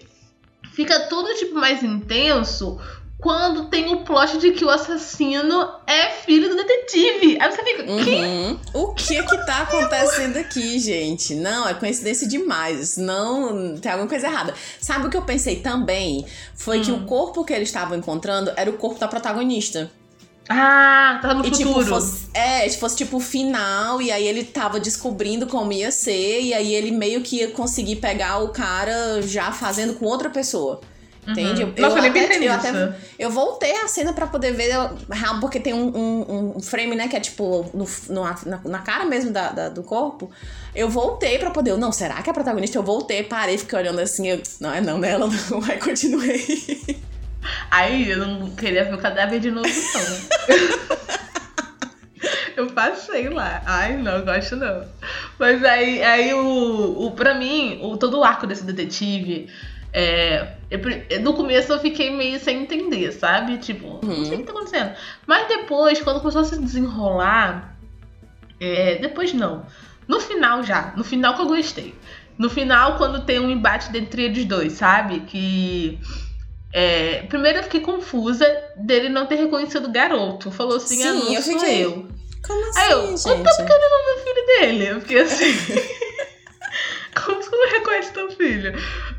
fica 0.71 1.01
tudo 1.09 1.35
tipo 1.35 1.55
mais 1.55 1.83
intenso 1.83 2.79
quando 3.21 3.67
tem 3.67 3.93
o 3.93 3.99
plot 4.05 4.39
de 4.39 4.53
que 4.53 4.65
o 4.65 4.71
assassino 4.71 5.69
é 5.87 6.11
filho 6.11 6.49
do 6.49 6.57
detetive. 6.57 7.39
Aí 7.41 7.51
você 7.51 7.63
fica, 7.63 7.83
que? 7.85 8.15
Uhum. 8.15 8.59
O 8.75 8.95
que 8.95 9.23
que 9.23 9.47
tá 9.47 9.59
acontecendo 9.63 10.37
aqui, 10.39 10.79
gente? 10.79 11.35
Não, 11.35 11.69
é 11.69 11.75
coincidência 11.75 12.27
demais. 12.27 12.97
Não, 12.97 13.77
tem 13.77 13.93
alguma 13.93 14.09
coisa 14.09 14.27
errada. 14.27 14.55
Sabe 14.81 15.07
o 15.07 15.11
que 15.11 15.17
eu 15.17 15.23
pensei 15.23 15.57
também? 15.57 16.25
Foi 16.55 16.81
que 16.81 16.91
Hum. 16.91 17.03
o 17.03 17.07
corpo 17.07 17.45
que 17.45 17.53
eles 17.53 17.69
estavam 17.69 17.97
encontrando 17.97 18.53
era 18.57 18.71
o 18.71 18.75
corpo 18.75 18.99
da 18.99 19.07
protagonista. 19.09 19.91
Ah, 20.49 21.21
tá 21.23 21.33
no 21.33 21.47
E 21.47 21.51
tipo, 21.51 21.69
futuro. 21.69 21.87
fosse, 21.87 22.27
é, 22.35 22.69
se 22.69 22.77
fosse 22.79 22.97
tipo 22.97 23.19
o 23.19 23.21
final, 23.21 24.03
e 24.03 24.11
aí 24.11 24.27
ele 24.27 24.43
tava 24.43 24.81
descobrindo 24.81 25.47
como 25.47 25.73
ia 25.73 25.93
ser, 25.93 26.41
e 26.41 26.53
aí 26.53 26.75
ele 26.75 26.91
meio 26.91 27.21
que 27.21 27.37
ia 27.37 27.51
conseguir 27.53 27.97
pegar 27.97 28.39
o 28.39 28.49
cara 28.49 29.23
já 29.23 29.53
fazendo 29.53 29.95
com 29.95 30.07
outra 30.07 30.29
pessoa. 30.29 30.81
Entende? 31.31 31.65
Uhum. 31.65 31.75
Nossa, 31.79 31.97
eu 31.99 32.03
nem 32.03 32.11
até- 32.11 32.47
eu 32.49 32.53
até- 32.53 32.97
Eu 33.19 33.31
voltei 33.31 33.73
a 33.77 33.87
cena 33.89 34.13
pra 34.13 34.27
poder 34.27 34.53
ver, 34.53 34.73
eu- 34.75 34.97
real, 35.11 35.39
porque 35.41 35.61
tem 35.61 35.73
um, 35.75 35.89
um, 35.97 36.57
um 36.57 36.61
frame, 36.61 36.95
né, 36.97 37.09
que 37.09 37.17
é 37.17 37.21
tipo 37.21 37.71
no, 37.75 37.87
no- 38.09 38.25
na, 38.47 38.61
na 38.65 38.79
cara 38.81 39.05
mesmo 39.05 39.31
da, 39.31 39.51
da- 39.51 39.69
do 39.69 39.83
corpo. 39.83 40.31
Eu 40.75 40.89
voltei 40.89 41.39
pra 41.39 41.51
poder. 41.51 41.71
eu, 41.73 41.79
Não, 41.79 41.93
será 41.93 42.23
que 42.23 42.29
é 42.29 42.33
a 42.33 42.35
protagonista? 42.35 42.79
Eu 42.79 42.83
voltei, 42.83 43.23
parei, 43.23 43.59
fiquei 43.59 43.79
olhando 43.79 44.01
assim. 44.01 44.29
Eu, 44.29 44.41
não, 44.61 44.73
é 44.73 44.81
não 44.81 45.01
dela, 45.01 45.27
não. 45.51 45.63
Aí 45.65 45.79
continuei. 45.79 47.01
Aí 47.71 48.11
eu 48.11 48.19
não 48.19 48.51
queria 48.51 48.85
ver 48.85 48.95
o 48.95 48.99
cadáver 48.99 49.41
de 49.41 49.51
novo, 49.51 49.67
não. 49.69 50.51
eu 52.57 52.67
passei 52.73 53.29
lá. 53.29 53.63
Ai, 53.65 53.97
não, 53.97 54.25
gosto 54.25 54.57
não. 54.57 54.85
Mas 55.39 55.65
aí, 55.65 56.03
aí 56.03 56.35
o, 56.35 57.07
o. 57.07 57.11
Pra 57.13 57.35
mim, 57.35 57.79
o, 57.83 57.97
todo 57.97 58.19
o 58.19 58.25
arco 58.25 58.47
desse 58.47 58.65
detetive. 58.65 59.49
É, 59.93 60.55
eu 60.71 61.21
no 61.21 61.35
começo 61.35 61.73
eu 61.73 61.81
fiquei 61.81 62.11
meio 62.11 62.39
sem 62.39 62.63
entender, 62.63 63.11
sabe? 63.13 63.59
Tipo, 63.59 64.01
não 64.05 64.25
sei 64.25 64.35
o 64.37 64.39
que 64.39 64.45
tá 64.45 64.53
acontecendo. 64.53 64.93
Mas 65.27 65.49
depois, 65.49 66.01
quando 66.01 66.21
começou 66.21 66.43
a 66.43 66.45
se 66.45 66.61
desenrolar. 66.61 67.77
é, 68.61 68.97
depois 68.97 69.33
não. 69.33 69.67
No 70.07 70.21
final 70.21 70.63
já. 70.63 70.93
No 70.97 71.03
final 71.05 71.35
que 71.35 71.43
eu 71.43 71.47
gostei. 71.47 71.95
No 72.39 72.49
final, 72.49 72.97
quando 72.97 73.25
tem 73.25 73.39
um 73.41 73.51
embate 73.51 73.95
entre 73.97 74.25
eles 74.25 74.45
dois, 74.45 74.73
sabe? 74.75 75.21
Que. 75.21 75.99
É, 76.73 77.23
primeiro 77.29 77.59
eu 77.59 77.63
fiquei 77.65 77.81
confusa 77.81 78.47
dele 78.77 79.09
não 79.09 79.27
ter 79.27 79.35
reconhecido 79.37 79.87
o 79.89 79.93
garoto. 79.93 80.51
Falou 80.53 80.77
assim, 80.77 81.03
ah, 81.03 81.13
Sim, 81.13 81.25
não 81.25 81.33
eu 81.35 81.43
sou 81.43 81.59
fiquei- 81.59 81.85
eu. 81.85 82.09
Como 82.47 82.71
assim, 82.71 82.81
Aí 82.81 82.91
eu, 82.93 83.07
gente? 83.09 83.29
o 83.29 83.43
tanto 83.45 83.67
que 83.67 83.73
ele 83.73 83.89
não 83.89 84.05
viu 84.05 84.15
o 84.15 84.25
filho 84.25 84.47
dele. 84.47 84.87
Eu 84.87 85.01
fiquei 85.01 85.21
assim. 85.21 85.53
Como 87.25 87.43
você 87.43 87.51
não 87.51 87.71
reconhece 87.71 88.13
teu 88.13 88.31
filho? 88.31 88.73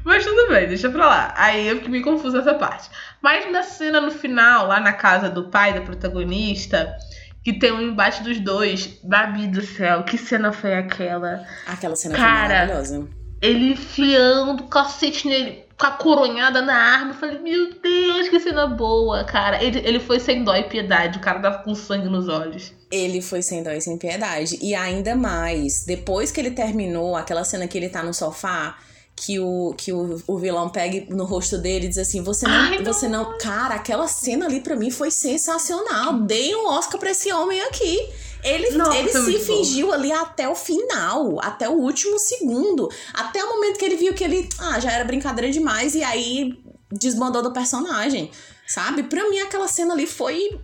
Mas 0.04 0.26
tudo 0.26 0.50
bem, 0.50 0.68
deixa 0.68 0.90
pra 0.90 1.08
lá. 1.08 1.34
Aí 1.38 1.68
eu 1.68 1.76
fiquei 1.78 1.92
meio 1.92 2.04
confusa 2.04 2.40
nessa 2.40 2.54
parte. 2.56 2.90
Mas 3.22 3.52
na 3.52 3.64
cena 3.64 4.02
no 4.02 4.12
final, 4.12 4.68
lá 4.68 4.80
na 4.80 4.94
casa 4.94 5.30
do 5.30 5.50
pai 5.50 5.74
da 5.74 5.82
protagonista, 5.82 6.96
que 7.44 7.54
tem 7.54 7.72
um 7.72 7.82
embate 7.82 8.24
dos 8.24 8.40
dois, 8.40 9.00
Babi 9.04 9.48
do 9.48 9.62
céu, 9.62 10.04
que 10.04 10.18
cena 10.18 10.52
foi 10.52 10.76
aquela? 10.76 11.46
Aquela 11.68 11.96
cena 11.96 12.16
Cara, 12.16 12.48
foi 12.48 12.56
maravilhosa. 12.56 13.08
Ele 13.42 13.72
enfiando 13.72 14.64
o 14.64 14.68
cacete 14.68 15.28
nele 15.28 15.66
com 15.78 15.88
a 15.88 15.92
coronhada 15.92 16.62
na 16.62 16.76
arma. 16.76 17.12
Eu 17.12 17.16
falei, 17.16 17.40
meu 17.40 17.74
Deus, 17.82 18.30
que 18.30 18.40
cena 18.40 18.68
boa, 18.68 19.24
cara. 19.24 19.64
Ele, 19.64 19.80
ele 19.80 20.00
foi 20.00 20.20
sem 20.20 20.44
dó 20.44 20.56
e 20.56 20.64
piedade, 20.64 21.18
o 21.18 21.22
cara 21.22 21.40
tava 21.40 21.64
com 21.64 21.74
sangue 21.74 22.08
nos 22.08 22.28
olhos. 22.28 22.72
Ele 22.92 23.22
foi 23.22 23.42
sem 23.42 23.64
dó 23.64 23.72
e 23.72 23.82
sem 23.82 23.98
piedade. 23.98 24.58
E 24.62 24.76
ainda 24.76 25.16
mais, 25.16 25.86
depois 25.86 26.32
que 26.32 26.40
ele 26.40 26.52
terminou, 26.52 27.16
aquela 27.16 27.44
cena 27.44 27.68
que 27.68 27.78
ele 27.78 27.90
tá 27.90 28.04
no 28.04 28.14
sofá, 28.14 28.78
que 29.16 29.40
o, 29.40 29.74
que 29.78 29.94
o, 29.94 30.22
o 30.28 30.38
vilão 30.38 30.70
pega 30.70 31.06
no 31.14 31.26
rosto 31.26 31.58
dele 31.58 31.86
e 31.86 31.90
diz 31.90 31.98
assim: 32.00 32.22
Você 32.24 32.48
não. 32.48 32.54
Ai, 32.54 32.84
você 32.84 33.08
não. 33.08 33.38
Cara, 33.38 33.76
aquela 33.76 34.08
cena 34.08 34.46
ali 34.46 34.62
pra 34.62 34.76
mim 34.76 34.90
foi 34.92 35.12
sensacional. 35.12 36.20
Dei 36.22 36.56
um 36.56 36.68
Oscar 36.68 37.00
pra 37.00 37.12
esse 37.12 37.32
homem 37.32 37.62
aqui. 37.62 38.10
Ele, 38.44 38.72
Nossa, 38.72 38.98
ele 38.98 39.10
se 39.10 39.20
muito 39.20 39.38
bom. 39.40 39.46
fingiu 39.46 39.94
ali 39.94 40.12
até 40.12 40.50
o 40.50 40.56
final, 40.56 41.40
até 41.42 41.70
o 41.70 41.74
último 41.74 42.18
segundo. 42.18 42.90
Até 43.14 43.44
o 43.44 43.50
momento 43.50 43.78
que 43.78 43.86
ele 43.86 43.96
viu 43.96 44.14
que 44.14 44.24
ele. 44.24 44.50
Ah, 44.58 44.80
já 44.80 44.92
era 44.92 45.06
brincadeira 45.06 45.52
demais. 45.52 45.94
E 45.94 46.04
aí 46.04 46.60
desbandou 46.92 47.44
do 47.44 47.52
personagem. 47.54 48.32
Sabe? 48.66 49.04
Pra 49.04 49.30
mim, 49.30 49.40
aquela 49.40 49.68
cena 49.68 49.94
ali 49.94 50.08
foi 50.08 50.60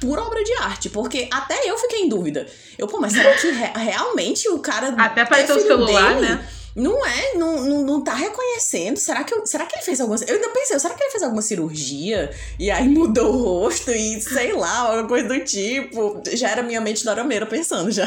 pura 0.00 0.22
obra 0.22 0.42
de 0.44 0.52
arte, 0.54 0.88
porque 0.90 1.28
até 1.32 1.68
eu 1.68 1.76
fiquei 1.78 2.00
em 2.02 2.08
dúvida. 2.08 2.46
Eu, 2.78 2.86
pô, 2.86 2.98
mas 3.00 3.12
será 3.12 3.34
que 3.34 3.48
re- 3.50 3.72
realmente 3.74 4.48
o 4.48 4.58
cara. 4.58 4.88
Até 4.98 5.22
apareceu 5.22 5.56
o 5.56 5.60
celular, 5.60 6.14
dele? 6.14 6.28
né? 6.28 6.48
Não 6.74 7.06
é, 7.06 7.32
não, 7.36 7.64
não, 7.64 7.82
não 7.86 8.04
tá 8.04 8.12
reconhecendo. 8.12 8.98
Será 8.98 9.24
que, 9.24 9.32
eu- 9.32 9.46
será 9.46 9.64
que 9.64 9.74
ele 9.76 9.82
fez 9.82 9.98
alguma. 9.98 10.18
Eu 10.26 10.34
ainda 10.34 10.50
pensei, 10.50 10.78
será 10.78 10.92
que 10.92 11.02
ele 11.02 11.10
fez 11.10 11.22
alguma 11.22 11.40
cirurgia? 11.40 12.30
E 12.58 12.70
aí 12.70 12.86
mudou 12.86 13.34
o 13.34 13.42
rosto 13.42 13.90
e 13.90 14.20
sei 14.20 14.52
lá, 14.52 14.80
alguma 14.80 15.08
coisa 15.08 15.26
do 15.26 15.40
tipo. 15.40 16.20
Já 16.34 16.50
era 16.50 16.62
minha 16.62 16.80
mente 16.82 17.02
dorameira 17.02 17.46
pensando 17.46 17.90
já. 17.90 18.04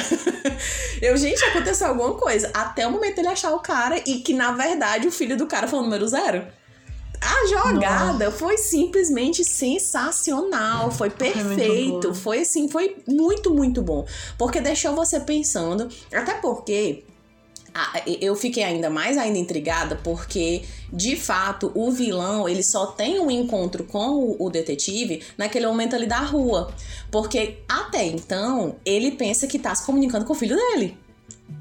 Eu, 1.01 1.18
gente, 1.18 1.43
aconteceu 1.45 1.88
alguma 1.88 2.14
coisa. 2.14 2.51
Até 2.53 2.86
o 2.86 2.91
momento 2.91 3.18
ele 3.18 3.28
achar 3.30 3.51
o 3.53 3.59
cara 3.59 3.97
e 4.05 4.20
que, 4.20 4.34
na 4.34 4.51
verdade, 4.51 5.07
o 5.07 5.11
filho 5.11 5.36
do 5.36 5.47
cara 5.47 5.68
foi 5.68 5.80
o 5.80 5.82
número 5.82 6.07
zero. 6.07 6.45
A 7.22 7.47
jogada 7.47 8.26
Nossa. 8.26 8.32
foi 8.32 8.57
simplesmente 8.57 9.43
sensacional, 9.43 10.89
foi 10.91 11.09
perfeito, 11.09 12.13
foi, 12.13 12.38
foi 12.38 12.39
assim, 12.39 12.70
foi 12.70 12.97
muito, 13.07 13.53
muito 13.53 13.82
bom. 13.82 14.05
Porque 14.38 14.61
deixou 14.61 14.95
você 14.95 15.20
pensando, 15.20 15.89
até 16.11 16.36
porque 16.36 17.03
eu 18.20 18.36
fiquei 18.36 18.63
ainda 18.63 18.89
mais 18.89 19.17
ainda 19.17 19.38
intrigada 19.38 19.95
porque 19.95 20.63
de 20.91 21.15
fato 21.15 21.72
o 21.76 21.91
vilão 21.91 22.49
ele 22.49 22.63
só 22.63 22.88
tem 22.88 23.20
um 23.20 23.30
encontro 23.30 23.84
com 23.84 24.36
o, 24.39 24.49
detetive 24.49 25.24
naquele 25.38 25.67
momento 25.67 25.95
ali 25.95 26.07
da 26.07 26.20
rua 26.20 26.74
porque 27.11 27.59
até 27.67 28.05
então 28.05 28.76
ele 28.84 29.11
pensa 29.11 29.47
que 29.47 29.59
tá 29.59 29.74
se 29.76 29.86
comunicando 29.86 30.26
com 30.26 30.34
o 30.34 30.36
filho 30.36 30.55
dele 30.55 30.97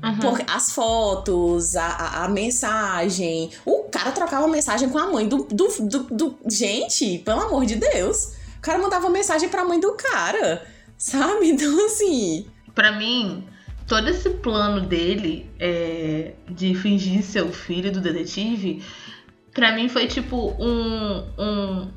Uhum. 0.02 0.18
Porque 0.18 0.44
as 0.48 0.70
fotos, 0.72 1.74
a, 1.74 1.86
a, 1.86 2.24
a, 2.24 2.28
mensagem. 2.28 3.50
O 3.64 3.84
cara 3.84 4.12
trocava 4.12 4.46
mensagem 4.46 4.88
com 4.88 4.98
a 4.98 5.10
mãe 5.10 5.28
do, 5.28 5.38
do, 5.50 5.68
do, 5.80 5.98
do, 6.04 6.38
Gente, 6.48 7.18
pelo 7.18 7.40
amor 7.40 7.66
de 7.66 7.76
Deus. 7.76 8.36
O 8.58 8.60
cara 8.60 8.78
mandava 8.78 9.10
mensagem 9.10 9.48
pra 9.48 9.64
mãe 9.64 9.80
do 9.80 9.92
cara. 9.94 10.64
Sabe? 10.96 11.48
Então, 11.50 11.86
assim. 11.86 12.46
Pra 12.74 12.92
mim, 12.92 13.44
todo 13.88 14.08
esse 14.08 14.30
plano 14.30 14.82
dele 14.82 15.50
é, 15.58 16.32
de 16.48 16.74
fingir 16.76 17.24
ser 17.24 17.42
o 17.42 17.52
filho 17.52 17.90
do 17.90 18.00
detetive, 18.00 18.84
pra 19.52 19.74
mim 19.74 19.88
foi 19.88 20.06
tipo 20.06 20.54
um. 20.60 21.24
um 21.36 21.90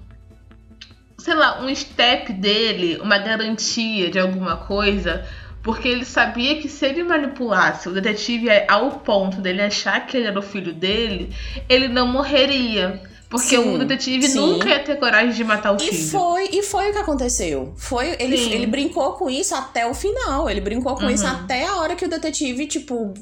sei 1.19 1.35
lá, 1.35 1.61
um 1.61 1.75
step 1.75 2.33
dele, 2.33 2.97
uma 2.99 3.19
garantia 3.19 4.09
de 4.09 4.17
alguma 4.17 4.57
coisa 4.57 5.23
porque 5.63 5.87
ele 5.87 6.05
sabia 6.05 6.59
que 6.59 6.67
se 6.67 6.85
ele 6.85 7.03
manipulasse 7.03 7.87
o 7.87 7.93
detetive 7.93 8.47
ao 8.67 8.91
ponto 8.99 9.39
dele 9.39 9.61
achar 9.61 10.05
que 10.05 10.17
ele 10.17 10.27
era 10.27 10.39
o 10.39 10.41
filho 10.41 10.73
dele, 10.73 11.33
ele 11.69 11.87
não 11.87 12.07
morreria. 12.07 13.01
Porque 13.29 13.55
sim, 13.55 13.75
o 13.75 13.77
detetive 13.77 14.27
sim. 14.27 14.39
nunca 14.39 14.67
ia 14.67 14.83
ter 14.83 14.97
coragem 14.97 15.31
de 15.31 15.43
matar 15.43 15.71
o 15.71 15.77
e 15.77 15.79
filho. 15.79 16.09
Foi, 16.09 16.49
e 16.51 16.63
foi 16.63 16.89
o 16.89 16.91
que 16.91 16.99
aconteceu. 16.99 17.73
Foi, 17.77 18.09
ele, 18.19 18.35
ele 18.35 18.67
brincou 18.67 19.13
com 19.13 19.29
isso 19.29 19.55
até 19.55 19.87
o 19.87 19.93
final. 19.93 20.49
Ele 20.49 20.59
brincou 20.59 20.95
com 20.95 21.03
uhum. 21.03 21.09
isso 21.09 21.25
até 21.25 21.65
a 21.65 21.77
hora 21.77 21.95
que 21.95 22.03
o 22.03 22.09
detetive, 22.09 22.67
tipo, 22.67 23.13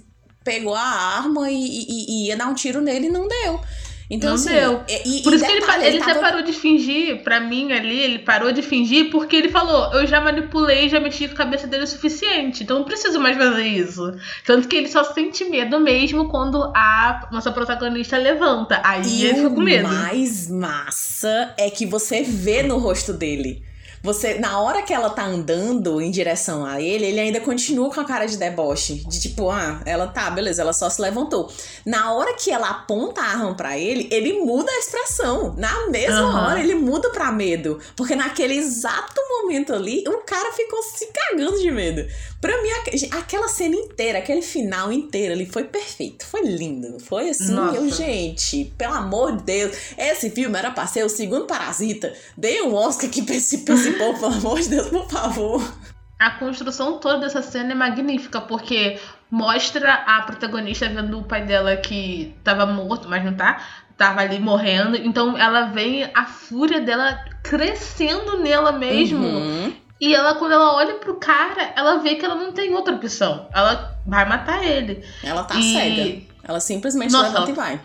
pegou 0.43 0.73
a 0.73 0.81
arma 0.81 1.51
e, 1.51 1.55
e, 1.55 2.05
e 2.09 2.27
ia 2.27 2.35
dar 2.35 2.47
um 2.47 2.55
tiro 2.55 2.81
nele 2.81 3.05
e 3.05 3.11
não 3.11 3.27
deu. 3.27 3.61
Então, 4.09 4.29
não 4.29 4.35
assim, 4.35 4.49
deu. 4.49 4.83
E, 4.87 5.21
Por 5.21 5.33
isso 5.33 5.45
detalhe, 5.45 5.61
que 5.61 5.71
ele, 5.71 5.85
ele, 5.85 5.95
ele 5.97 6.05
tava... 6.05 6.19
parou 6.19 6.41
de 6.41 6.51
fingir, 6.51 7.23
pra 7.23 7.39
mim 7.39 7.71
ali, 7.71 7.99
ele 7.99 8.19
parou 8.19 8.51
de 8.51 8.63
fingir 8.63 9.11
porque 9.11 9.35
ele 9.35 9.49
falou: 9.49 9.93
eu 9.93 10.07
já 10.07 10.19
manipulei, 10.19 10.89
já 10.89 10.99
mexi 10.99 11.27
com 11.27 11.35
a 11.35 11.37
cabeça 11.37 11.67
dele 11.67 11.83
o 11.83 11.87
suficiente, 11.87 12.63
então 12.63 12.79
não 12.79 12.85
preciso 12.85 13.19
mais 13.19 13.37
fazer 13.37 13.67
isso. 13.67 14.11
Tanto 14.45 14.67
que 14.67 14.75
ele 14.75 14.87
só 14.87 15.03
sente 15.03 15.45
medo 15.45 15.79
mesmo 15.79 16.27
quando 16.27 16.59
a 16.75 17.29
nossa 17.31 17.51
protagonista 17.51 18.17
levanta. 18.17 18.81
Aí 18.83 19.03
e 19.05 19.25
ele 19.25 19.35
fica 19.35 19.49
com 19.51 19.61
medo. 19.61 19.87
O 19.87 19.91
mais 19.91 20.49
massa 20.49 21.53
é 21.55 21.69
que 21.69 21.85
você 21.85 22.23
vê 22.23 22.63
no 22.63 22.79
rosto 22.79 23.13
dele. 23.13 23.68
Você, 24.01 24.35
na 24.35 24.59
hora 24.61 24.81
que 24.81 24.93
ela 24.93 25.09
tá 25.09 25.25
andando 25.25 26.01
em 26.01 26.09
direção 26.09 26.65
a 26.65 26.81
ele, 26.81 27.05
ele 27.05 27.19
ainda 27.19 27.41
continua 27.41 27.93
com 27.93 27.99
a 27.99 28.05
cara 28.05 28.25
de 28.25 28.37
deboche. 28.37 29.03
De 29.07 29.19
tipo, 29.19 29.49
ah, 29.49 29.81
ela 29.85 30.07
tá, 30.07 30.29
beleza, 30.29 30.61
ela 30.61 30.73
só 30.73 30.89
se 30.89 31.01
levantou. 31.01 31.51
Na 31.85 32.13
hora 32.13 32.33
que 32.33 32.49
ela 32.49 32.69
aponta 32.69 33.21
a 33.21 33.25
arma 33.25 33.55
pra 33.55 33.77
ele, 33.77 34.07
ele 34.11 34.39
muda 34.39 34.71
a 34.71 34.79
expressão. 34.79 35.53
Na 35.57 35.87
mesma 35.87 36.29
uhum. 36.29 36.35
hora, 36.35 36.59
ele 36.59 36.75
muda 36.75 37.09
pra 37.09 37.31
medo. 37.31 37.79
Porque 37.95 38.15
naquele 38.15 38.55
exato 38.55 39.19
momento 39.29 39.73
ali, 39.73 40.03
o 40.07 40.19
cara 40.19 40.51
ficou 40.53 40.81
se 40.81 41.07
cagando 41.07 41.59
de 41.59 41.71
medo. 41.71 42.07
Pra 42.39 42.61
mim, 42.61 42.69
aquela 43.11 43.49
cena 43.49 43.75
inteira, 43.75 44.19
aquele 44.19 44.41
final 44.41 44.93
inteiro 44.93 45.33
ali 45.33 45.45
foi 45.45 45.65
perfeito. 45.65 46.25
Foi 46.25 46.41
lindo. 46.41 46.97
Foi 47.01 47.29
assim, 47.29 47.53
eu, 47.75 47.89
gente, 47.89 48.73
pelo 48.77 48.93
amor 48.93 49.35
de 49.35 49.43
Deus. 49.43 49.75
Esse 49.97 50.29
filme 50.29 50.57
era 50.57 50.71
pra 50.71 50.87
ser 50.87 51.03
o 51.03 51.09
segundo 51.09 51.45
Parasita. 51.45 52.13
Dei 52.37 52.61
um 52.61 52.73
Oscar 52.73 53.09
aqui 53.09 53.23
pra 53.23 53.35
esse, 53.35 53.59
pra 53.59 53.75
esse 53.75 53.88
povo, 53.97 54.19
pelo 54.19 54.33
amor 54.33 54.59
de 54.59 54.69
Deus, 54.69 54.89
por 54.89 55.09
favor. 55.09 55.73
A 56.19 56.31
construção 56.31 56.99
toda 56.99 57.19
dessa 57.19 57.41
cena 57.41 57.71
é 57.71 57.75
magnífica, 57.75 58.41
porque 58.41 58.99
mostra 59.31 59.93
a 59.93 60.21
protagonista 60.23 60.89
vendo 60.89 61.19
o 61.19 61.23
pai 61.23 61.45
dela 61.45 61.77
que 61.77 62.35
tava 62.43 62.65
morto, 62.65 63.07
mas 63.07 63.23
não 63.23 63.33
tá. 63.33 63.61
Tava 63.97 64.21
ali 64.21 64.39
morrendo. 64.39 64.97
Então 64.97 65.37
ela 65.37 65.67
vê 65.67 66.09
a 66.13 66.25
fúria 66.25 66.81
dela 66.81 67.23
crescendo 67.43 68.37
nela 68.39 68.71
mesmo. 68.71 69.25
Uhum. 69.25 69.73
E 69.99 70.15
ela, 70.15 70.35
quando 70.35 70.53
ela 70.53 70.75
olha 70.75 70.95
pro 70.95 71.15
cara, 71.15 71.73
ela 71.75 71.97
vê 71.97 72.15
que 72.15 72.23
ela 72.23 72.35
não 72.35 72.53
tem 72.53 72.73
outra 72.73 72.95
opção. 72.95 73.47
Ela 73.53 73.97
vai 74.05 74.27
matar 74.27 74.63
ele. 74.63 75.03
Ela 75.23 75.43
tá 75.43 75.55
e... 75.55 75.73
cega. 75.73 76.21
Ela 76.43 76.59
simplesmente 76.59 77.11
Nossa, 77.11 77.27
levanta 77.27 77.51
e 77.51 77.53
vai. 77.53 77.81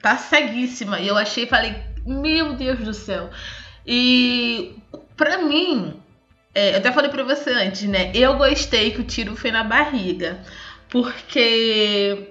Tá 0.00 0.16
ceguíssima. 0.16 0.98
E 1.00 1.08
eu 1.08 1.16
achei, 1.16 1.46
falei, 1.46 1.76
meu 2.06 2.54
Deus 2.54 2.78
do 2.80 2.94
céu. 2.94 3.30
E 3.86 4.76
pra 5.20 5.36
mim, 5.36 6.00
é, 6.54 6.72
eu 6.72 6.78
até 6.78 6.90
falei 6.90 7.10
pra 7.10 7.22
você 7.22 7.50
antes, 7.50 7.82
né? 7.82 8.10
Eu 8.14 8.38
gostei 8.38 8.90
que 8.90 9.02
o 9.02 9.04
tiro 9.04 9.36
foi 9.36 9.50
na 9.50 9.62
barriga. 9.62 10.40
Porque 10.88 12.29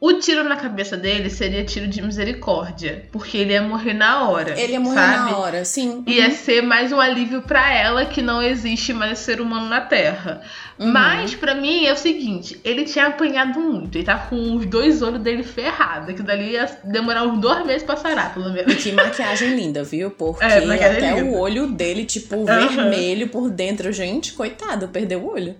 o 0.00 0.12
tiro 0.14 0.44
na 0.44 0.56
cabeça 0.56 0.96
dele 0.96 1.30
seria 1.30 1.64
tiro 1.64 1.86
de 1.86 2.02
misericórdia, 2.02 3.06
porque 3.10 3.38
ele 3.38 3.52
ia 3.52 3.62
morrer 3.62 3.94
na 3.94 4.28
hora. 4.28 4.58
Ele 4.60 4.74
ia 4.74 4.80
morrer 4.80 4.96
sabe? 4.96 5.30
na 5.30 5.38
hora, 5.38 5.64
sim. 5.64 5.90
Uhum. 5.90 6.04
Ia 6.06 6.30
ser 6.30 6.62
mais 6.62 6.92
um 6.92 7.00
alívio 7.00 7.40
para 7.40 7.72
ela 7.72 8.04
que 8.04 8.20
não 8.20 8.42
existe 8.42 8.92
mais 8.92 9.18
ser 9.20 9.40
humano 9.40 9.66
na 9.66 9.80
Terra. 9.80 10.42
Uhum. 10.78 10.92
Mas 10.92 11.34
para 11.34 11.54
mim 11.54 11.86
é 11.86 11.92
o 11.92 11.96
seguinte, 11.96 12.60
ele 12.64 12.84
tinha 12.84 13.06
apanhado 13.06 13.58
muito, 13.60 13.96
ele 13.96 14.04
tá 14.04 14.18
com 14.18 14.56
os 14.56 14.66
dois 14.66 15.00
olhos 15.00 15.20
dele 15.20 15.42
ferrados, 15.42 16.14
que 16.14 16.22
dali 16.22 16.50
ia 16.50 16.66
demorar 16.84 17.24
uns 17.24 17.40
dois 17.40 17.64
meses 17.64 17.82
pra 17.82 17.96
sarar, 17.96 18.34
pelo 18.34 18.52
menos. 18.52 18.72
E 18.72 18.76
que 18.76 18.92
maquiagem 18.92 19.54
linda, 19.54 19.84
viu? 19.84 20.10
Porque 20.10 20.44
é, 20.44 20.58
até 20.58 21.14
linda. 21.14 21.24
o 21.24 21.38
olho 21.38 21.68
dele, 21.68 22.04
tipo, 22.04 22.36
uhum. 22.36 22.44
vermelho 22.44 23.28
por 23.28 23.48
dentro. 23.48 23.92
Gente, 23.92 24.32
coitado, 24.32 24.88
perdeu 24.88 25.20
o 25.20 25.32
olho. 25.32 25.54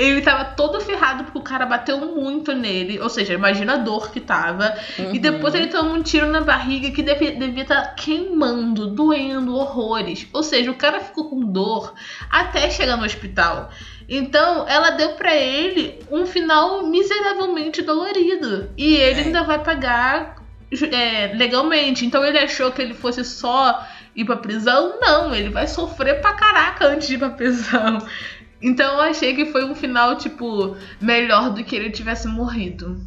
Ele 0.00 0.22
tava 0.22 0.44
todo 0.44 0.80
ferrado 0.80 1.24
porque 1.24 1.38
o 1.38 1.42
cara 1.42 1.66
bateu 1.66 1.98
muito 1.98 2.54
nele. 2.54 2.98
Ou 3.00 3.10
seja, 3.10 3.34
imagina 3.34 3.74
a 3.74 3.76
dor 3.76 4.10
que 4.10 4.18
tava. 4.18 4.74
Uhum. 4.98 5.14
E 5.14 5.18
depois 5.18 5.54
ele 5.54 5.66
toma 5.66 5.90
um 5.90 6.02
tiro 6.02 6.26
na 6.26 6.40
barriga 6.40 6.90
que 6.90 7.02
devia 7.02 7.62
estar 7.62 7.82
tá 7.82 7.88
queimando, 7.90 8.86
doendo, 8.86 9.54
horrores. 9.54 10.26
Ou 10.32 10.42
seja, 10.42 10.70
o 10.70 10.74
cara 10.74 11.00
ficou 11.00 11.28
com 11.28 11.52
dor 11.52 11.92
até 12.30 12.70
chegar 12.70 12.96
no 12.96 13.04
hospital. 13.04 13.70
Então, 14.08 14.66
ela 14.66 14.90
deu 14.90 15.10
para 15.10 15.36
ele 15.36 15.98
um 16.10 16.24
final 16.24 16.86
miseravelmente 16.86 17.82
dolorido. 17.82 18.70
E 18.78 18.96
ele 18.96 19.20
é. 19.20 19.24
ainda 19.24 19.42
vai 19.44 19.62
pagar 19.62 20.36
é, 20.90 21.34
legalmente. 21.34 22.06
Então, 22.06 22.24
ele 22.24 22.38
achou 22.38 22.72
que 22.72 22.80
ele 22.80 22.94
fosse 22.94 23.22
só 23.22 23.86
ir 24.16 24.24
pra 24.24 24.36
prisão. 24.36 24.98
Não, 24.98 25.34
ele 25.34 25.50
vai 25.50 25.66
sofrer 25.66 26.22
pra 26.22 26.32
caraca 26.32 26.86
antes 26.86 27.06
de 27.06 27.16
ir 27.16 27.18
pra 27.18 27.28
prisão. 27.28 27.98
Então 28.62 28.94
eu 28.94 29.00
achei 29.00 29.34
que 29.34 29.46
foi 29.46 29.64
um 29.64 29.74
final, 29.74 30.16
tipo, 30.16 30.76
melhor 31.00 31.52
do 31.52 31.64
que 31.64 31.74
ele 31.74 31.90
tivesse 31.90 32.28
morrido. 32.28 33.00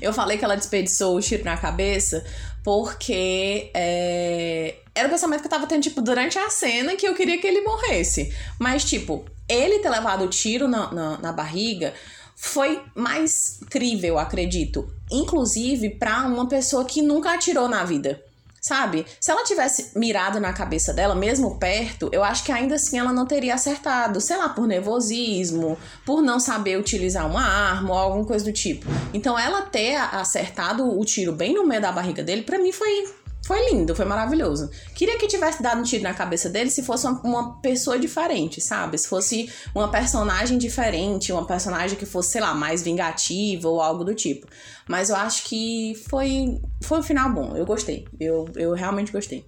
Eu 0.00 0.12
falei 0.12 0.36
que 0.36 0.44
ela 0.44 0.56
desperdiçou 0.56 1.16
o 1.16 1.20
tiro 1.20 1.44
na 1.44 1.56
cabeça 1.56 2.24
porque 2.62 3.70
é, 3.72 4.76
era 4.94 5.08
o 5.08 5.10
pensamento 5.10 5.40
que 5.40 5.46
eu 5.46 5.50
tava 5.50 5.66
tendo, 5.66 5.82
tipo, 5.82 6.02
durante 6.02 6.38
a 6.38 6.50
cena 6.50 6.96
que 6.96 7.06
eu 7.06 7.14
queria 7.14 7.38
que 7.38 7.46
ele 7.46 7.62
morresse. 7.62 8.34
Mas, 8.58 8.84
tipo, 8.84 9.24
ele 9.48 9.78
ter 9.78 9.88
levado 9.88 10.24
o 10.24 10.28
tiro 10.28 10.68
na, 10.68 10.92
na, 10.92 11.18
na 11.18 11.32
barriga 11.32 11.94
foi 12.36 12.82
mais 12.94 13.60
crível, 13.70 14.18
acredito. 14.18 14.92
Inclusive 15.10 15.90
para 15.90 16.26
uma 16.26 16.48
pessoa 16.48 16.84
que 16.84 17.02
nunca 17.02 17.34
atirou 17.34 17.68
na 17.68 17.84
vida. 17.84 18.22
Sabe? 18.60 19.06
Se 19.18 19.30
ela 19.30 19.42
tivesse 19.42 19.98
mirado 19.98 20.38
na 20.38 20.52
cabeça 20.52 20.92
dela, 20.92 21.14
mesmo 21.14 21.58
perto, 21.58 22.10
eu 22.12 22.22
acho 22.22 22.44
que 22.44 22.52
ainda 22.52 22.74
assim 22.74 22.98
ela 22.98 23.12
não 23.12 23.26
teria 23.26 23.54
acertado. 23.54 24.20
Sei 24.20 24.36
lá, 24.36 24.50
por 24.50 24.66
nervosismo, 24.66 25.78
por 26.04 26.20
não 26.20 26.38
saber 26.38 26.78
utilizar 26.78 27.26
uma 27.26 27.42
arma 27.42 27.90
ou 27.90 27.98
alguma 27.98 28.24
coisa 28.24 28.44
do 28.44 28.52
tipo. 28.52 28.86
Então 29.14 29.38
ela 29.38 29.62
ter 29.62 29.96
acertado 29.96 30.86
o 30.98 31.04
tiro 31.04 31.32
bem 31.32 31.54
no 31.54 31.66
meio 31.66 31.80
da 31.80 31.90
barriga 31.90 32.22
dele, 32.22 32.42
para 32.42 32.58
mim 32.58 32.72
foi 32.72 33.08
foi 33.46 33.70
lindo, 33.70 33.94
foi 33.94 34.04
maravilhoso. 34.04 34.70
Queria 34.94 35.18
que 35.18 35.26
tivesse 35.26 35.62
dado 35.62 35.80
um 35.80 35.82
tiro 35.82 36.02
na 36.02 36.14
cabeça 36.14 36.48
dele 36.48 36.70
se 36.70 36.82
fosse 36.82 37.06
uma, 37.06 37.20
uma, 37.22 37.60
pessoa 37.60 37.98
diferente, 37.98 38.60
sabe? 38.60 38.98
Se 38.98 39.08
fosse 39.08 39.50
uma 39.74 39.88
personagem 39.90 40.58
diferente, 40.58 41.32
uma 41.32 41.46
personagem 41.46 41.96
que 41.96 42.06
fosse, 42.06 42.32
sei 42.32 42.40
lá, 42.40 42.54
mais 42.54 42.82
vingativa 42.82 43.68
ou 43.68 43.80
algo 43.80 44.04
do 44.04 44.14
tipo. 44.14 44.46
Mas 44.86 45.10
eu 45.10 45.16
acho 45.16 45.44
que 45.44 45.94
foi, 46.08 46.60
foi 46.82 46.98
um 46.98 47.02
final 47.02 47.32
bom. 47.32 47.56
Eu 47.56 47.64
gostei. 47.64 48.06
Eu, 48.18 48.48
eu 48.56 48.72
realmente 48.72 49.10
gostei. 49.10 49.44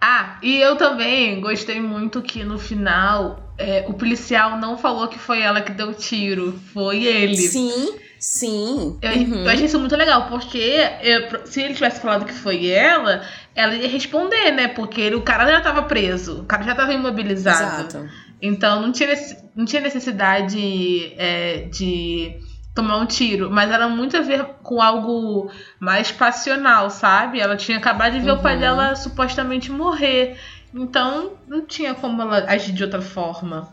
Ah, 0.00 0.38
e 0.42 0.56
eu 0.56 0.76
também 0.76 1.40
gostei 1.40 1.78
muito 1.78 2.22
que 2.22 2.42
no 2.42 2.58
final 2.58 3.52
é, 3.58 3.84
o 3.86 3.92
policial 3.92 4.58
não 4.58 4.78
falou 4.78 5.08
que 5.08 5.18
foi 5.18 5.42
ela 5.42 5.60
que 5.60 5.72
deu 5.72 5.88
o 5.88 5.94
tiro, 5.94 6.58
foi 6.72 7.04
ele. 7.04 7.36
Sim. 7.36 7.99
Sim. 8.20 8.98
Eu, 9.00 9.10
uhum. 9.12 9.44
eu, 9.44 9.48
achei 9.48 9.64
isso 9.64 9.80
muito 9.80 9.96
legal, 9.96 10.28
porque 10.28 10.78
eu, 11.02 11.46
se 11.46 11.62
ele 11.62 11.72
tivesse 11.72 12.00
falado 12.02 12.26
que 12.26 12.34
foi 12.34 12.68
ela, 12.68 13.22
ela 13.54 13.74
ia 13.74 13.88
responder, 13.88 14.50
né? 14.52 14.68
Porque 14.68 15.00
ele, 15.00 15.14
o 15.14 15.22
cara 15.22 15.50
já 15.50 15.62
tava 15.62 15.84
preso, 15.84 16.42
o 16.42 16.44
cara 16.44 16.62
já 16.62 16.74
tava 16.74 16.92
imobilizado. 16.92 17.86
Exato. 17.88 18.10
Então 18.42 18.82
não 18.82 18.92
tinha, 18.92 19.08
não 19.56 19.64
tinha 19.64 19.80
necessidade 19.80 21.14
é, 21.16 21.68
de 21.72 22.38
tomar 22.74 22.98
um 22.98 23.06
tiro, 23.06 23.50
mas 23.50 23.70
era 23.70 23.88
muito 23.88 24.18
a 24.18 24.20
ver 24.20 24.44
com 24.62 24.82
algo 24.82 25.50
mais 25.78 26.12
passional, 26.12 26.90
sabe? 26.90 27.40
Ela 27.40 27.56
tinha 27.56 27.78
acabado 27.78 28.12
de 28.12 28.20
ver 28.20 28.32
o 28.32 28.38
pai 28.42 28.54
Uhum. 28.54 28.60
dela 28.60 28.96
supostamente 28.96 29.72
morrer. 29.72 30.38
Então, 30.74 31.32
não 31.48 31.64
tinha 31.64 31.94
como 31.94 32.20
ela 32.20 32.44
agir 32.46 32.72
de 32.72 32.84
outra 32.84 33.00
forma. 33.00 33.72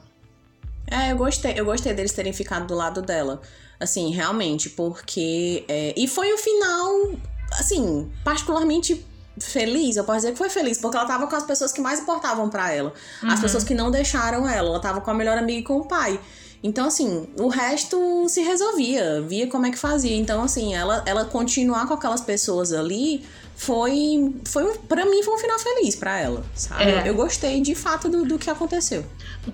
É, 0.90 1.12
eu 1.12 1.18
gostei, 1.18 1.54
eu 1.58 1.66
gostei 1.66 1.94
deles 1.94 2.14
terem 2.14 2.32
ficado 2.32 2.66
do 2.66 2.74
lado 2.74 3.02
dela. 3.02 3.42
Assim, 3.80 4.12
realmente, 4.12 4.70
porque. 4.72 5.64
é, 5.68 5.94
e 5.96 6.08
foi 6.08 6.34
o 6.34 6.38
final, 6.38 7.12
assim, 7.60 8.12
particularmente 8.24 9.06
feliz. 9.40 9.96
Eu 9.96 10.04
posso 10.04 10.18
dizer 10.20 10.32
que 10.32 10.38
foi 10.38 10.50
feliz, 10.50 10.80
porque 10.80 10.98
ela 10.98 11.06
tava 11.06 11.28
com 11.28 11.36
as 11.36 11.44
pessoas 11.44 11.72
que 11.72 11.80
mais 11.80 12.00
importavam 12.00 12.50
pra 12.50 12.72
ela. 12.74 12.92
As 13.24 13.36
Uhum. 13.36 13.42
pessoas 13.42 13.64
que 13.64 13.76
não 13.76 13.92
deixaram 13.92 14.50
ela. 14.50 14.68
Ela 14.70 14.80
tava 14.80 15.00
com 15.02 15.12
a 15.12 15.14
melhor 15.14 15.38
amiga 15.38 15.60
e 15.60 15.64
com 15.64 15.78
o 15.78 15.86
pai. 15.88 16.20
Então, 16.64 16.88
assim, 16.88 17.28
o 17.40 17.48
resto 17.48 18.28
se 18.28 18.42
resolvia, 18.42 19.22
via 19.22 19.48
como 19.48 19.66
é 19.66 19.72
que 19.72 19.78
fazia. 19.78 20.16
Então, 20.16 20.44
assim, 20.44 20.74
ela, 20.74 21.04
ela 21.06 21.26
continuar 21.26 21.88
com 21.88 21.94
aquelas 21.94 22.22
pessoas 22.22 22.74
ali 22.74 23.24
foi. 23.56 24.36
foi 24.46 24.64
um- 24.64 24.78
pra 24.88 25.04
mim, 25.06 25.24
foi 25.24 25.34
um 25.34 25.38
final 25.38 25.58
feliz 25.60 25.96
pra 25.96 26.20
ela, 26.20 26.44
sabe? 26.54 26.84
É. 26.84 27.04
Eu, 27.10 27.16
gostei 27.16 27.60
de 27.62 27.74
fato 27.74 28.08
do, 28.10 28.24
do 28.26 28.38
que 28.38 28.50
aconteceu. 28.50 29.04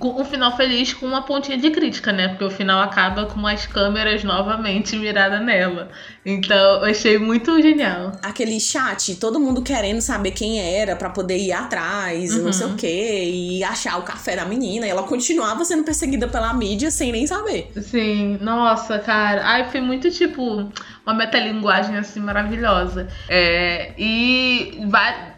Um 0.02 0.26
final 0.26 0.58
feliz 0.58 0.92
com 0.94 1.06
uma 1.06 1.22
pontinha 1.22 1.58
de 1.58 1.70
crítica, 1.72 2.12
né? 2.12 2.30
Porque 2.30 2.44
o 2.46 2.52
final 2.52 2.82
acaba 2.82 3.28
com 3.28 3.46
as 3.48 3.66
câmeras 3.68 4.24
novamente 4.24 4.96
miradas 4.98 5.42
nela. 5.46 5.90
Então, 6.26 6.58
eu 6.84 6.86
achei 6.86 7.18
muito 7.18 7.62
genial. 7.62 8.12
aquele 8.22 8.60
chat, 8.60 9.16
todo 9.16 9.40
mundo 9.40 9.62
querendo 9.62 10.02
saber 10.02 10.32
quem 10.32 10.60
era 10.60 10.96
pra 10.96 11.10
poder 11.10 11.38
ir 11.38 11.52
atrás, 11.54 12.34
Uhum. 12.34 12.44
não 12.44 12.54
sei 12.54 12.68
o 12.68 12.76
quê, 12.76 13.24
e 13.32 13.64
achar 13.64 13.98
o 14.00 14.04
café 14.04 14.36
da 14.36 14.46
menina. 14.46 14.86
E 14.86 14.90
ela 14.90 15.04
continuava 15.04 15.64
sendo 15.64 15.84
perseguida 15.84 16.28
pela 16.28 16.54
mídia 16.54 16.90
sem 16.94 17.12
nem 17.12 17.28
saber. 17.28 17.72
Sim, 17.82 18.38
nossa, 18.42 19.00
cara. 19.00 19.42
Ai, 19.46 19.70
foi 19.70 19.82
muito 19.82 20.10
tipo 20.12 20.72
uma 21.06 21.14
metalinguagem 21.14 21.98
assim 21.98 22.20
maravilhosa. 22.20 23.08
É, 23.28 23.94
e 23.98 24.80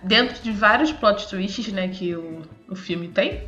dentro 0.04 0.42
de 0.42 0.52
vários 0.52 0.92
plot 0.92 1.28
twists, 1.28 1.72
né, 1.72 1.88
que 1.88 2.16
o, 2.16 2.42
o 2.70 2.76
filme 2.76 3.08
tem. 3.08 3.48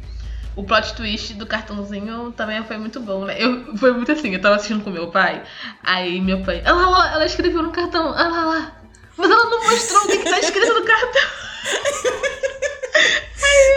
O 0.56 0.64
plot 0.64 0.96
twist 0.96 1.36
do 1.36 1.46
cartãozinho 1.46 2.32
também 2.32 2.64
foi 2.64 2.78
muito 2.78 3.00
bom, 3.00 3.26
né? 3.26 3.36
Eu, 3.38 3.78
foi 3.78 3.92
muito 3.94 4.12
assim, 4.12 4.34
eu 4.34 4.42
tava 4.42 4.56
assistindo 4.56 4.84
com 4.84 4.90
meu 4.90 5.12
pai, 5.12 5.44
aí 5.84 6.20
meu 6.20 6.42
pai, 6.42 6.64
olha 6.66 6.74
lá, 6.74 6.82
olha 6.82 6.90
lá, 6.90 7.14
ela 7.14 7.26
escreveu 7.28 7.62
no 7.62 7.72
cartão, 7.72 8.08
olha 8.08 8.28
lá, 8.28 8.48
olha 8.48 8.60
lá. 8.60 8.82
Mas 9.16 9.30
ela 9.30 9.50
não 9.52 9.64
mostrou 9.66 10.02
o 10.02 10.08
que, 10.08 10.18
que 10.18 10.30
tá 10.30 10.40
escrito 10.40 10.74
no 10.74 10.84
cartão. 10.84 11.22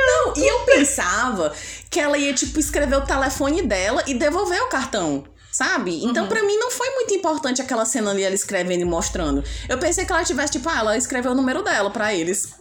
Não, 0.06 0.34
e 0.36 0.46
eu 0.46 0.60
pensava 0.60 1.52
que 1.90 1.98
ela 2.00 2.16
ia, 2.16 2.32
tipo, 2.32 2.58
escrever 2.60 2.96
o 2.96 3.00
telefone 3.02 3.62
dela 3.62 4.02
e 4.06 4.14
devolver 4.14 4.62
o 4.62 4.68
cartão. 4.68 5.24
Sabe? 5.52 6.04
Então, 6.04 6.22
Uhum. 6.22 6.28
pra 6.28 6.44
mim, 6.44 6.56
não 6.56 6.70
foi 6.70 6.88
muito 6.90 7.12
importante 7.12 7.60
aquela 7.60 7.84
cena 7.84 8.12
ali, 8.12 8.22
ela 8.22 8.34
escrevendo 8.36 8.82
e 8.82 8.84
mostrando. 8.84 9.42
Eu 9.68 9.78
pensei 9.78 10.04
que 10.04 10.12
ela 10.12 10.22
tivesse, 10.22 10.52
tipo, 10.52 10.68
ah, 10.68 10.78
ela 10.78 10.96
escreveu 10.96 11.32
o 11.32 11.34
número 11.34 11.60
dela 11.60 11.90
pra 11.90 12.14
eles. 12.14 12.54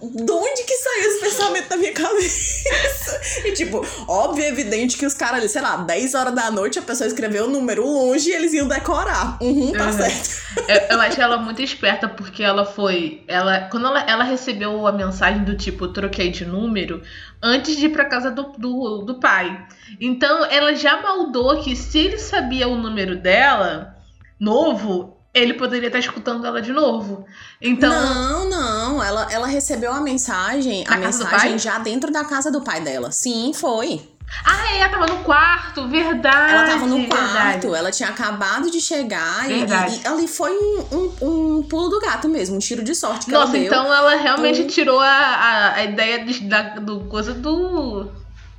De 0.00 0.30
onde 0.30 0.62
que 0.62 0.76
saiu 0.76 1.08
esse 1.10 1.20
pensamento 1.22 1.68
da 1.68 1.76
minha 1.76 1.92
cabeça? 1.92 3.20
E, 3.44 3.52
tipo, 3.52 3.84
óbvio 4.06 4.44
e 4.44 4.46
evidente 4.46 4.96
que 4.96 5.04
os 5.04 5.12
caras 5.12 5.40
ali, 5.40 5.48
sei 5.48 5.60
lá, 5.60 5.78
10 5.78 6.14
horas 6.14 6.32
da 6.36 6.48
noite, 6.52 6.78
a 6.78 6.82
pessoa 6.82 7.08
escreveu 7.08 7.46
o 7.46 7.50
número 7.50 7.84
longe 7.84 8.30
e 8.30 8.32
eles 8.32 8.52
iam 8.52 8.68
decorar. 8.68 9.38
Uhum, 9.42 9.72
tá 9.72 9.86
Uhum. 9.86 9.92
certo. 9.92 10.46
Eu, 10.68 10.96
eu 10.96 11.00
achei 11.00 11.22
ela 11.24 11.38
muito 11.38 11.60
esperta 11.60 12.08
porque 12.08 12.44
ela 12.44 12.64
foi. 12.64 13.24
Ela, 13.26 13.62
quando 13.72 13.86
ela, 13.88 14.00
ela 14.08 14.22
recebeu 14.24 14.86
a 14.86 14.92
mensagem 14.92 15.42
do 15.42 15.56
tipo, 15.56 15.88
troquei 15.88 16.30
de 16.30 16.44
número, 16.46 17.02
antes 17.42 17.76
de 17.76 17.86
ir 17.86 17.88
pra 17.90 18.04
casa 18.04 18.30
do, 18.30 18.52
do, 18.58 18.98
do 19.04 19.20
pai. 19.20 19.66
Então 20.00 20.44
ela 20.46 20.74
já 20.74 21.00
maldou 21.00 21.62
que 21.62 21.76
se 21.76 21.98
ele 21.98 22.18
sabia 22.18 22.68
o 22.68 22.76
número 22.76 23.16
dela, 23.16 23.96
novo, 24.38 25.16
ele 25.32 25.54
poderia 25.54 25.88
estar 25.88 25.98
escutando 25.98 26.46
ela 26.46 26.62
de 26.62 26.72
novo. 26.72 27.26
Então. 27.60 27.90
Não, 27.90 28.48
não. 28.48 29.02
Ela, 29.02 29.28
ela 29.30 29.46
recebeu 29.46 29.92
a 29.92 30.00
mensagem, 30.00 30.84
a 30.88 30.92
Na 30.92 31.06
mensagem 31.06 31.58
já 31.58 31.78
dentro 31.78 32.10
da 32.10 32.24
casa 32.24 32.50
do 32.50 32.62
pai 32.62 32.80
dela. 32.80 33.12
Sim, 33.12 33.52
foi. 33.54 34.15
Ah, 34.44 34.72
é, 34.72 34.80
ela 34.80 34.88
tava 34.90 35.06
no 35.06 35.18
quarto, 35.24 35.88
verdade. 35.88 36.52
Ela 36.52 36.64
tava 36.66 36.86
no 36.86 37.06
quarto, 37.06 37.32
verdade. 37.32 37.66
ela 37.74 37.90
tinha 37.90 38.08
acabado 38.08 38.70
de 38.70 38.80
chegar 38.80 39.48
e, 39.50 39.54
Verdade. 39.60 39.96
e- 39.96 40.02
e 40.02 40.06
ali 40.06 40.28
foi 40.28 40.50
um, 40.52 40.84
um, 40.92 41.58
um 41.58 41.62
pulo 41.62 41.88
do 41.88 42.00
gato 42.00 42.28
mesmo, 42.28 42.56
um 42.56 42.58
tiro 42.58 42.82
de 42.82 42.94
sorte 42.94 43.26
que 43.26 43.32
Nossa, 43.32 43.52
ela 43.56 43.58
deu. 43.58 43.64
então 43.66 43.92
ela 43.92 44.16
realmente 44.16 44.64
tirou 44.64 44.98
a, 45.00 45.06
a, 45.08 45.74
a 45.74 45.84
ideia 45.84 46.24
de- 46.24 46.40
da, 46.40 46.62
do 46.80 47.00
coisa 47.04 47.32
do. 47.34 48.10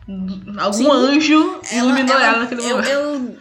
do- 0.07 0.59
algum 0.59 0.73
Sim. 0.73 0.89
anjo 0.89 1.59
iluminou 1.71 2.17
ela, 2.17 2.39
naquele 2.39 2.61
eu, 2.63 2.69
momento. 2.69 2.89
eu, 2.89 3.37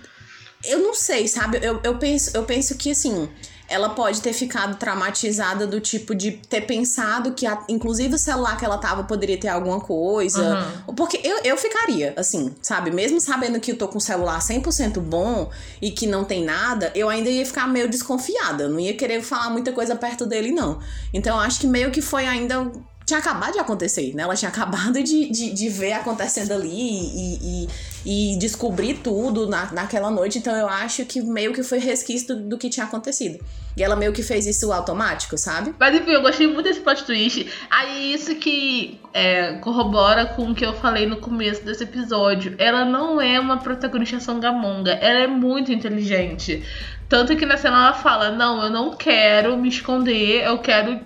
eu 0.64 0.78
não 0.80 0.94
sei, 0.94 1.28
sabe? 1.28 1.58
Eu, 1.62 1.80
eu, 1.84 1.96
penso, 1.96 2.36
eu 2.36 2.42
penso 2.42 2.76
que 2.76 2.90
assim. 2.90 3.30
Ela 3.68 3.88
pode 3.90 4.20
ter 4.22 4.32
ficado 4.32 4.76
traumatizada 4.76 5.66
do 5.66 5.80
tipo 5.80 6.14
de 6.14 6.32
ter 6.32 6.62
pensado 6.62 7.32
que, 7.32 7.46
a- 7.46 7.62
inclusive, 7.68 8.14
o 8.14 8.18
celular 8.18 8.56
que 8.56 8.64
ela 8.64 8.78
tava 8.78 9.04
poderia 9.04 9.38
ter 9.38 9.48
alguma 9.48 9.80
coisa. 9.80 10.64
Uhum. 10.88 10.94
Porque 10.94 11.20
eu, 11.24 11.38
eu 11.44 11.56
ficaria, 11.56 12.14
assim, 12.16 12.54
sabe? 12.62 12.90
Mesmo 12.90 13.20
sabendo 13.20 13.58
que 13.60 13.72
eu 13.72 13.76
tô 13.78 13.88
com 13.88 13.98
o 13.98 14.00
celular 14.00 14.38
100% 14.40 15.00
bom 15.00 15.50
e 15.82 15.90
que 15.90 16.06
não 16.06 16.24
tem 16.24 16.44
nada, 16.44 16.92
eu 16.94 17.08
ainda 17.08 17.28
ia 17.28 17.44
ficar 17.44 17.66
meio 17.66 17.88
desconfiada. 17.88 18.64
Eu 18.64 18.68
Não 18.70 18.78
ia 18.80 18.94
querer 18.94 19.22
falar 19.22 19.50
muita 19.50 19.72
coisa 19.72 19.96
perto 19.96 20.26
dele, 20.26 20.50
não. 20.52 20.78
Então, 21.12 21.36
eu 21.36 21.40
acho 21.42 21.60
que 21.60 21.66
meio 21.66 21.90
que 21.90 22.00
foi 22.02 22.26
ainda. 22.26 22.70
Tinha 23.04 23.20
acabado 23.20 23.52
de 23.52 23.60
acontecer, 23.60 24.12
né? 24.14 24.24
Ela 24.24 24.34
tinha 24.34 24.48
acabado 24.50 25.00
de, 25.02 25.30
de, 25.30 25.50
de 25.52 25.68
ver 25.68 25.92
acontecendo 25.92 26.52
ali 26.52 26.68
e, 26.70 27.64
e, 27.64 27.68
e 28.06 28.38
descobrir 28.38 28.94
tudo 29.02 29.48
na, 29.48 29.72
naquela 29.72 30.12
noite. 30.12 30.38
Então, 30.38 30.54
eu 30.54 30.68
acho 30.68 31.04
que 31.04 31.20
meio 31.20 31.52
que 31.52 31.64
foi 31.64 31.78
resquício 31.78 32.36
do, 32.36 32.50
do 32.50 32.58
que 32.58 32.70
tinha 32.70 32.86
acontecido. 32.86 33.44
E 33.76 33.82
ela 33.82 33.96
meio 33.96 34.12
que 34.12 34.22
fez 34.22 34.46
isso 34.46 34.72
automático, 34.72 35.36
sabe? 35.36 35.74
Mas 35.78 35.94
enfim, 35.94 36.12
eu 36.12 36.22
gostei 36.22 36.46
muito 36.46 36.62
desse 36.62 36.80
plot 36.80 37.04
twist. 37.04 37.46
Aí 37.68 38.14
isso 38.14 38.34
que 38.36 39.00
é, 39.12 39.54
corrobora 39.54 40.24
com 40.24 40.50
o 40.50 40.54
que 40.54 40.64
eu 40.64 40.72
falei 40.72 41.04
no 41.04 41.16
começo 41.16 41.64
desse 41.64 41.82
episódio. 41.82 42.54
Ela 42.58 42.84
não 42.84 43.20
é 43.20 43.40
uma 43.40 43.58
protagonista 43.58 44.20
songamonga. 44.20 44.92
Ela 44.92 45.24
é 45.24 45.26
muito 45.26 45.72
inteligente. 45.72 46.62
Tanto 47.08 47.36
que 47.36 47.44
na 47.44 47.56
cena 47.56 47.88
ela 47.88 47.92
fala: 47.92 48.30
Não, 48.30 48.62
eu 48.62 48.70
não 48.70 48.96
quero 48.96 49.56
me 49.58 49.68
esconder, 49.68 50.46
eu 50.46 50.58
quero 50.58 51.00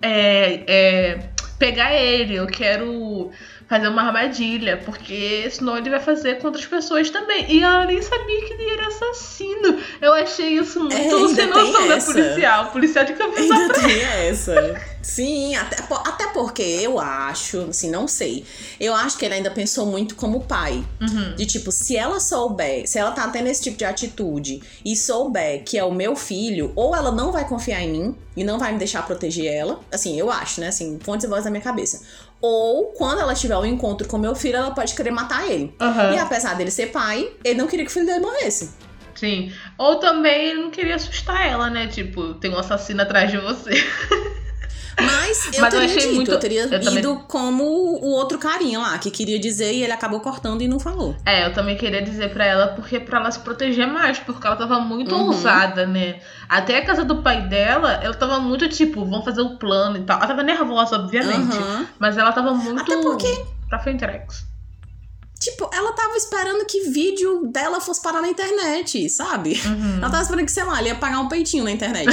é, 0.00 0.62
é, 0.66 1.18
pegar 1.58 1.92
ele, 1.92 2.36
eu 2.36 2.46
quero 2.46 3.30
fazer 3.68 3.88
uma 3.88 4.02
armadilha, 4.02 4.80
porque 4.84 5.48
senão 5.50 5.76
ele 5.76 5.90
vai 5.90 6.00
fazer 6.00 6.38
com 6.38 6.46
outras 6.46 6.66
pessoas 6.66 7.10
também. 7.10 7.50
E 7.50 7.62
ela 7.62 7.84
nem 7.84 8.00
sabia 8.00 8.44
que 8.44 8.52
ele 8.52 8.70
era 8.70 8.86
assassino. 8.86 9.78
Eu 10.00 10.12
achei 10.12 10.58
isso 10.58 10.80
muito 10.80 10.94
É, 10.94 11.34
sem 11.34 11.46
noção 11.46 11.88
da 11.88 12.00
policial. 12.00 12.70
Policial 12.70 13.04
de 13.04 13.12
cabeça 13.14 13.54
Ainda 13.54 13.74
tem 13.74 14.02
essa. 14.02 14.80
Sim, 15.02 15.54
até, 15.54 15.76
até 16.04 16.26
porque 16.32 16.62
eu 16.62 16.98
acho, 16.98 17.60
assim, 17.70 17.90
não 17.90 18.08
sei. 18.08 18.44
Eu 18.78 18.92
acho 18.92 19.16
que 19.16 19.24
ele 19.24 19.34
ainda 19.34 19.50
pensou 19.50 19.86
muito 19.86 20.16
como 20.16 20.40
pai. 20.40 20.84
Uhum. 21.00 21.34
De 21.36 21.46
tipo, 21.46 21.70
se 21.70 21.96
ela 21.96 22.18
souber, 22.18 22.88
se 22.88 22.98
ela 22.98 23.12
tá 23.12 23.28
tendo 23.28 23.46
esse 23.46 23.62
tipo 23.62 23.76
de 23.76 23.84
atitude 23.84 24.60
e 24.84 24.96
souber 24.96 25.62
que 25.64 25.78
é 25.78 25.84
o 25.84 25.92
meu 25.92 26.16
filho, 26.16 26.72
ou 26.74 26.94
ela 26.94 27.12
não 27.12 27.30
vai 27.30 27.46
confiar 27.48 27.82
em 27.82 27.90
mim 27.90 28.16
e 28.36 28.42
não 28.42 28.58
vai 28.58 28.72
me 28.72 28.78
deixar 28.78 29.06
proteger 29.06 29.46
ela. 29.46 29.80
Assim, 29.92 30.18
eu 30.18 30.30
acho, 30.30 30.60
né? 30.60 30.68
Assim, 30.68 30.98
fontes 31.00 31.24
e 31.24 31.28
voz 31.28 31.44
da 31.44 31.50
minha 31.50 31.62
cabeça. 31.62 32.02
Ou 32.40 32.92
quando 32.92 33.20
ela 33.20 33.34
tiver 33.34 33.56
um 33.56 33.64
encontro 33.64 34.06
com 34.06 34.18
meu 34.18 34.34
filho, 34.34 34.56
ela 34.56 34.70
pode 34.70 34.94
querer 34.94 35.10
matar 35.10 35.50
ele. 35.50 35.74
Aham. 35.80 36.12
E 36.14 36.18
apesar 36.18 36.54
dele 36.54 36.70
ser 36.70 36.88
pai, 36.88 37.30
ele 37.44 37.58
não 37.58 37.66
queria 37.66 37.84
que 37.84 37.90
o 37.90 37.94
filho 37.94 38.06
dele 38.06 38.20
morresse. 38.20 38.74
Sim. 39.14 39.50
Ou 39.78 39.96
também 39.96 40.50
ele 40.50 40.62
não 40.62 40.70
queria 40.70 40.94
assustar 40.94 41.46
ela, 41.46 41.70
né? 41.70 41.86
Tipo, 41.86 42.34
tem 42.34 42.50
um 42.50 42.58
assassino 42.58 43.02
atrás 43.02 43.30
de 43.30 43.38
você. 43.38 43.70
Mas 44.98 45.52
eu 45.54 45.60
Mas 45.60 45.74
eu 45.74 45.80
teria 45.80 45.84
achei 45.84 46.02
dito, 46.02 46.14
muito- 46.14 46.30
eu 46.30 46.38
teria 46.38 46.62
eu 46.62 46.70
também- 46.70 46.98
ido 46.98 47.16
como 47.28 47.64
o 47.64 48.10
outro 48.12 48.38
carinha 48.38 48.78
lá, 48.78 48.96
que 48.98 49.10
queria 49.10 49.38
dizer 49.38 49.72
e 49.72 49.82
ele 49.82 49.92
acabou 49.92 50.20
cortando 50.20 50.62
e 50.62 50.68
não 50.68 50.78
falou. 50.80 51.14
É, 51.26 51.46
eu 51.46 51.52
também 51.52 51.76
queria 51.76 52.00
dizer 52.02 52.30
pra 52.32 52.46
ela, 52.46 52.68
porque 52.68 52.98
pra 52.98 53.18
ela 53.20 53.30
se 53.30 53.40
proteger 53.40 53.86
mais, 53.86 54.18
porque 54.18 54.46
ela 54.46 54.56
tava 54.56 54.80
muito 54.80 55.14
Uhum. 55.14 55.26
ousada, 55.26 55.86
né? 55.86 56.20
Até 56.48 56.78
a 56.78 56.84
casa 56.86 57.04
do 57.04 57.22
pai 57.22 57.42
dela, 57.42 58.00
ela 58.02 58.14
tava 58.14 58.38
muito 58.40 58.68
tipo, 58.68 59.04
vamos 59.04 59.24
fazer 59.24 59.42
o 59.42 59.56
plano 59.58 59.98
e 59.98 60.02
tal. 60.02 60.16
Ela 60.18 60.26
tava 60.28 60.42
nervosa, 60.42 60.96
obviamente. 60.96 61.56
Aham. 61.58 61.86
Mas 61.98 62.16
ela 62.16 62.32
tava 62.32 62.54
muito. 62.54 62.80
Até 62.80 62.96
porque- 63.02 63.44
Pra 63.68 63.78
Fentrex. 63.80 64.46
Tipo, 65.38 65.68
ela 65.72 65.92
tava 65.92 66.16
esperando 66.16 66.64
que 66.64 66.88
vídeo 66.90 67.46
dela 67.52 67.80
fosse 67.80 68.00
parar 68.02 68.20
na 68.22 68.28
internet, 68.28 69.08
sabe? 69.10 69.60
Uhum. 69.64 69.98
Ela 69.98 70.10
tava 70.10 70.22
esperando 70.22 70.46
que, 70.46 70.52
sei 70.52 70.64
lá, 70.64 70.78
ele 70.80 70.88
ia 70.88 70.94
pagar 70.94 71.20
um 71.20 71.28
peitinho 71.28 71.64
na 71.64 71.70
internet. 71.72 72.08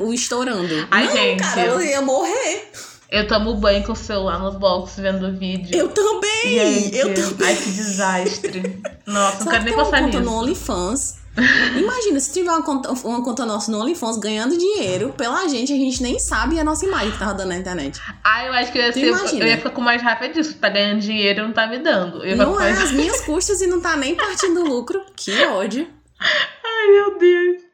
o, 0.00 0.04
o 0.08 0.14
estourando. 0.14 0.88
Ai, 0.90 1.04
não, 1.04 1.12
gente, 1.12 1.40
cara, 1.40 1.60
eu- 1.60 1.72
ela 1.74 1.84
ia 1.84 2.00
morrer. 2.00 2.70
Eu 3.10 3.26
tomo 3.26 3.54
banho 3.54 3.82
com 3.84 3.92
o 3.92 3.96
celular 3.96 4.38
nos 4.38 4.56
box 4.56 4.96
vendo 4.98 5.26
o 5.28 5.32
vídeo. 5.32 5.74
Eu 5.74 5.88
também! 5.88 6.42
Gente, 6.44 6.96
eu 6.96 7.14
também. 7.14 7.46
Ai, 7.48 7.56
que 7.56 7.70
desastre. 7.70 8.82
Nossa, 9.06 9.44
não 9.44 9.50
quero 9.52 9.64
que 9.64 9.64
nem 9.64 9.64
tem 9.64 9.72
uma 9.74 9.84
passar 9.84 10.02
conta 10.04 10.18
nisso. 10.18 10.30
no 10.30 10.36
OnlyFans? 10.38 11.14
Imagina, 11.78 12.20
se 12.20 12.32
tiver 12.32 12.50
uma 12.50 12.62
conta, 12.62 12.90
uma 13.06 13.22
conta 13.22 13.46
nossa 13.46 13.70
no 13.70 13.80
OnlyFans 13.80 14.18
ganhando 14.18 14.56
dinheiro 14.56 15.14
pela 15.16 15.46
gente, 15.48 15.72
a 15.72 15.76
gente 15.76 16.02
nem 16.02 16.18
sabe 16.18 16.58
a 16.58 16.64
nossa 16.64 16.84
imagem 16.84 17.12
que 17.12 17.18
tá 17.18 17.26
rodando 17.26 17.48
na 17.50 17.56
internet. 17.56 18.00
Ah, 18.24 18.44
eu 18.46 18.52
acho 18.52 18.72
que 18.72 18.78
eu 18.78 18.82
ia, 18.86 18.92
ser, 18.92 19.40
eu 19.40 19.46
ia 19.46 19.56
ficar 19.56 19.70
com 19.70 19.80
mais 19.80 20.02
raiva 20.02 20.28
disso. 20.28 20.54
Tá 20.58 20.68
ganhando 20.68 21.00
dinheiro 21.00 21.40
e 21.40 21.42
não 21.42 21.52
tá 21.52 21.66
me 21.66 21.78
dando. 21.78 22.24
Eu 22.24 22.36
Não 22.36 22.54
é 22.60 22.64
mais- 22.64 22.82
as 22.82 22.92
minhas 22.92 23.20
custas 23.22 23.60
e 23.60 23.66
não 23.66 23.80
tá 23.80 23.96
nem 23.96 24.14
partindo 24.14 24.62
lucro. 24.64 25.00
Que 25.16 25.44
ódio. 25.44 25.86
Ai, 26.20 26.88
meu 26.92 27.18
Deus. 27.18 27.68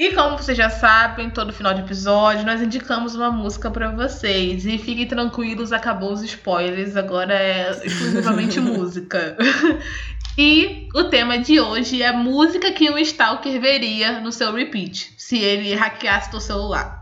E 0.00 0.14
como 0.14 0.38
vocês 0.38 0.56
já 0.56 0.70
sabem, 0.70 1.28
todo 1.28 1.52
final 1.52 1.74
de 1.74 1.82
episódio 1.82 2.46
nós 2.46 2.62
indicamos 2.62 3.14
uma 3.14 3.30
música 3.30 3.70
pra 3.70 3.90
vocês. 3.90 4.64
E 4.64 4.78
fiquem 4.78 5.06
tranquilos, 5.06 5.74
acabou 5.74 6.14
os 6.14 6.22
spoilers, 6.22 6.96
agora 6.96 7.34
é 7.34 7.70
exclusivamente 7.84 8.58
música. 8.64 9.36
E 10.38 10.88
o 10.94 11.04
tema 11.04 11.36
de 11.38 11.60
hoje 11.60 12.02
é 12.02 12.12
música 12.12 12.72
que 12.72 12.90
um 12.90 12.96
stalker 12.96 13.60
veria 13.60 14.20
no 14.20 14.32
seu 14.32 14.54
repeat, 14.54 15.12
se 15.18 15.36
ele 15.36 15.74
hackeasse 15.74 16.34
o 16.34 16.40
celular. 16.40 16.99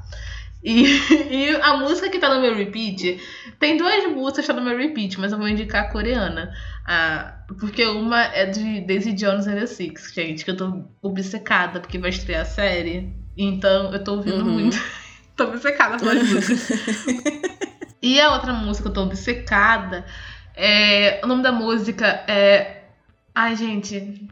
E, 0.69 0.85
e 1.33 1.57
a 1.63 1.79
música 1.79 2.11
que 2.11 2.19
tá 2.19 2.35
no 2.35 2.43
meu 2.43 2.55
repeat, 2.55 3.19
tem 3.59 3.79
duas 3.79 4.05
músicas 4.13 4.47
que 4.47 4.53
tá 4.53 4.61
no 4.61 4.65
meu 4.69 4.77
repeat, 4.77 5.19
mas 5.19 5.33
eu 5.33 5.39
vou 5.39 5.49
indicar 5.49 5.85
a 5.85 5.89
coreana. 5.89 6.53
Ah, 6.87 7.39
porque 7.59 7.87
uma 7.87 8.23
é 8.25 8.45
de 8.47 8.83
Daisy 8.83 9.13
Jones 9.15 9.47
and 9.47 9.55
the 9.55 9.67
Six, 9.67 10.13
gente, 10.15 10.45
que 10.45 10.51
eu 10.51 10.57
tô 10.57 10.85
obcecada 11.01 11.81
porque 11.81 11.99
vai 11.99 12.11
estrear 12.11 12.43
a 12.43 12.45
série. 12.45 13.15
Então 13.37 13.93
eu 13.93 14.05
tô 14.05 14.17
ouvindo 14.17 14.45
Uhum. 14.45 14.51
muito. 14.53 14.77
tô 15.37 15.45
obcecada 15.45 15.97
pelas 15.97 16.23
músicas. 16.23 16.69
e 18.03 18.21
a 18.21 18.33
outra 18.35 18.53
música 18.53 18.83
que 18.85 18.89
eu 18.91 18.95
tô 18.95 19.03
obcecada 19.05 20.05
é. 20.55 21.21
O 21.25 21.27
nome 21.27 21.43
da 21.43 21.53
música 21.53 22.07
é. 22.29 22.83
Ai, 23.35 23.57
gente. 23.57 24.29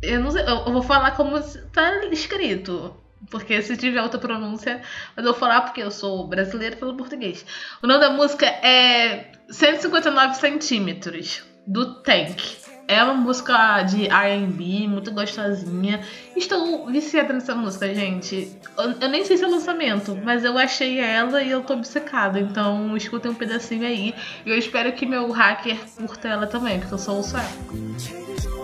Eu 0.00 0.20
não 0.20 0.30
sei. 0.30 0.42
Eu 0.42 0.64
eu 0.66 0.72
vou 0.72 0.82
falar 0.82 1.10
como 1.12 1.38
tá 1.72 2.04
escrito. 2.12 2.94
Porque 3.30 3.60
se 3.62 3.76
tiver 3.76 4.02
outra 4.02 4.20
pronúncia, 4.20 4.82
mas 5.16 5.24
eu 5.24 5.32
vou 5.32 5.40
falar 5.40 5.62
porque 5.62 5.82
eu 5.82 5.90
sou 5.90 6.26
brasileira 6.26 6.76
pelo 6.76 6.96
português. 6.96 7.44
O 7.82 7.86
nome 7.86 8.00
da 8.00 8.10
música 8.10 8.46
é 8.46 9.32
159 9.48 10.34
centímetros, 10.34 11.42
do 11.66 12.02
Tank. 12.02 12.66
É 12.88 13.02
uma 13.02 13.14
música 13.14 13.82
de 13.82 14.06
R&B, 14.06 14.86
muito 14.86 15.10
gostosinha. 15.10 16.00
Estou 16.36 16.86
viciada 16.86 17.32
nessa 17.32 17.52
música, 17.52 17.92
gente. 17.92 18.56
Eu, 18.78 19.08
nem 19.08 19.24
sei 19.24 19.36
se 19.36 19.44
é 19.44 19.48
lançamento, 19.48 20.16
mas 20.22 20.44
eu 20.44 20.56
achei 20.56 21.00
ela 21.00 21.42
e 21.42 21.50
eu 21.50 21.62
tô 21.62 21.74
obcecada. 21.74 22.38
Então 22.38 22.96
escutem 22.96 23.32
um 23.32 23.34
pedacinho 23.34 23.84
aí. 23.84 24.14
E 24.44 24.50
eu 24.50 24.56
espero 24.56 24.92
que 24.92 25.04
meu 25.04 25.32
hacker 25.32 25.76
curta 25.96 26.28
ela 26.28 26.46
também, 26.46 26.78
porque 26.78 26.94
eu 26.94 26.98
só 26.98 27.12
ouço 27.12 27.36
ela. 27.36 28.55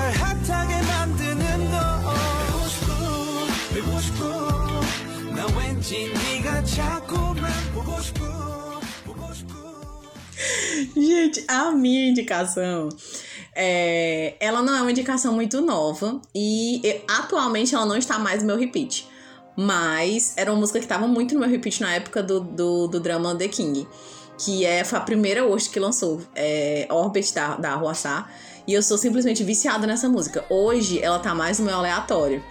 날 0.00 0.12
핫하게 0.12 0.82
만드는 0.82 1.70
너 1.70 2.00
보고 2.52 2.68
싶어 2.68 2.94
보고 3.74 4.00
싶어 4.00 4.24
나 5.34 5.46
왠지 5.58 6.12
네가 6.12 6.64
자꾸만 6.64 7.50
보고 7.74 8.00
싶어 8.00 8.80
보고 9.04 9.32
싶어 9.34 9.56
Gente, 10.94 11.44
a 11.48 11.70
minha 11.72 12.08
indicação. 12.08 12.88
é, 13.56 14.34
ela 14.38 14.60
não 14.60 14.74
é 14.76 14.82
uma 14.82 14.90
indicação 14.90 15.32
muito 15.32 15.62
nova 15.62 16.20
e 16.34 16.80
e, 16.84 17.00
atualmente 17.08 17.74
ela 17.74 17.86
não 17.86 17.96
está 17.96 18.18
mais 18.18 18.42
no 18.42 18.48
meu 18.48 18.56
repeat. 18.58 19.08
Mas 19.56 20.34
era 20.36 20.52
uma 20.52 20.60
música 20.60 20.78
que 20.78 20.84
estava 20.84 21.08
muito 21.08 21.32
no 21.34 21.40
meu 21.40 21.48
repeat 21.48 21.80
na 21.80 21.94
época 21.94 22.22
do, 22.22 22.40
do, 22.40 22.86
do 22.86 23.00
drama 23.00 23.34
The 23.34 23.48
King. 23.48 23.88
Que 24.38 24.66
é, 24.66 24.84
foi 24.84 24.98
a 24.98 25.00
primeira 25.00 25.46
hoje 25.46 25.70
que 25.70 25.80
lançou, 25.80 26.20
é 26.34 26.86
Orbit 26.90 27.32
da, 27.32 27.56
da 27.56 27.74
Huaçá. 27.76 28.28
e 28.67 28.73
eu 28.73 28.83
sou 28.83 28.97
simplesmente 28.97 29.43
viciada 29.43 29.85
nessa 29.87 30.07
música. 30.07 30.45
Hoje 30.49 30.99
ela 31.01 31.19
tá 31.19 31.33
mais 31.33 31.59
no 31.59 31.65
meu 31.65 31.75
aleatório. 31.75 32.43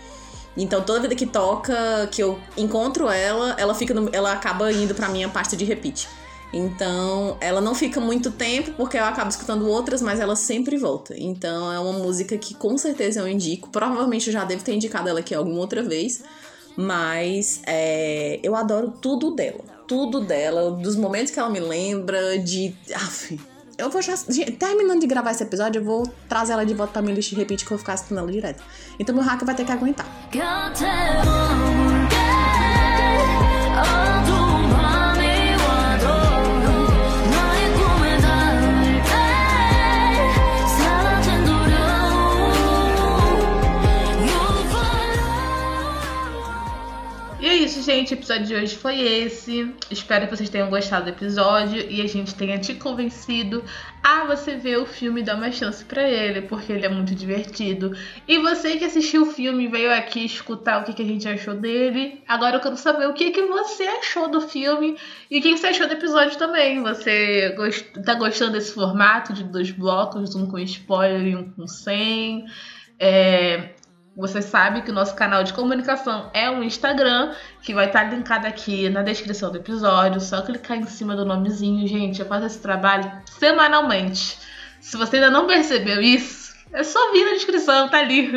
Então 0.56 0.82
toda 0.82 1.00
vida 1.00 1.14
que 1.14 1.26
toca, 1.26 2.08
que 2.10 2.22
eu 2.22 2.38
encontro 2.56 3.08
ela, 3.08 3.54
ela 3.58 3.74
fica 3.74 3.94
no- 3.94 4.10
ela 4.12 4.32
acaba 4.32 4.70
indo 4.72 4.94
pra 4.94 5.08
minha 5.08 5.28
pasta 5.28 5.56
de 5.56 5.64
repeat. 5.64 6.08
Então, 6.52 7.36
ela 7.40 7.60
não 7.60 7.76
fica 7.76 8.00
muito 8.00 8.32
tempo 8.32 8.72
porque 8.72 8.96
eu 8.98 9.04
acabo 9.04 9.30
escutando 9.30 9.68
outras, 9.68 10.02
mas 10.02 10.18
ela 10.18 10.34
sempre 10.34 10.76
volta. 10.76 11.14
Então, 11.16 11.72
é 11.72 11.78
uma 11.78 11.92
música 11.92 12.36
que 12.36 12.54
com 12.54 12.76
certeza 12.76 13.20
eu 13.20 13.28
indico. 13.28 13.68
Provavelmente 13.70 14.26
eu 14.26 14.32
já 14.32 14.44
devo 14.44 14.64
ter 14.64 14.74
indicado 14.74 15.08
ela 15.08 15.20
aqui 15.20 15.32
alguma 15.32 15.60
outra 15.60 15.80
vez, 15.80 16.24
mas 16.76 17.62
é, 17.66 18.40
eu 18.42 18.56
adoro 18.56 18.92
tudo 19.00 19.30
dela. 19.30 19.60
Tudo 19.86 20.20
dela, 20.20 20.72
dos 20.72 20.96
momentos 20.96 21.32
que 21.32 21.38
ela 21.38 21.50
me 21.50 21.60
lembra, 21.60 22.36
de. 22.40 22.74
Aff, 22.94 23.38
eu 23.80 23.90
vou 23.90 24.02
já. 24.02 24.14
Terminando 24.58 25.00
de 25.00 25.06
gravar 25.06 25.32
esse 25.32 25.42
episódio, 25.42 25.80
eu 25.80 25.84
vou 25.84 26.06
trazer 26.28 26.52
ela 26.52 26.64
de 26.64 26.74
volta 26.74 26.92
pra 26.92 27.02
minha 27.02 27.14
lista 27.14 27.30
de 27.30 27.36
repeat 27.36 27.64
que 27.64 27.72
eu 27.72 27.76
vou 27.76 27.78
ficar 27.78 27.94
escutando 27.94 28.18
ela 28.18 28.30
direto. 28.30 28.62
Então, 28.98 29.14
meu 29.14 29.24
hacker 29.24 29.46
vai 29.46 29.54
ter 29.54 29.64
que 29.64 29.72
aguentar. 29.72 30.06
곁 30.30 31.89
gente. 47.80 48.12
O 48.12 48.16
episódio 48.16 48.46
de 48.46 48.54
hoje 48.54 48.76
foi 48.76 49.00
esse. 49.00 49.74
Espero 49.90 50.26
que 50.26 50.36
vocês 50.36 50.48
tenham 50.48 50.70
gostado 50.70 51.06
do 51.06 51.10
episódio 51.10 51.80
e 51.90 52.00
a 52.02 52.06
gente 52.06 52.34
tenha 52.34 52.58
te 52.58 52.74
convencido 52.74 53.64
a 54.02 54.24
você 54.24 54.56
ver 54.56 54.78
o 54.78 54.86
filme 54.86 55.20
e 55.20 55.24
dar 55.24 55.36
uma 55.36 55.50
chance 55.50 55.84
pra 55.84 56.08
ele, 56.08 56.42
porque 56.42 56.72
ele 56.72 56.86
é 56.86 56.88
muito 56.88 57.14
divertido. 57.14 57.96
E 58.28 58.38
você 58.38 58.76
que 58.76 58.84
assistiu 58.84 59.22
o 59.22 59.26
filme 59.26 59.66
veio 59.66 59.92
aqui 59.92 60.24
escutar 60.24 60.80
o 60.80 60.84
que, 60.84 60.92
que 60.92 61.02
a 61.02 61.06
gente 61.06 61.28
achou 61.28 61.54
dele, 61.54 62.22
agora 62.28 62.56
eu 62.56 62.60
quero 62.60 62.76
saber 62.76 63.08
o 63.08 63.14
que, 63.14 63.30
que 63.30 63.42
você 63.42 63.82
achou 63.84 64.28
do 64.28 64.40
filme 64.40 64.96
e 65.30 65.38
o 65.38 65.42
que, 65.42 65.52
que 65.52 65.58
você 65.58 65.68
achou 65.68 65.86
do 65.86 65.94
episódio 65.94 66.38
também. 66.38 66.82
Você 66.82 67.54
gost... 67.56 67.84
tá 68.04 68.14
gostando 68.14 68.52
desse 68.52 68.72
formato 68.72 69.32
de 69.32 69.44
dois 69.44 69.70
blocos, 69.70 70.34
um 70.34 70.46
com 70.46 70.58
spoiler 70.58 71.26
e 71.26 71.36
um 71.36 71.50
com 71.50 71.66
sem? 71.66 72.46
É, 72.98 73.70
você 74.20 74.42
sabe 74.42 74.82
que 74.82 74.90
o 74.90 74.94
nosso 74.94 75.14
canal 75.14 75.42
de 75.42 75.52
comunicação 75.52 76.30
é 76.34 76.50
um 76.50 76.62
Instagram, 76.62 77.34
que 77.62 77.72
vai 77.72 77.86
estar 77.86 78.04
linkado 78.04 78.46
aqui 78.46 78.90
na 78.90 79.02
descrição 79.02 79.50
do 79.50 79.56
episódio. 79.56 80.20
Só 80.20 80.42
clicar 80.42 80.76
em 80.76 80.86
cima 80.86 81.16
do 81.16 81.24
nomezinho, 81.24 81.86
gente. 81.88 82.20
Eu 82.20 82.26
faço 82.26 82.46
esse 82.46 82.58
trabalho 82.58 83.10
semanalmente. 83.38 84.38
Se 84.80 84.96
você 84.96 85.16
ainda 85.16 85.30
não 85.30 85.46
percebeu 85.46 86.00
isso, 86.00 86.54
é 86.72 86.84
só 86.84 87.12
vir 87.12 87.24
na 87.24 87.32
descrição, 87.32 87.88
tá 87.88 87.98
ali. 87.98 88.30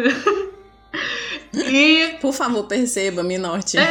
e 1.53 2.17
Por 2.21 2.33
favor, 2.33 2.63
perceba, 2.63 3.21
me 3.21 3.37
note. 3.37 3.77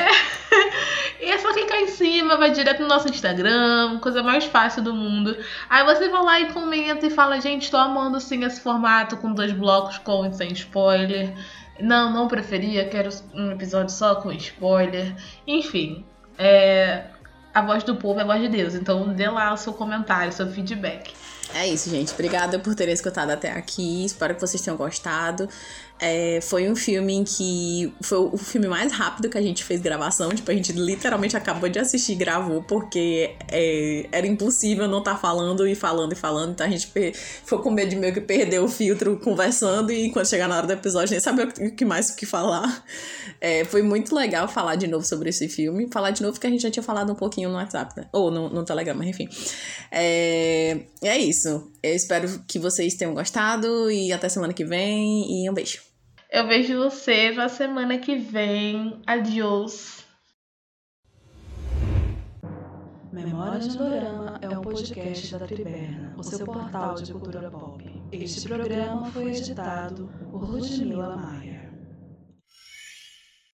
E 1.22 1.30
é 1.30 1.38
só 1.38 1.52
clicar 1.52 1.78
em 1.78 1.86
cima, 1.86 2.36
vai 2.36 2.50
direto 2.50 2.82
no 2.82 2.88
nosso 2.88 3.08
Instagram, 3.08 4.00
coisa 4.00 4.24
mais 4.24 4.44
fácil 4.44 4.82
do 4.82 4.92
mundo. 4.92 5.36
Aí 5.70 5.84
você 5.84 6.08
vai 6.08 6.20
lá 6.20 6.40
e 6.40 6.52
comenta 6.52 7.06
e 7.06 7.10
fala, 7.10 7.40
gente, 7.40 7.70
tô 7.70 7.76
amando 7.76 8.18
sim 8.18 8.42
esse 8.42 8.60
formato 8.60 9.16
com 9.16 9.32
dois 9.32 9.52
blocos 9.52 9.98
com 9.98 10.26
e 10.26 10.34
sem 10.34 10.52
spoiler. 10.52 11.32
Não, 11.80 12.12
não 12.12 12.28
preferia, 12.28 12.88
quero 12.88 13.10
um 13.34 13.50
episódio 13.52 13.92
só 13.92 14.16
com 14.16 14.30
spoiler. 14.32 15.14
Enfim, 15.46 16.04
é... 16.38 17.06
a 17.52 17.62
voz 17.62 17.82
do 17.82 17.96
povo 17.96 18.20
é 18.20 18.22
a 18.22 18.26
voz 18.26 18.40
de 18.40 18.48
Deus, 18.48 18.74
então 18.74 19.12
dê 19.12 19.28
lá 19.28 19.52
o 19.52 19.56
seu 19.56 19.72
comentário, 19.72 20.32
seu 20.32 20.46
feedback. 20.50 21.12
É 21.54 21.66
isso, 21.66 21.90
gente. 21.90 22.12
Obrigada 22.14 22.58
por 22.58 22.74
terem 22.74 22.94
escutado 22.94 23.30
até 23.30 23.52
aqui. 23.52 24.04
Espero 24.04 24.34
que 24.34 24.40
vocês 24.40 24.62
tenham 24.62 24.76
gostado. 24.76 25.48
É, 26.00 26.40
foi 26.40 26.68
um 26.68 26.74
filme 26.74 27.14
em 27.14 27.22
que. 27.22 27.92
Foi 28.02 28.18
o 28.18 28.36
filme 28.36 28.66
mais 28.66 28.90
rápido 28.90 29.28
que 29.30 29.38
a 29.38 29.42
gente 29.42 29.62
fez 29.62 29.80
gravação. 29.80 30.30
Tipo, 30.30 30.50
a 30.50 30.54
gente 30.54 30.72
literalmente 30.72 31.36
acabou 31.36 31.68
de 31.68 31.78
assistir 31.78 32.12
e 32.12 32.14
gravou, 32.16 32.62
porque 32.64 33.34
é, 33.48 34.06
era 34.10 34.26
impossível 34.26 34.88
não 34.88 34.98
estar 34.98 35.16
falando 35.16 35.66
e 35.66 35.74
falando 35.76 36.12
e 36.12 36.16
falando. 36.16 36.52
Então 36.52 36.66
a 36.66 36.70
gente 36.70 36.88
ficou 37.44 37.60
com 37.60 37.70
medo 37.70 37.90
de 37.90 37.96
meio 37.96 38.12
que 38.12 38.20
perder 38.20 38.58
o 38.60 38.68
filtro 38.68 39.16
conversando 39.20 39.92
e 39.92 40.10
quando 40.10 40.26
chegar 40.28 40.48
na 40.48 40.56
hora 40.56 40.66
do 40.66 40.72
episódio 40.72 41.12
nem 41.12 41.20
saber 41.20 41.46
o 41.46 41.52
que- 41.52 41.70
que 41.70 41.84
mais 41.84 42.10
o 42.10 42.16
que 42.16 42.26
falar. 42.26 42.84
É, 43.40 43.64
foi 43.64 43.82
muito 43.82 44.14
legal 44.14 44.48
falar 44.48 44.74
de 44.76 44.86
novo 44.88 45.04
sobre 45.06 45.30
esse 45.30 45.48
filme. 45.48 45.88
Falar 45.92 46.10
de 46.10 46.22
novo 46.22 46.32
porque 46.34 46.46
a 46.48 46.50
gente 46.50 46.62
já 46.62 46.70
tinha 46.70 46.82
falado 46.82 47.12
um 47.12 47.16
pouquinho 47.16 47.48
no 47.48 47.54
WhatsApp, 47.56 47.94
né? 47.96 48.06
Ou 48.12 48.30
no, 48.30 48.48
no 48.48 48.64
Telegram, 48.64 48.94
mas 48.96 49.06
enfim. 49.08 49.28
É, 49.90 50.80
é 51.02 51.18
isso. 51.18 51.71
Eu 51.82 51.96
espero 51.96 52.28
que 52.46 52.60
vocês 52.60 52.94
tenham 52.94 53.12
gostado 53.12 53.90
e 53.90 54.12
até 54.12 54.28
semana 54.28 54.52
que 54.52 54.64
vem. 54.64 55.44
E 55.44 55.50
um 55.50 55.54
beijo. 55.54 55.82
Eu 56.30 56.46
vejo 56.46 56.78
você 56.78 57.32
na 57.32 57.48
semana 57.48 57.98
que 57.98 58.16
vem. 58.16 59.02
Adiós. 59.04 60.06
Memórias 63.12 63.68
de 63.68 63.76
Dorama 63.76 64.38
é 64.40 64.48
um 64.48 64.62
podcast 64.62 65.36
da 65.36 65.46
Triberna, 65.46 66.14
o 66.16 66.22
seu 66.22 66.46
portal 66.46 66.94
de 66.94 67.12
cultura 67.12 67.50
pop. 67.50 67.84
Este 68.12 68.48
programa 68.48 69.10
foi 69.10 69.32
editado 69.32 70.08
por 70.30 70.48
Ludmila 70.48 71.16
Maia. 71.16 71.51